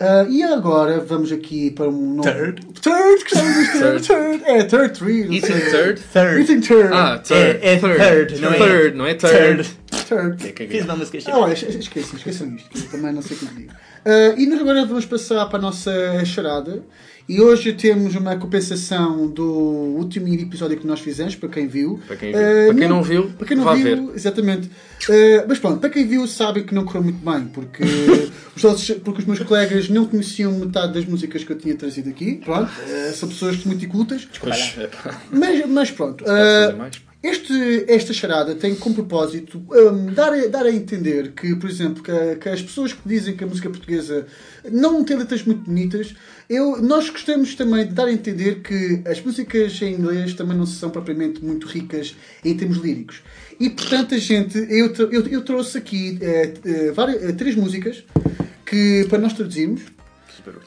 Ah, 0.00 0.24
e 0.26 0.42
agora 0.42 0.98
vamos 1.00 1.30
aqui 1.30 1.70
para 1.70 1.86
um 1.86 2.14
novo. 2.14 2.22
Third? 2.22 2.66
Third, 2.80 3.24
que 3.24 3.34
estamos 3.36 3.68
Third. 3.72 4.06
Third. 4.06 4.42
É, 4.46 4.64
Third 4.64 4.98
3. 4.98 5.26
não 5.26 5.34
Eating 5.34 5.70
third? 5.70 6.00
Third. 6.00 6.40
Eating 6.40 6.60
Third. 6.62 6.94
Ah, 6.94 7.18
third. 7.18 7.58
É- 7.62 7.74
é 7.74 7.76
third, 7.78 8.40
não 8.40 8.52
é- 8.54 8.56
Third, 8.58 8.96
não 8.96 9.06
é 9.06 9.14
third. 9.14 9.68
Third. 10.08 10.54
Fiz 10.70 10.84
uma 10.84 10.96
música 10.96 11.18
Ah, 11.30 11.38
olha, 11.38 11.52
esque- 11.52 11.76
esqueçam, 11.78 12.16
esqueçam 12.16 12.56
isto, 12.56 12.70
que 12.70 12.78
eu 12.78 12.90
também 12.90 13.12
não 13.12 13.20
sei 13.20 13.36
o 13.36 13.40
que 13.40 13.46
digo. 13.54 13.72
Ah, 14.06 14.34
e 14.38 14.46
nós 14.46 14.60
agora 14.62 14.86
vamos 14.86 15.04
passar 15.04 15.44
para 15.46 15.58
a 15.58 15.62
nossa 15.62 16.24
charada. 16.24 16.82
E 17.30 17.40
hoje 17.40 17.72
temos 17.74 18.16
uma 18.16 18.34
compensação 18.34 19.28
do 19.28 19.44
último 19.46 20.26
episódio 20.34 20.76
que 20.76 20.84
nós 20.86 20.98
fizemos, 20.98 21.36
para 21.36 21.48
quem 21.48 21.68
viu. 21.68 22.00
Para 22.08 22.16
quem 22.16 22.32
viu. 22.32 22.40
Ah, 22.40 22.66
Para 22.66 22.74
quem 22.74 22.88
não 22.88 23.02
viu, 23.04 23.30
para 23.38 23.46
quem 23.46 23.56
não 23.56 23.62
vá 23.64 23.74
viu, 23.74 23.84
ver. 24.08 24.16
exatamente. 24.16 24.68
Ah, 25.08 25.44
mas 25.46 25.58
pronto, 25.60 25.78
para 25.78 25.90
quem 25.90 26.08
viu 26.08 26.26
sabe 26.26 26.64
que 26.64 26.74
não 26.74 26.84
correu 26.84 27.04
muito 27.04 27.24
bem, 27.24 27.46
porque 27.46 27.84
os, 28.56 28.64
outros- 28.64 28.90
porque 29.04 29.20
os 29.20 29.26
meus 29.26 29.38
colegas 29.40 29.88
não 29.88 30.06
conheciam 30.06 30.50
metade 30.52 30.92
das 30.94 31.04
músicas 31.04 31.44
que 31.44 31.52
eu 31.52 31.56
tinha 31.58 31.76
trazido 31.76 32.08
aqui. 32.10 32.40
Pronto, 32.44 32.68
ah, 32.68 33.12
são 33.12 33.28
pessoas 33.28 33.64
muito 33.64 33.86
cultas. 33.88 34.24
Mas, 35.30 35.66
mas 35.68 35.90
pronto. 35.92 36.24
Este, 37.22 37.84
esta 37.86 38.14
charada 38.14 38.54
tem 38.54 38.74
como 38.74 38.94
propósito 38.94 39.58
hum, 39.58 40.06
dar, 40.14 40.32
a, 40.32 40.46
dar 40.46 40.64
a 40.64 40.70
entender 40.70 41.32
que, 41.32 41.54
por 41.54 41.68
exemplo, 41.68 42.02
que, 42.02 42.36
que 42.36 42.48
as 42.48 42.62
pessoas 42.62 42.94
que 42.94 43.06
dizem 43.06 43.36
que 43.36 43.44
a 43.44 43.46
música 43.46 43.68
portuguesa 43.68 44.26
não 44.72 45.04
tem 45.04 45.18
letras 45.18 45.44
muito 45.44 45.64
bonitas, 45.64 46.14
eu, 46.48 46.80
nós 46.80 47.10
gostamos 47.10 47.54
também 47.54 47.86
de 47.86 47.92
dar 47.92 48.06
a 48.06 48.12
entender 48.12 48.62
que 48.62 49.02
as 49.06 49.20
músicas 49.20 49.80
em 49.82 49.94
inglês 49.94 50.32
também 50.32 50.56
não 50.56 50.64
são 50.64 50.88
propriamente 50.88 51.44
muito 51.44 51.66
ricas 51.66 52.16
em 52.42 52.56
termos 52.56 52.78
líricos. 52.78 53.22
E 53.60 53.68
portanto 53.68 54.14
a 54.14 54.18
gente, 54.18 54.56
eu, 54.70 54.90
eu, 55.10 55.26
eu 55.26 55.42
trouxe 55.42 55.76
aqui 55.76 56.18
eh, 56.22 56.54
eh, 56.64 56.92
várias, 56.92 57.22
eh, 57.22 57.32
três 57.32 57.54
músicas 57.54 58.02
que 58.64 59.04
para 59.10 59.18
nós 59.18 59.34
traduzirmos. 59.34 59.82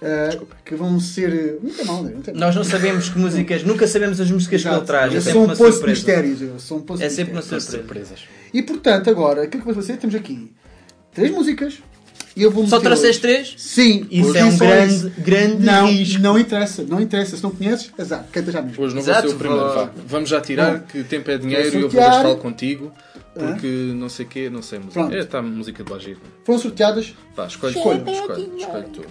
Eh, 0.02 0.38
que 0.66 0.76
vão 0.76 1.00
ser. 1.00 1.60
Não 1.62 1.70
tem 1.72 1.86
mal, 1.86 2.04
não 2.04 2.22
tem 2.22 2.34
mal. 2.34 2.42
Nós 2.42 2.56
não 2.56 2.64
sabemos 2.64 3.10
que 3.10 3.18
músicas, 3.20 3.64
nunca 3.64 3.88
sabemos 3.88 4.20
as 4.20 4.30
músicas 4.32 4.62
que 4.62 4.68
ele 4.68 4.76
Exato. 4.76 4.88
traz. 4.88 5.14
É 5.14 5.18
Eu 5.18 5.22
sempre 5.22 5.34
sou 5.34 5.42
um 5.42 5.46
uma 5.46 5.56
poço 5.56 5.70
de 5.70 5.76
surpresa. 5.78 5.96
mistérios. 6.00 6.42
Eu 6.42 6.60
sou 6.60 6.78
um 6.78 6.82
poço 6.82 7.00
de 7.00 7.06
É 7.06 7.10
sempre 7.10 7.34
uma 7.34 7.42
surpresa. 7.42 8.16
E 8.54 8.62
portanto, 8.62 9.10
agora, 9.10 9.44
aquilo 9.44 9.62
que 9.62 9.66
vai 9.68 9.76
fazer, 9.76 9.98
temos 9.98 10.16
aqui 10.16 10.52
três 11.14 11.32
músicas. 11.32 11.76
E 12.36 12.42
eu 12.42 12.50
vou 12.50 12.66
Só 12.66 12.80
trouxeste 12.80 13.08
hoje. 13.10 13.20
três? 13.20 13.54
Sim. 13.60 14.08
Isso 14.10 14.36
é 14.36 14.44
um 14.44 14.58
grande- 14.58 14.94
isso. 14.96 15.12
grande 15.20 15.64
não, 15.64 15.86
risco. 15.86 16.20
Não 16.20 16.40
interessa, 16.40 16.84
não 16.84 17.00
interessa. 17.00 17.38
Se 17.38 17.44
não 17.44 17.52
conheces, 17.52 17.92
azar, 17.96 18.26
canta 18.32 18.52
já 18.52 18.60
mesmo. 18.60 18.84
Hoje 18.84 18.96
não 18.96 19.04
vou 19.04 19.14
ser 19.14 19.28
o 19.28 19.36
primeiro. 19.36 19.64
vá. 19.74 19.90
Vamos 20.08 20.30
já 20.30 20.42
tirar, 20.42 20.80
Bom, 20.80 20.86
que 20.88 21.04
tempo 21.04 21.30
é 21.30 21.38
dinheiro 21.38 21.78
e 21.78 21.82
eu 21.82 21.90
vou 21.90 22.02
gastá-lo 22.02 22.38
contigo. 22.38 22.92
Porque 23.36 23.68
não 23.96 24.10
sei 24.10 24.26
o 24.26 24.30
quê, 24.30 24.50
não 24.50 24.62
sei 24.64 24.78
música. 24.80 25.00
Pronto. 25.00 25.16
É, 25.16 25.20
está 25.20 25.40
a 25.40 25.42
música 25.44 25.84
de 25.84 25.92
Lagir. 25.92 26.18
Foram 26.46 26.60
sorteadas. 26.60 27.14
Vá, 27.36 27.46
escolhe, 27.48 27.76
escolhe, 27.76 28.00
escolhe, 28.12 28.50
escolhe 28.58 28.86
tu. 28.94 29.02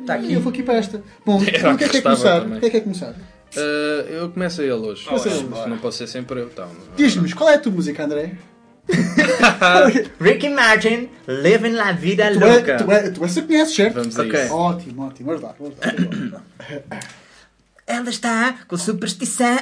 Está 0.00 0.14
aqui. 0.14 0.32
Eu 0.32 0.40
vou 0.40 0.50
aqui 0.52 0.62
para 0.62 0.74
esta. 0.74 1.02
Bom, 1.24 1.40
Era 1.46 1.50
quem 1.50 1.76
que 1.76 1.84
é 1.84 1.86
que 1.86 1.92
quer 1.92 1.98
estava 1.98 2.16
começar? 2.16 2.40
também. 2.40 2.60
Quem 2.60 2.68
é 2.68 2.70
que 2.70 2.78
quer 2.78 2.84
começar? 2.84 3.14
Ah, 3.56 4.04
eu 4.08 4.30
começo 4.30 4.60
a 4.60 4.64
ele 4.64 4.72
hoje. 4.74 5.04
Começa 5.04 5.28
ele. 5.28 5.38
Se 5.38 5.68
Não 5.68 5.78
posso 5.78 5.98
ser 5.98 6.06
sempre 6.06 6.40
eu. 6.40 6.50
Tá, 6.50 6.68
Diz-nos, 6.96 7.34
qual 7.34 7.50
é 7.50 7.54
a 7.54 7.58
tua 7.58 7.72
música, 7.72 8.04
André? 8.04 8.32
Ricky 10.20 10.48
Martin, 10.48 11.08
Living 11.28 11.72
La 11.74 11.92
Vida 11.92 12.30
Tu, 12.32 12.42
é, 12.42 12.54
Louca. 12.54 12.76
tu, 12.76 12.90
é, 12.90 13.10
tu 13.10 13.24
essa 13.24 13.42
conheces, 13.42 13.74
certo? 13.74 13.94
Vamos 13.94 14.18
a 14.18 14.22
Ok. 14.22 14.44
isso. 14.44 14.54
Ótimo, 14.54 15.02
ótimo. 15.06 15.26
Vamos 15.26 15.42
lá, 15.42 15.54
vamos 15.58 15.76
lá. 16.32 16.42
Ela 17.90 18.08
está 18.08 18.54
com 18.68 18.76
superstição, 18.76 19.56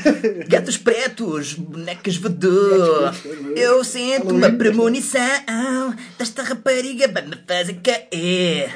gatos 0.48 0.78
pretos, 0.78 1.52
bonecas 1.52 2.16
voodoo. 2.16 3.12
Eu 3.54 3.84
sinto 3.84 4.34
uma 4.34 4.50
premonição 4.50 5.94
desta 6.16 6.42
rapariga 6.42 7.06
vai 7.08 7.26
me 7.26 7.36
fazer 7.46 7.74
cair. 7.82 8.74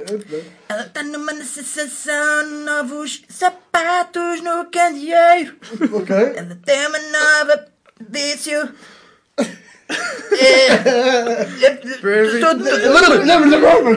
Ela 0.70 0.86
está 0.86 1.02
numa 1.02 1.34
sensação, 1.44 2.46
novos 2.64 3.22
sapatos 3.28 4.40
no 4.40 4.64
candeeiro. 4.70 5.54
Ok. 5.92 6.16
Ela 6.16 6.58
tem 6.64 6.86
uma 6.86 6.98
nova 6.98 7.66
vício. 8.08 8.70
É, 10.30 10.66
é, 10.72 11.44
todo, 12.40 12.64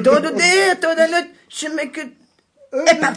todo 0.03 0.36
dia, 0.36 0.76
toda 0.76 1.07
noite, 1.07 1.32
chama 1.47 1.86
que. 1.88 2.20
Epá, 2.74 3.13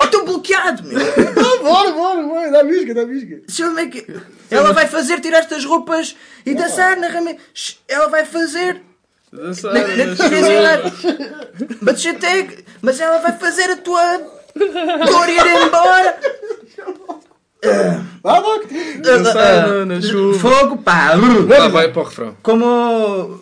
eu 0.00 0.04
estou 0.06 0.24
bloqueado, 0.24 0.82
meu. 0.84 0.98
Ah, 1.00 1.62
bora, 1.62 1.92
bora, 1.92 2.22
bora. 2.22 2.50
Dá 2.50 2.64
música, 2.64 2.94
dá 2.94 3.06
música. 3.06 3.42
Chama 3.48 3.86
que. 3.86 4.06
Ela 4.50 4.72
vai 4.72 4.86
fazer 4.86 5.20
tirar 5.20 5.38
estas 5.40 5.64
roupas 5.64 6.16
e 6.46 6.54
dançar 6.54 6.96
na 6.96 7.08
rama. 7.08 7.34
Ela 7.88 8.08
vai 8.08 8.24
fazer. 8.24 8.80
Dançar, 9.32 9.72
na- 9.72 9.80
na 9.80 9.86
na 10.06 10.16
televisão. 10.16 10.92
Mas. 11.80 12.04
Mas 12.82 13.00
ela 13.00 13.18
vai 13.18 13.32
fazer 13.38 13.70
a 13.70 13.76
tua. 13.76 14.18
dor 14.54 15.28
ir 15.28 15.46
embora. 15.66 16.18
Vá, 18.22 18.40
vá. 18.40 18.60
Dançar 19.00 19.68
na- 19.68 19.84
na 19.86 20.00
chuva. 20.00 20.38
Fogo, 20.38 20.78
pá. 20.78 21.14
Lá 21.14 21.68
vai 21.68 21.92
para 21.92 22.02
o 22.02 22.04
refrão. 22.04 22.36
Como. 22.42 23.40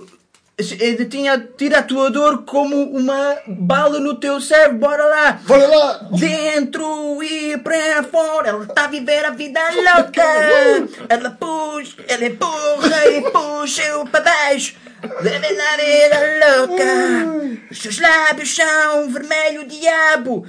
Tinha, 1.08 1.38
tira 1.56 1.78
a 1.78 1.82
tua 1.82 2.10
dor 2.10 2.44
como 2.44 2.76
uma 2.90 3.38
bala 3.46 3.98
no 3.98 4.14
teu 4.16 4.40
cérebro, 4.40 4.78
bora 4.78 5.04
lá! 5.04 5.40
Bora 5.46 5.66
lá! 5.66 6.08
Dentro 6.12 7.22
e 7.22 7.56
para 7.58 8.02
fora, 8.02 8.48
ela 8.48 8.64
está 8.64 8.84
a 8.84 8.88
viver 8.88 9.24
a 9.24 9.30
vida 9.30 9.60
louca! 9.70 10.22
Ela 11.08 11.30
puxa, 11.30 11.96
ela 12.08 12.26
empurra 12.26 13.06
e 13.06 13.22
puxa-o 13.30 14.06
para 14.08 14.24
baixo! 14.24 14.74
Vive 15.22 15.52
na 15.52 15.76
vida 15.76 16.18
louca! 16.46 17.60
Os 17.70 17.78
seus 17.78 17.98
lábios 17.98 18.54
são 18.54 19.10
vermelho 19.10 19.66
diabo! 19.66 20.46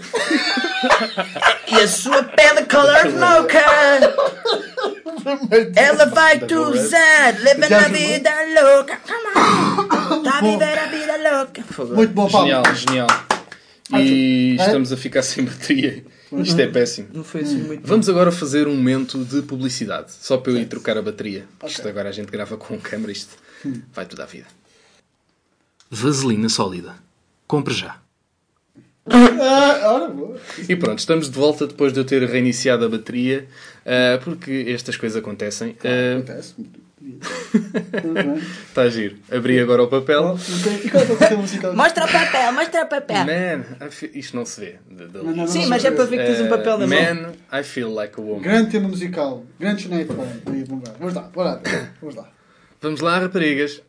E 1.68 1.76
a 1.76 1.88
sua 1.88 2.24
pele 2.24 2.66
color 2.66 3.10
mocha! 3.12 4.16
Ela 5.76 6.06
vai 6.06 6.40
te 6.40 6.56
usar, 6.56 7.40
leva 7.40 7.70
na 7.70 7.88
vida 7.88 8.32
louca! 8.62 9.00
Está 10.18 10.38
a 10.38 10.42
viver 10.42 10.80
a 10.80 10.86
vida 10.88 11.32
louca! 11.32 11.64
Muito 11.96 12.14
bom, 12.14 12.30
Paulo. 12.30 12.48
Genial, 12.48 12.76
genial. 12.76 13.08
E 13.94 14.56
estamos 14.60 14.92
a 14.92 14.98
ficar 14.98 15.22
sem 15.22 15.46
bateria. 15.46 16.04
Isto 16.32 16.62
é 16.62 16.68
péssimo. 16.68 17.10
Não 17.14 17.24
foi 17.26 17.42
assim 17.42 17.58
muito 17.58 17.86
Vamos 17.86 18.08
agora 18.08 18.32
fazer 18.32 18.68
um 18.68 18.76
momento 18.76 19.24
de 19.26 19.42
publicidade. 19.42 20.14
Só 20.22 20.38
para 20.38 20.54
eu 20.54 20.58
ir 20.58 20.66
trocar 20.66 20.98
a 20.98 21.02
bateria. 21.02 21.46
Isto 21.66 21.88
agora 21.88 22.10
a 22.10 22.12
gente 22.12 22.32
grava 22.32 22.56
com 22.56 22.80
câmera. 22.80 23.12
Isto 23.12 23.36
vai 23.94 24.06
tudo 24.06 24.22
à 24.22 24.26
vida. 24.26 24.48
Vaselina 25.90 26.50
sólida. 26.50 26.96
Compre 27.48 27.74
já. 27.74 27.98
Ah, 29.06 29.92
ora, 29.94 30.08
boa. 30.10 30.40
E 30.70 30.76
pronto, 30.76 31.00
estamos 31.00 31.30
de 31.30 31.38
volta 31.38 31.66
depois 31.68 31.92
de 31.92 32.00
eu 32.00 32.06
ter 32.06 32.24
reiniciado 32.24 32.86
a 32.86 32.90
bateria. 32.90 33.48
ah, 33.86 34.20
porque 34.24 34.66
estas 34.70 34.96
coisas 34.96 35.18
acontecem. 35.22 35.76
Ah, 35.84 36.18
Acontece. 36.18 36.54
Tudo 38.02 38.14
bem. 38.14 38.36
Está 38.70 38.84
a 38.84 38.90
giro. 38.90 39.18
Abri 39.32 39.60
agora 39.60 39.82
o 39.84 39.88
papel. 39.88 40.38
É 41.30 41.36
música? 41.36 41.74
Mostra 41.74 42.06
o 42.06 42.12
papel, 42.12 42.54
mostra 42.54 42.84
o 42.86 42.88
papel. 42.88 43.26
Man, 43.26 43.90
feel- 43.90 44.12
isto 44.14 44.36
não 44.38 44.46
se 44.46 44.62
vê. 44.62 44.76
de- 44.90 45.08
de- 45.08 45.18
Não, 45.18 45.24
não, 45.36 45.48
Sim, 45.48 45.64
não, 45.64 45.70
mas 45.70 45.84
não, 45.84 45.90
é 45.92 45.94
para 45.96 46.06
ver 46.06 46.18
que 46.20 46.26
tens 46.26 46.42
um 46.42 46.50
papel 46.50 46.78
na 46.78 46.88
mão. 46.88 47.00
Man, 47.16 47.60
I 47.60 47.64
feel 47.64 47.92
like 47.92 48.20
a 48.20 48.24
woman. 48.24 48.42
Grande 48.44 48.70
tema 48.70 48.88
musical. 48.88 49.44
Grande 49.60 49.82
Sinead 49.82 50.06
Twain. 50.06 50.64
Vamos 50.68 50.88
lá, 50.88 50.94
vamos 51.00 51.14
lá, 51.16 51.22
bora 51.24 51.50
lá. 51.54 51.62
Vamos 52.00 52.16
lá. 52.16 52.30
Vamos 52.82 53.00
lá, 53.00 53.20
raparigas. 53.20 53.82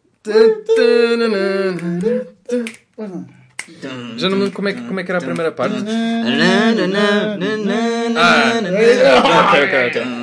Já 4.19 4.29
não 4.29 4.37
me 4.37 4.43
lembro 4.45 4.53
como 4.53 4.69
é, 4.69 4.73
que, 4.75 4.83
como 4.83 5.01
é 5.01 5.05
que 5.05 5.11
era 5.11 5.19
a 5.19 5.23
primeira 5.23 5.51
parte. 5.53 5.77
Ah, 8.17 9.49
ok, 9.49 9.65
ok, 9.65 9.89
ok. 9.89 10.22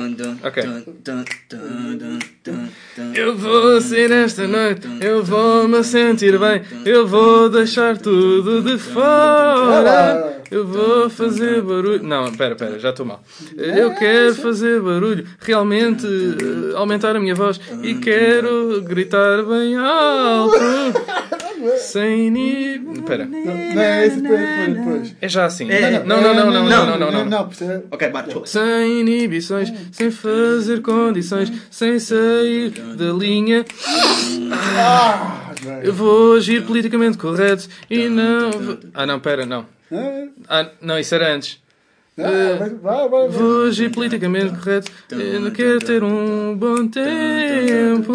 Eu 3.14 3.36
vou 3.36 3.80
sair 3.80 4.10
esta 4.10 4.46
noite, 4.46 4.86
eu 5.00 5.22
vou 5.24 5.68
me 5.68 5.82
sentir 5.84 6.38
bem, 6.38 6.62
eu 6.84 7.06
vou 7.06 7.48
deixar 7.48 7.96
tudo 7.98 8.62
de 8.62 8.78
fora. 8.78 10.40
Eu 10.50 10.66
vou 10.66 11.08
fazer 11.08 11.62
barulho. 11.62 12.02
Não, 12.02 12.32
pera, 12.32 12.56
pera, 12.56 12.76
já 12.78 12.90
estou 12.90 13.06
mal. 13.06 13.22
Eu 13.56 13.94
quero 13.94 14.34
fazer 14.34 14.80
barulho, 14.80 15.24
realmente 15.38 16.04
eh, 16.06 16.76
aumentar 16.76 17.14
a 17.14 17.20
minha 17.20 17.36
voz 17.36 17.60
e 17.84 17.94
quero 17.94 18.82
gritar 18.82 19.44
bem 19.44 19.76
alto. 19.76 20.58
Sem 21.78 22.30
ni. 22.30 22.78
Pera. 23.06 23.26
Não, 23.26 23.82
é 23.82 24.06
esse 24.06 24.20
depois. 24.20 25.14
É 25.20 25.28
já 25.28 25.44
assim. 25.46 25.70
É, 25.70 26.02
Não, 26.04 26.20
não, 26.20 26.34
não, 26.34 26.50
não, 26.50 26.52
não, 26.68 26.86
não, 26.86 26.98
não, 26.98 27.12
não. 27.12 27.24
Não, 27.24 27.46
percebe? 27.48 27.84
Ok, 27.90 28.08
bate. 28.10 28.34
Sem 28.48 29.00
inibições, 29.00 29.72
sem 29.92 30.10
fazer 30.10 30.80
condições, 30.82 31.52
sem 31.70 31.98
sair 31.98 32.70
da 32.96 33.12
linha. 33.12 33.64
Ah. 34.78 35.50
Eu 35.82 35.92
vou 35.92 36.36
agir 36.36 36.64
politicamente 36.64 37.18
correto 37.18 37.68
e 37.90 38.08
não. 38.08 38.50
vou- 38.50 38.78
Ah, 38.94 39.04
não, 39.06 39.20
pera, 39.20 39.44
não. 39.44 39.66
Ah, 40.48 40.66
não, 40.80 40.98
isso 40.98 41.14
era 41.14 41.34
antes. 41.34 41.60
Eh, 42.22 42.56
vai, 42.58 42.68
vai, 42.70 43.08
vai. 43.08 43.28
Vou 43.28 43.66
agir 43.66 43.90
politicamente 43.90 44.50
correto. 44.56 44.90
Eu 45.10 45.40
não 45.40 45.50
quero 45.50 45.78
ter 45.80 46.02
um 46.02 46.54
bom 46.56 46.86
tempo. 46.88 48.12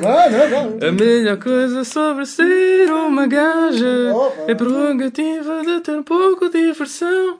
Vai, 0.00 0.30
vai, 0.30 0.48
vai. 0.48 0.88
A 0.88 0.92
melhor 0.92 1.36
coisa 1.38 1.84
sobre 1.84 2.26
ser 2.26 2.90
uma 2.90 3.26
gaja 3.26 4.12
é 4.48 4.52
a 4.52 4.56
prerrogativa 4.56 5.62
de 5.64 5.80
ter 5.80 5.92
um 5.92 6.02
pouco 6.02 6.48
de 6.48 6.66
diversão. 6.72 7.38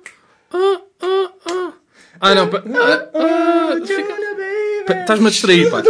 Oh, 0.53 0.79
oh, 1.03 1.29
oh. 1.51 1.73
Ah, 2.21 2.35
não, 2.35 2.49
pa- 2.49 2.63
ah, 2.67 3.09
ah, 3.15 3.77
fica- 3.87 4.15
Pa- 4.87 4.95
Estás-me 5.01 5.27
a 5.27 5.31
distrair, 5.31 5.71
pá. 5.71 5.83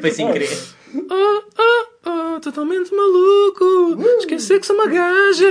Foi 0.00 0.10
sem 0.10 0.30
querer. 0.32 0.48
Oh, 0.92 1.42
oh, 1.58 1.86
oh, 2.04 2.40
totalmente 2.40 2.92
maluco. 2.94 3.96
Esquecer 4.18 4.58
que 4.58 4.66
sou 4.66 4.74
uma 4.74 4.86
gaja. 4.86 5.46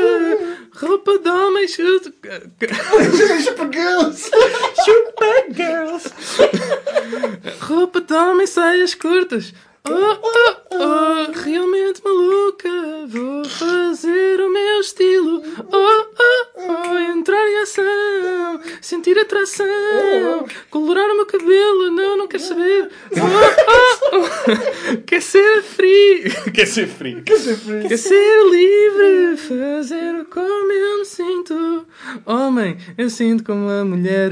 Roupa 0.73 1.17
de 1.17 1.29
homem, 1.29 1.67
chuta. 1.67 2.13
Chupa 3.43 3.69
girls. 3.71 4.29
Chupa 4.83 5.25
girls. 5.53 6.13
Roupa 7.61 8.01
de 8.01 8.13
homem, 8.13 8.47
saias 8.47 8.93
curtas. 8.95 9.53
Oh, 9.87 9.91
oh, 9.91 10.55
oh, 10.75 11.31
realmente 11.31 12.01
maluca. 12.03 12.69
Vou 13.07 13.45
fazer 13.45 14.41
o 14.41 14.51
meu 14.51 14.81
ação. 19.09 19.09
Sentir 19.09 19.17
atração. 19.19 20.45
Colorar 20.69 21.05
o 21.11 21.15
meu 21.15 21.25
cabelo. 21.25 21.91
Não, 21.91 22.17
não 22.17 22.27
quero 22.27 22.43
saber. 22.43 22.89
Oh, 23.11 24.15
oh, 24.15 24.17
oh. 24.17 24.97
Quer 25.05 25.21
ser 25.21 25.63
free. 25.63 26.29
Quer 26.53 26.67
ser 26.67 26.87
free. 26.87 27.21
Quer 27.21 27.39
ser 27.39 27.55
free. 27.55 27.87
Quer 27.87 27.97
ser 27.97 28.49
livre. 28.49 29.37
Fazer 29.37 30.25
como 30.29 30.71
eu 30.71 30.99
me 30.99 31.05
sinto. 31.05 31.85
Homem, 32.25 32.77
eu 32.97 33.09
sinto 33.09 33.43
como 33.43 33.69
a 33.69 33.85
mulher. 33.85 34.31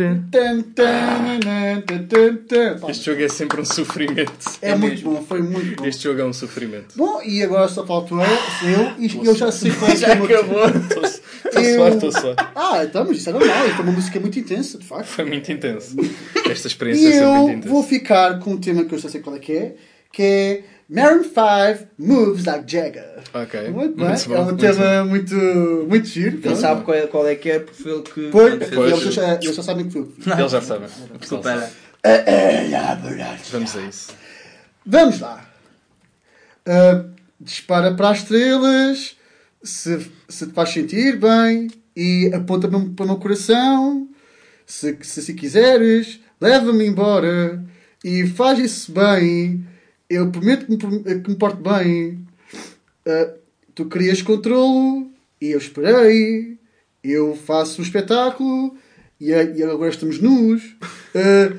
Este 2.89 3.05
jogo 3.05 3.21
é 3.21 3.27
sempre 3.27 3.61
um 3.61 3.65
sofrimento. 3.65 4.31
É 4.61 4.75
muito 4.75 5.01
bom, 5.03 5.23
foi 5.27 5.41
muito 5.41 5.81
bom. 5.81 5.87
Este 5.87 6.03
jogo 6.03 6.21
é 6.21 6.25
um 6.25 6.33
sofrimento. 6.33 6.95
Bom, 6.95 7.21
e 7.23 7.41
agora 7.43 7.67
só 7.67 7.85
faltou 7.85 8.19
eu, 8.19 8.69
eu 8.69 8.93
e 8.97 9.27
eu 9.27 9.35
já 9.35 9.51
sei 9.51 9.71
qual 9.77 9.89
é 9.89 9.93
que 9.93 9.99
Já 9.99 10.09
é 10.09 10.13
acabou. 10.13 10.63
Estou 11.47 11.61
Eu- 11.63 11.75
suave, 11.77 11.95
estou 11.95 12.11
suave. 12.11 12.35
Ah, 12.55 12.83
então, 12.83 13.05
mas 13.05 13.17
isso 13.17 13.29
é 13.29 13.33
normal. 13.33 13.57
É 13.67 13.81
uma 13.81 13.91
música 13.91 14.19
muito 14.19 14.39
intensa, 14.39 14.77
de 14.77 14.85
facto. 14.85 15.05
Foi 15.07 15.25
muito 15.25 15.51
intenso. 15.51 15.95
Esta 16.49 16.67
experiência 16.67 17.03
E 17.03 17.07
é 17.07 17.11
sempre 17.13 17.25
muito 17.27 17.49
eu 17.51 17.57
intensa. 17.57 17.69
vou 17.69 17.83
ficar 17.83 18.39
com 18.39 18.51
um 18.51 18.57
tema 18.57 18.85
que 18.85 18.93
eu 18.95 18.99
já 18.99 19.09
sei 19.09 19.21
qual 19.21 19.35
é 19.35 19.39
que 19.39 19.51
é, 19.53 19.75
que 20.11 20.23
é 20.23 20.63
Maroon 20.89 21.23
5 21.23 21.87
Moves 21.99 22.45
Like 22.45 22.71
Jagger. 22.71 23.17
Ok. 23.33 23.69
Muito 23.69 23.95
bem, 23.97 24.07
Muito 24.07 24.29
bom, 24.29 24.35
é 24.35 24.39
um 24.39 24.45
muito 24.45 24.59
tema 24.61 25.03
muito, 25.05 25.35
muito 25.89 26.07
giro. 26.07 26.31
Quem 26.33 26.41
pronto. 26.41 26.59
sabe 26.59 26.83
qual 26.83 26.97
é, 26.97 27.07
qual 27.07 27.27
é 27.27 27.35
que 27.35 27.49
é, 27.51 27.59
porque 27.59 27.83
foi 27.83 27.91
ele 27.91 28.01
que. 28.03 28.29
Pois, 28.29 28.69
Pois. 28.69 29.01
eles, 29.01 29.13
já, 29.13 29.33
eles 29.35 29.55
já 29.55 29.63
sabem 29.63 29.85
que 29.85 29.91
foi 29.91 30.01
eu. 30.01 30.13
Eles 30.39 30.51
já 30.51 30.61
sabem. 30.61 30.87
Desculpa, 31.19 31.51
era. 31.51 31.69
Vamos 33.51 33.75
a 33.75 33.81
isso. 33.81 34.13
Vamos 34.85 35.19
lá. 35.19 35.45
Ah, 36.65 37.03
dispara 37.39 37.93
para 37.95 38.09
as 38.09 38.19
estrelas, 38.19 39.15
se, 39.63 40.09
se 40.27 40.47
te 40.47 40.53
faz 40.53 40.69
sentir 40.69 41.17
bem, 41.17 41.69
e 41.97 42.29
aponta 42.31 42.67
para, 42.67 42.77
o 42.77 43.07
meu 43.07 43.17
coração. 43.17 44.07
Se, 44.67 44.95
se, 45.01 45.21
se 45.23 45.33
quiseres, 45.33 46.19
leva-me 46.39 46.85
embora 46.85 47.65
e 48.03 48.27
faz 48.27 48.59
isso 48.59 48.91
bem. 48.91 49.65
Eu 50.07 50.29
prometo 50.29 50.65
que 50.65 50.85
me, 50.85 51.21
que 51.21 51.29
me 51.29 51.35
porto 51.35 51.57
bem. 51.57 52.23
Ah, 53.03 53.33
tu 53.73 53.85
querias 53.85 54.21
controlo 54.21 55.09
e 55.41 55.47
eu 55.51 55.57
esperei. 55.57 56.59
Eu 57.03 57.35
faço 57.35 57.81
um 57.81 57.83
espetáculo 57.83 58.77
e, 59.19 59.31
e 59.31 59.63
agora 59.63 59.89
estamos 59.89 60.19
nus. 60.19 60.75
Ah, 61.15 61.57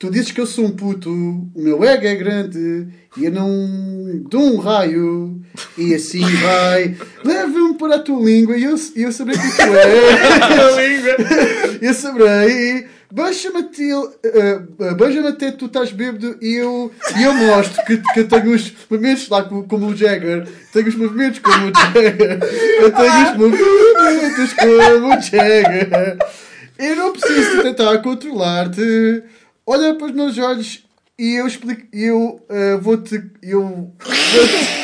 tu 0.00 0.10
dizes 0.10 0.32
que 0.32 0.40
eu 0.40 0.46
sou 0.46 0.64
um 0.64 0.72
puto, 0.72 1.10
o 1.10 1.62
meu 1.62 1.84
ego 1.84 2.06
é 2.06 2.16
grande 2.16 2.88
e 3.16 3.24
eu 3.24 3.32
não 3.32 4.22
dou 4.28 4.54
um 4.54 4.56
raio. 4.58 5.40
E 5.76 5.94
assim 5.94 6.20
vai. 6.20 6.96
Leva-me 7.24 7.74
para 7.74 7.96
a 7.96 7.98
tua 7.98 8.22
língua 8.22 8.56
e 8.56 8.64
eu, 8.64 8.76
eu 8.96 9.12
saberei 9.12 9.40
que 9.40 9.56
tu 9.56 9.62
és. 10.78 11.82
eu 11.82 11.94
saberei. 11.94 12.86
Beija-me 13.12 13.58
até, 13.58 13.96
uh, 13.96 14.94
beija 14.94 15.28
até 15.28 15.50
tu 15.50 15.66
estás 15.66 15.90
bêbado 15.90 16.38
e 16.40 16.54
eu, 16.54 16.92
e 17.18 17.22
eu 17.24 17.34
mostro 17.34 17.84
que, 17.84 17.96
que 17.96 18.20
eu 18.20 18.28
tenho 18.28 18.54
os 18.54 18.72
movimentos 18.88 19.28
lá 19.28 19.42
como, 19.42 19.64
como 19.66 19.86
o 19.86 19.96
Jagger. 19.96 20.46
Tenho 20.72 20.86
os 20.86 20.94
movimentos 20.94 21.40
como 21.40 21.70
o 21.70 21.72
Jagger. 21.76 22.38
Eu 22.78 22.92
tenho 22.92 23.24
os 23.24 23.36
movimentos 23.36 24.52
como 24.52 25.08
o 25.08 25.20
Jagger. 25.20 26.18
Eu 26.78 26.96
não 26.96 27.12
preciso 27.12 27.62
tentar 27.62 27.98
controlar-te. 27.98 29.24
Olha 29.66 29.92
para 29.94 30.06
os 30.06 30.12
meus 30.12 30.38
olhos 30.38 30.84
e 31.22 31.36
eu 31.36 31.46
explico. 31.46 31.82
Eu 31.92 32.40
eh, 32.48 32.76
vou-te. 32.80 33.22
Eu. 33.42 33.92
vou-te- 33.98 34.80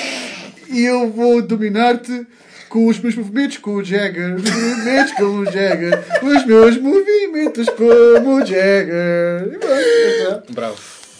E 0.68 0.84
eu 0.84 1.10
vou 1.10 1.40
dominar-te 1.42 2.26
com 2.68 2.88
os 2.88 2.98
meus 2.98 3.14
movimentos 3.14 3.58
como 3.58 3.76
o 3.78 3.84
Jagger. 3.84 4.34
Os 4.34 4.42
movimentos 4.50 5.12
como 5.12 5.40
o 5.42 5.44
Jagger. 5.44 6.04
Os 6.22 6.44
meus 6.44 6.76
movimentos 6.78 7.68
como 7.70 8.36
o 8.36 8.44
Jagger. 8.44 9.58
Está. 9.62 10.42
Bravo. 10.50 10.76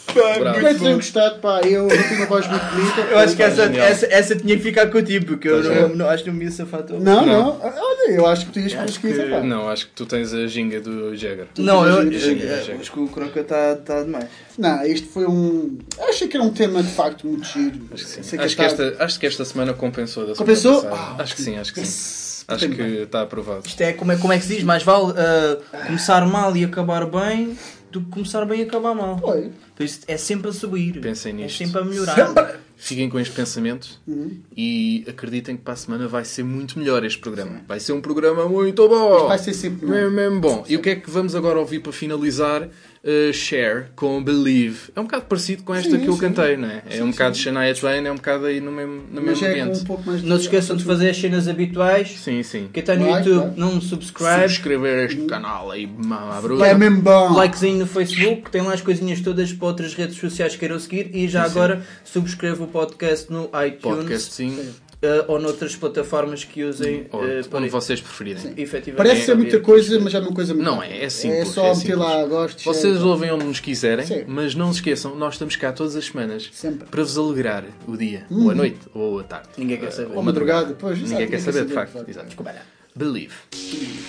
Espero 0.07 0.39
Bravo. 0.39 0.59
que 0.59 0.73
tenham 0.79 0.95
gostado, 0.95 1.39
pá. 1.39 1.61
Eu, 1.63 1.87
tenho 1.87 2.15
uma 2.15 2.25
voz 2.25 2.47
muito 2.47 2.63
bonita. 2.65 3.01
Eu 3.11 3.19
acho 3.19 3.35
que 3.35 3.43
essa, 3.43 3.63
essa, 3.63 4.05
essa 4.07 4.35
tinha 4.35 4.55
que 4.57 4.63
ficar 4.63 4.87
contigo, 4.87 5.25
porque 5.25 5.47
eu 5.47 5.61
não, 5.63 5.71
é. 5.71 5.87
não- 5.89 6.09
acho 6.09 6.23
que 6.23 6.29
não 6.29 6.37
me 6.37 6.45
ia 6.45 6.51
safar 6.51 6.81
todo. 6.83 7.03
Não, 7.03 7.25
não. 7.25 7.61
Olha, 8.07 8.15
eu 8.15 8.25
acho 8.25 8.45
que 8.45 8.51
tu 8.53 8.59
ias 8.59 8.73
Acho 8.73 8.99
conseguir. 9.01 9.23
que- 9.23 9.29
pá. 9.29 9.41
Não, 9.41 9.67
acho 9.69 9.85
que 9.87 9.91
tu 9.93 10.05
tens 10.05 10.33
a 10.33 10.47
ginga 10.47 10.79
do 10.79 11.15
Jagger. 11.15 11.47
Não, 11.57 11.85
eu, 11.85 12.03
Ginga, 12.03 12.15
eu- 12.15 12.19
ginga, 12.19 12.43
eu- 12.45 12.63
ginga. 12.65 12.79
acho 12.79 12.91
que 12.91 12.99
o 12.99 13.07
Croca 13.07 13.39
está 13.41 13.75
tá 13.75 14.03
demais. 14.03 14.25
Não, 14.57 14.85
isto 14.85 15.07
foi 15.09 15.25
um. 15.25 15.77
Achei 16.07 16.27
que 16.27 16.37
era 16.37 16.45
um 16.45 16.51
tema 16.51 16.81
de 16.81 16.89
facto 16.91 17.27
muito 17.27 17.45
giro. 17.45 17.81
Acho 17.93 18.03
que 18.05 18.09
sim. 18.09 18.23
Sei 18.23 18.39
Acho 18.39 18.55
que, 18.55 18.61
está- 18.63 18.83
esta, 18.83 19.03
acho 19.03 19.19
que 19.19 19.25
esta 19.25 19.45
semana 19.45 19.73
compensou 19.73 20.25
da 20.25 20.35
semana 20.35 20.37
Compensou? 20.37 20.87
Ah, 20.89 21.15
acho 21.19 21.35
que 21.35 21.41
sim, 21.41 21.57
acho 21.57 21.73
que 21.73 21.85
sim. 21.85 22.45
Acho 22.47 22.69
que 22.69 22.81
está 22.81 23.23
aprovado. 23.23 23.63
Isto 23.67 23.81
é 23.81 23.91
como, 23.93 24.11
é 24.13 24.17
como 24.17 24.31
é 24.31 24.37
que 24.37 24.45
se 24.45 24.55
diz, 24.55 24.63
mais 24.63 24.81
vale 24.83 25.13
ah, 25.17 25.57
começar 25.85 26.25
mal 26.25 26.55
e 26.55 26.63
acabar 26.63 27.05
bem 27.05 27.57
do 27.91 28.01
que 28.01 28.09
começar 28.09 28.45
bem 28.45 28.61
e 28.61 28.63
acabar 28.63 28.93
mal. 28.95 29.17
Por 29.17 29.83
isso 29.83 29.99
é 30.07 30.15
sempre 30.17 30.49
a 30.49 30.53
subir. 30.53 30.99
Pensem 31.01 31.33
É 31.33 31.35
nisto. 31.35 31.57
sempre 31.57 31.81
a 31.81 31.83
melhorar. 31.83 32.55
Fiquem 32.79 33.09
com 33.09 33.19
este 33.19 33.33
pensamento 33.33 33.99
Uhum. 34.07 34.37
e 34.55 35.03
acreditem 35.07 35.57
que 35.57 35.63
para 35.63 35.73
a 35.73 35.77
semana 35.77 36.07
vai 36.07 36.23
ser 36.23 36.43
muito 36.43 36.77
melhor 36.77 37.03
este 37.03 37.19
programa. 37.19 37.61
Vai 37.67 37.79
ser 37.79 37.93
um 37.93 38.01
programa 38.01 38.47
muito 38.47 38.87
bom. 38.87 39.27
Vai 39.27 39.39
ser 39.39 39.53
sempre 39.53 39.87
melhor. 39.87 40.11
mesmo 40.11 40.39
bom. 40.39 40.63
E 40.69 40.75
o 40.75 40.81
que 40.81 40.91
é 40.91 40.95
que 40.95 41.09
vamos 41.09 41.33
agora 41.35 41.57
ouvir 41.59 41.79
para 41.79 41.91
finalizar? 41.91 42.69
Uh, 43.07 43.31
Share 43.31 43.85
com 43.95 44.21
Believe. 44.21 44.91
É 44.93 44.99
um 44.99 45.03
bocado 45.03 45.23
parecido 45.27 45.63
com 45.63 45.73
esta 45.73 45.89
Sim, 45.91 45.99
que 46.01 46.07
eu 46.09 46.13
sim. 46.15 46.19
cantei, 46.19 46.57
não 46.57 46.67
é? 46.67 46.83
É 46.89 46.97
Sim, 46.97 47.03
um 47.03 47.11
bocado. 47.11 47.37
Shania 47.37 47.73
Twain, 47.73 48.05
é 48.05 48.11
um 48.11 48.15
bocado 48.15 48.45
aí 48.47 48.59
no 48.59 48.69
mesmo, 48.69 49.03
no 49.09 49.21
Mas 49.21 49.39
mesmo 49.39 49.47
é 49.47 49.61
ambiente. 49.61 49.79
um 49.79 49.83
pouco 49.85 50.03
mais 50.05 50.21
Não 50.23 50.35
se 50.35 50.41
esqueçam 50.43 50.75
de 50.75 50.83
fazer 50.83 51.09
as 51.11 51.17
cenas 51.17 51.47
habituais. 51.47 52.09
Sim, 52.19 52.43
sim. 52.43 52.67
Quem 52.73 52.81
está 52.81 52.95
no 52.97 53.09
Like, 53.09 53.29
YouTube, 53.29 53.53
não 53.57 53.79
subscribe. 53.79 54.41
Subscrever 54.41 55.05
este 55.05 55.21
canal 55.25 55.71
aí, 55.71 55.87
mama 55.87 56.41
bruta. 56.41 56.67
É 56.67 56.73
mesmo 56.73 57.01
bom. 57.01 57.31
Likezinho 57.31 57.77
no 57.79 57.87
Facebook, 57.87 58.51
tem 58.51 58.61
lá 58.61 58.73
as 58.73 58.81
coisinhas 58.81 59.21
todas 59.21 59.53
para 59.53 59.67
outras 59.67 59.93
redes 59.93 60.17
sociais 60.17 60.51
que 60.51 60.59
queiram 60.59 60.77
seguir 60.77 61.09
e 61.13 61.29
já 61.29 61.43
agora 61.43 61.81
subscreva 62.03 62.65
o 62.65 62.67
podcast 62.67 63.31
no 63.31 63.45
iTunes 63.65 63.79
Podcast, 63.81 64.33
sim. 64.33 64.73
Eh, 65.01 65.25
ou 65.27 65.39
noutras 65.39 65.75
plataformas 65.75 66.43
que 66.43 66.63
usem 66.63 67.07
Ou 67.11 67.21
para 67.49 67.59
onde 67.59 67.69
vocês 67.69 68.01
preferirem. 68.01 68.53
efetivamente 68.57 68.95
Parece 68.95 69.25
ser 69.25 69.35
muita 69.35 69.59
coisa, 69.59 69.99
mas 69.99 70.13
é 70.13 70.19
uma 70.19 70.33
coisa 70.33 70.53
muito. 70.53 70.65
Não 70.65 70.81
é, 70.81 71.03
é 71.03 71.09
simples. 71.09 71.41
É 71.41 71.45
só 71.45 71.65
é 71.67 71.75
meter 71.75 71.95
lá, 71.95 72.25
gosto. 72.25 72.63
Vocês 72.63 72.93
chega. 72.95 73.05
ouvem 73.05 73.31
onde 73.31 73.45
nos 73.45 73.59
quiserem, 73.59 74.05
Sim. 74.05 74.23
mas 74.27 74.55
não 74.55 74.71
se 74.71 74.79
esqueçam, 74.79 75.15
nós 75.15 75.35
estamos 75.35 75.55
cá 75.55 75.71
todas 75.71 75.95
as 75.95 76.05
semanas 76.05 76.49
Sempre. 76.51 76.87
para 76.87 77.03
vos 77.03 77.17
alegrar 77.17 77.63
o 77.87 77.95
dia, 77.95 78.25
ou 78.31 78.49
a 78.49 78.55
noite, 78.55 78.79
ou 78.93 79.19
a 79.19 79.23
tarde. 79.23 79.49
Ninguém 79.57 79.77
quer 79.77 79.91
saber. 79.91 80.07
Ou 80.09 80.13
Ou 80.15 80.19
a 80.19 80.23
madrugada. 80.23 80.59
madrugada, 80.69 80.77
pois, 80.79 80.97
exato, 80.97 81.11
Ninguém 81.11 81.27
quer 81.27 81.39
saber, 81.39 81.65
de 81.65 81.73
saber, 81.73 81.73
facto. 81.73 82.03
de 82.05 82.11
Exato. 82.11 82.25
Desculpa 82.27 82.51
lá. 82.51 82.61
Believe. 82.95 83.33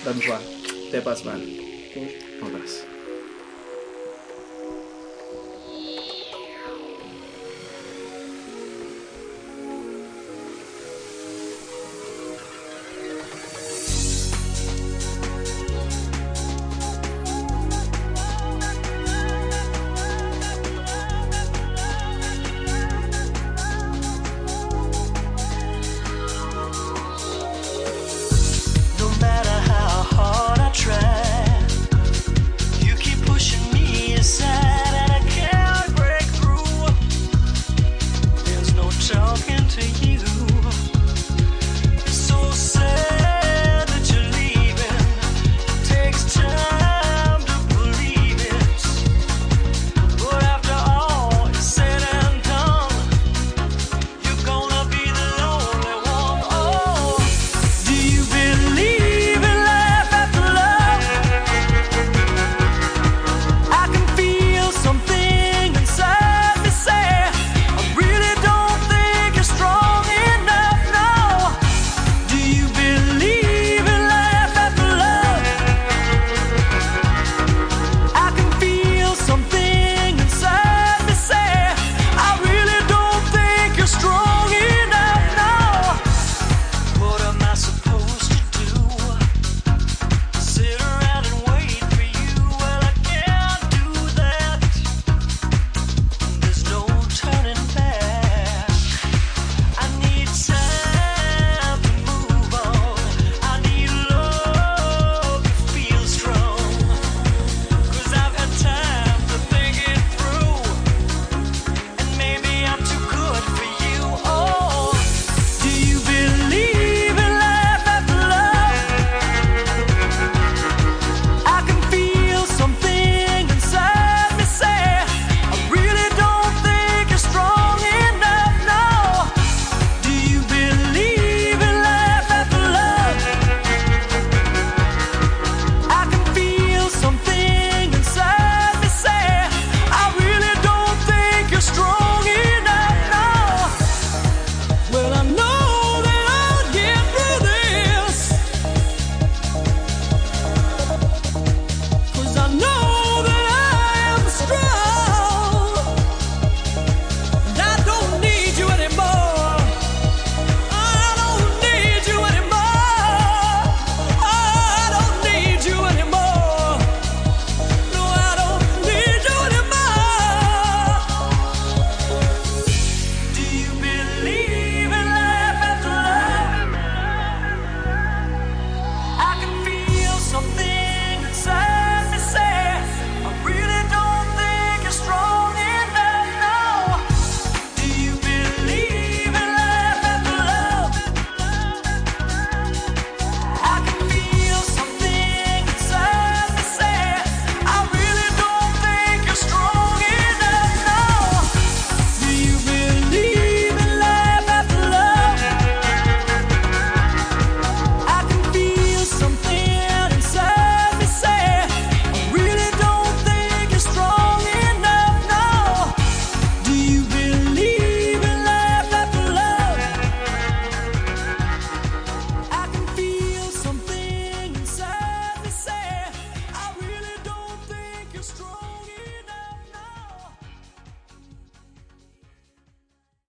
Vamos 0.03 0.25
lá. 0.27 0.41
Até 0.87 1.01
para 1.01 1.11
a 1.11 1.15
semana. 1.15 1.43
Um 2.41 2.47
abraço. 2.47 2.88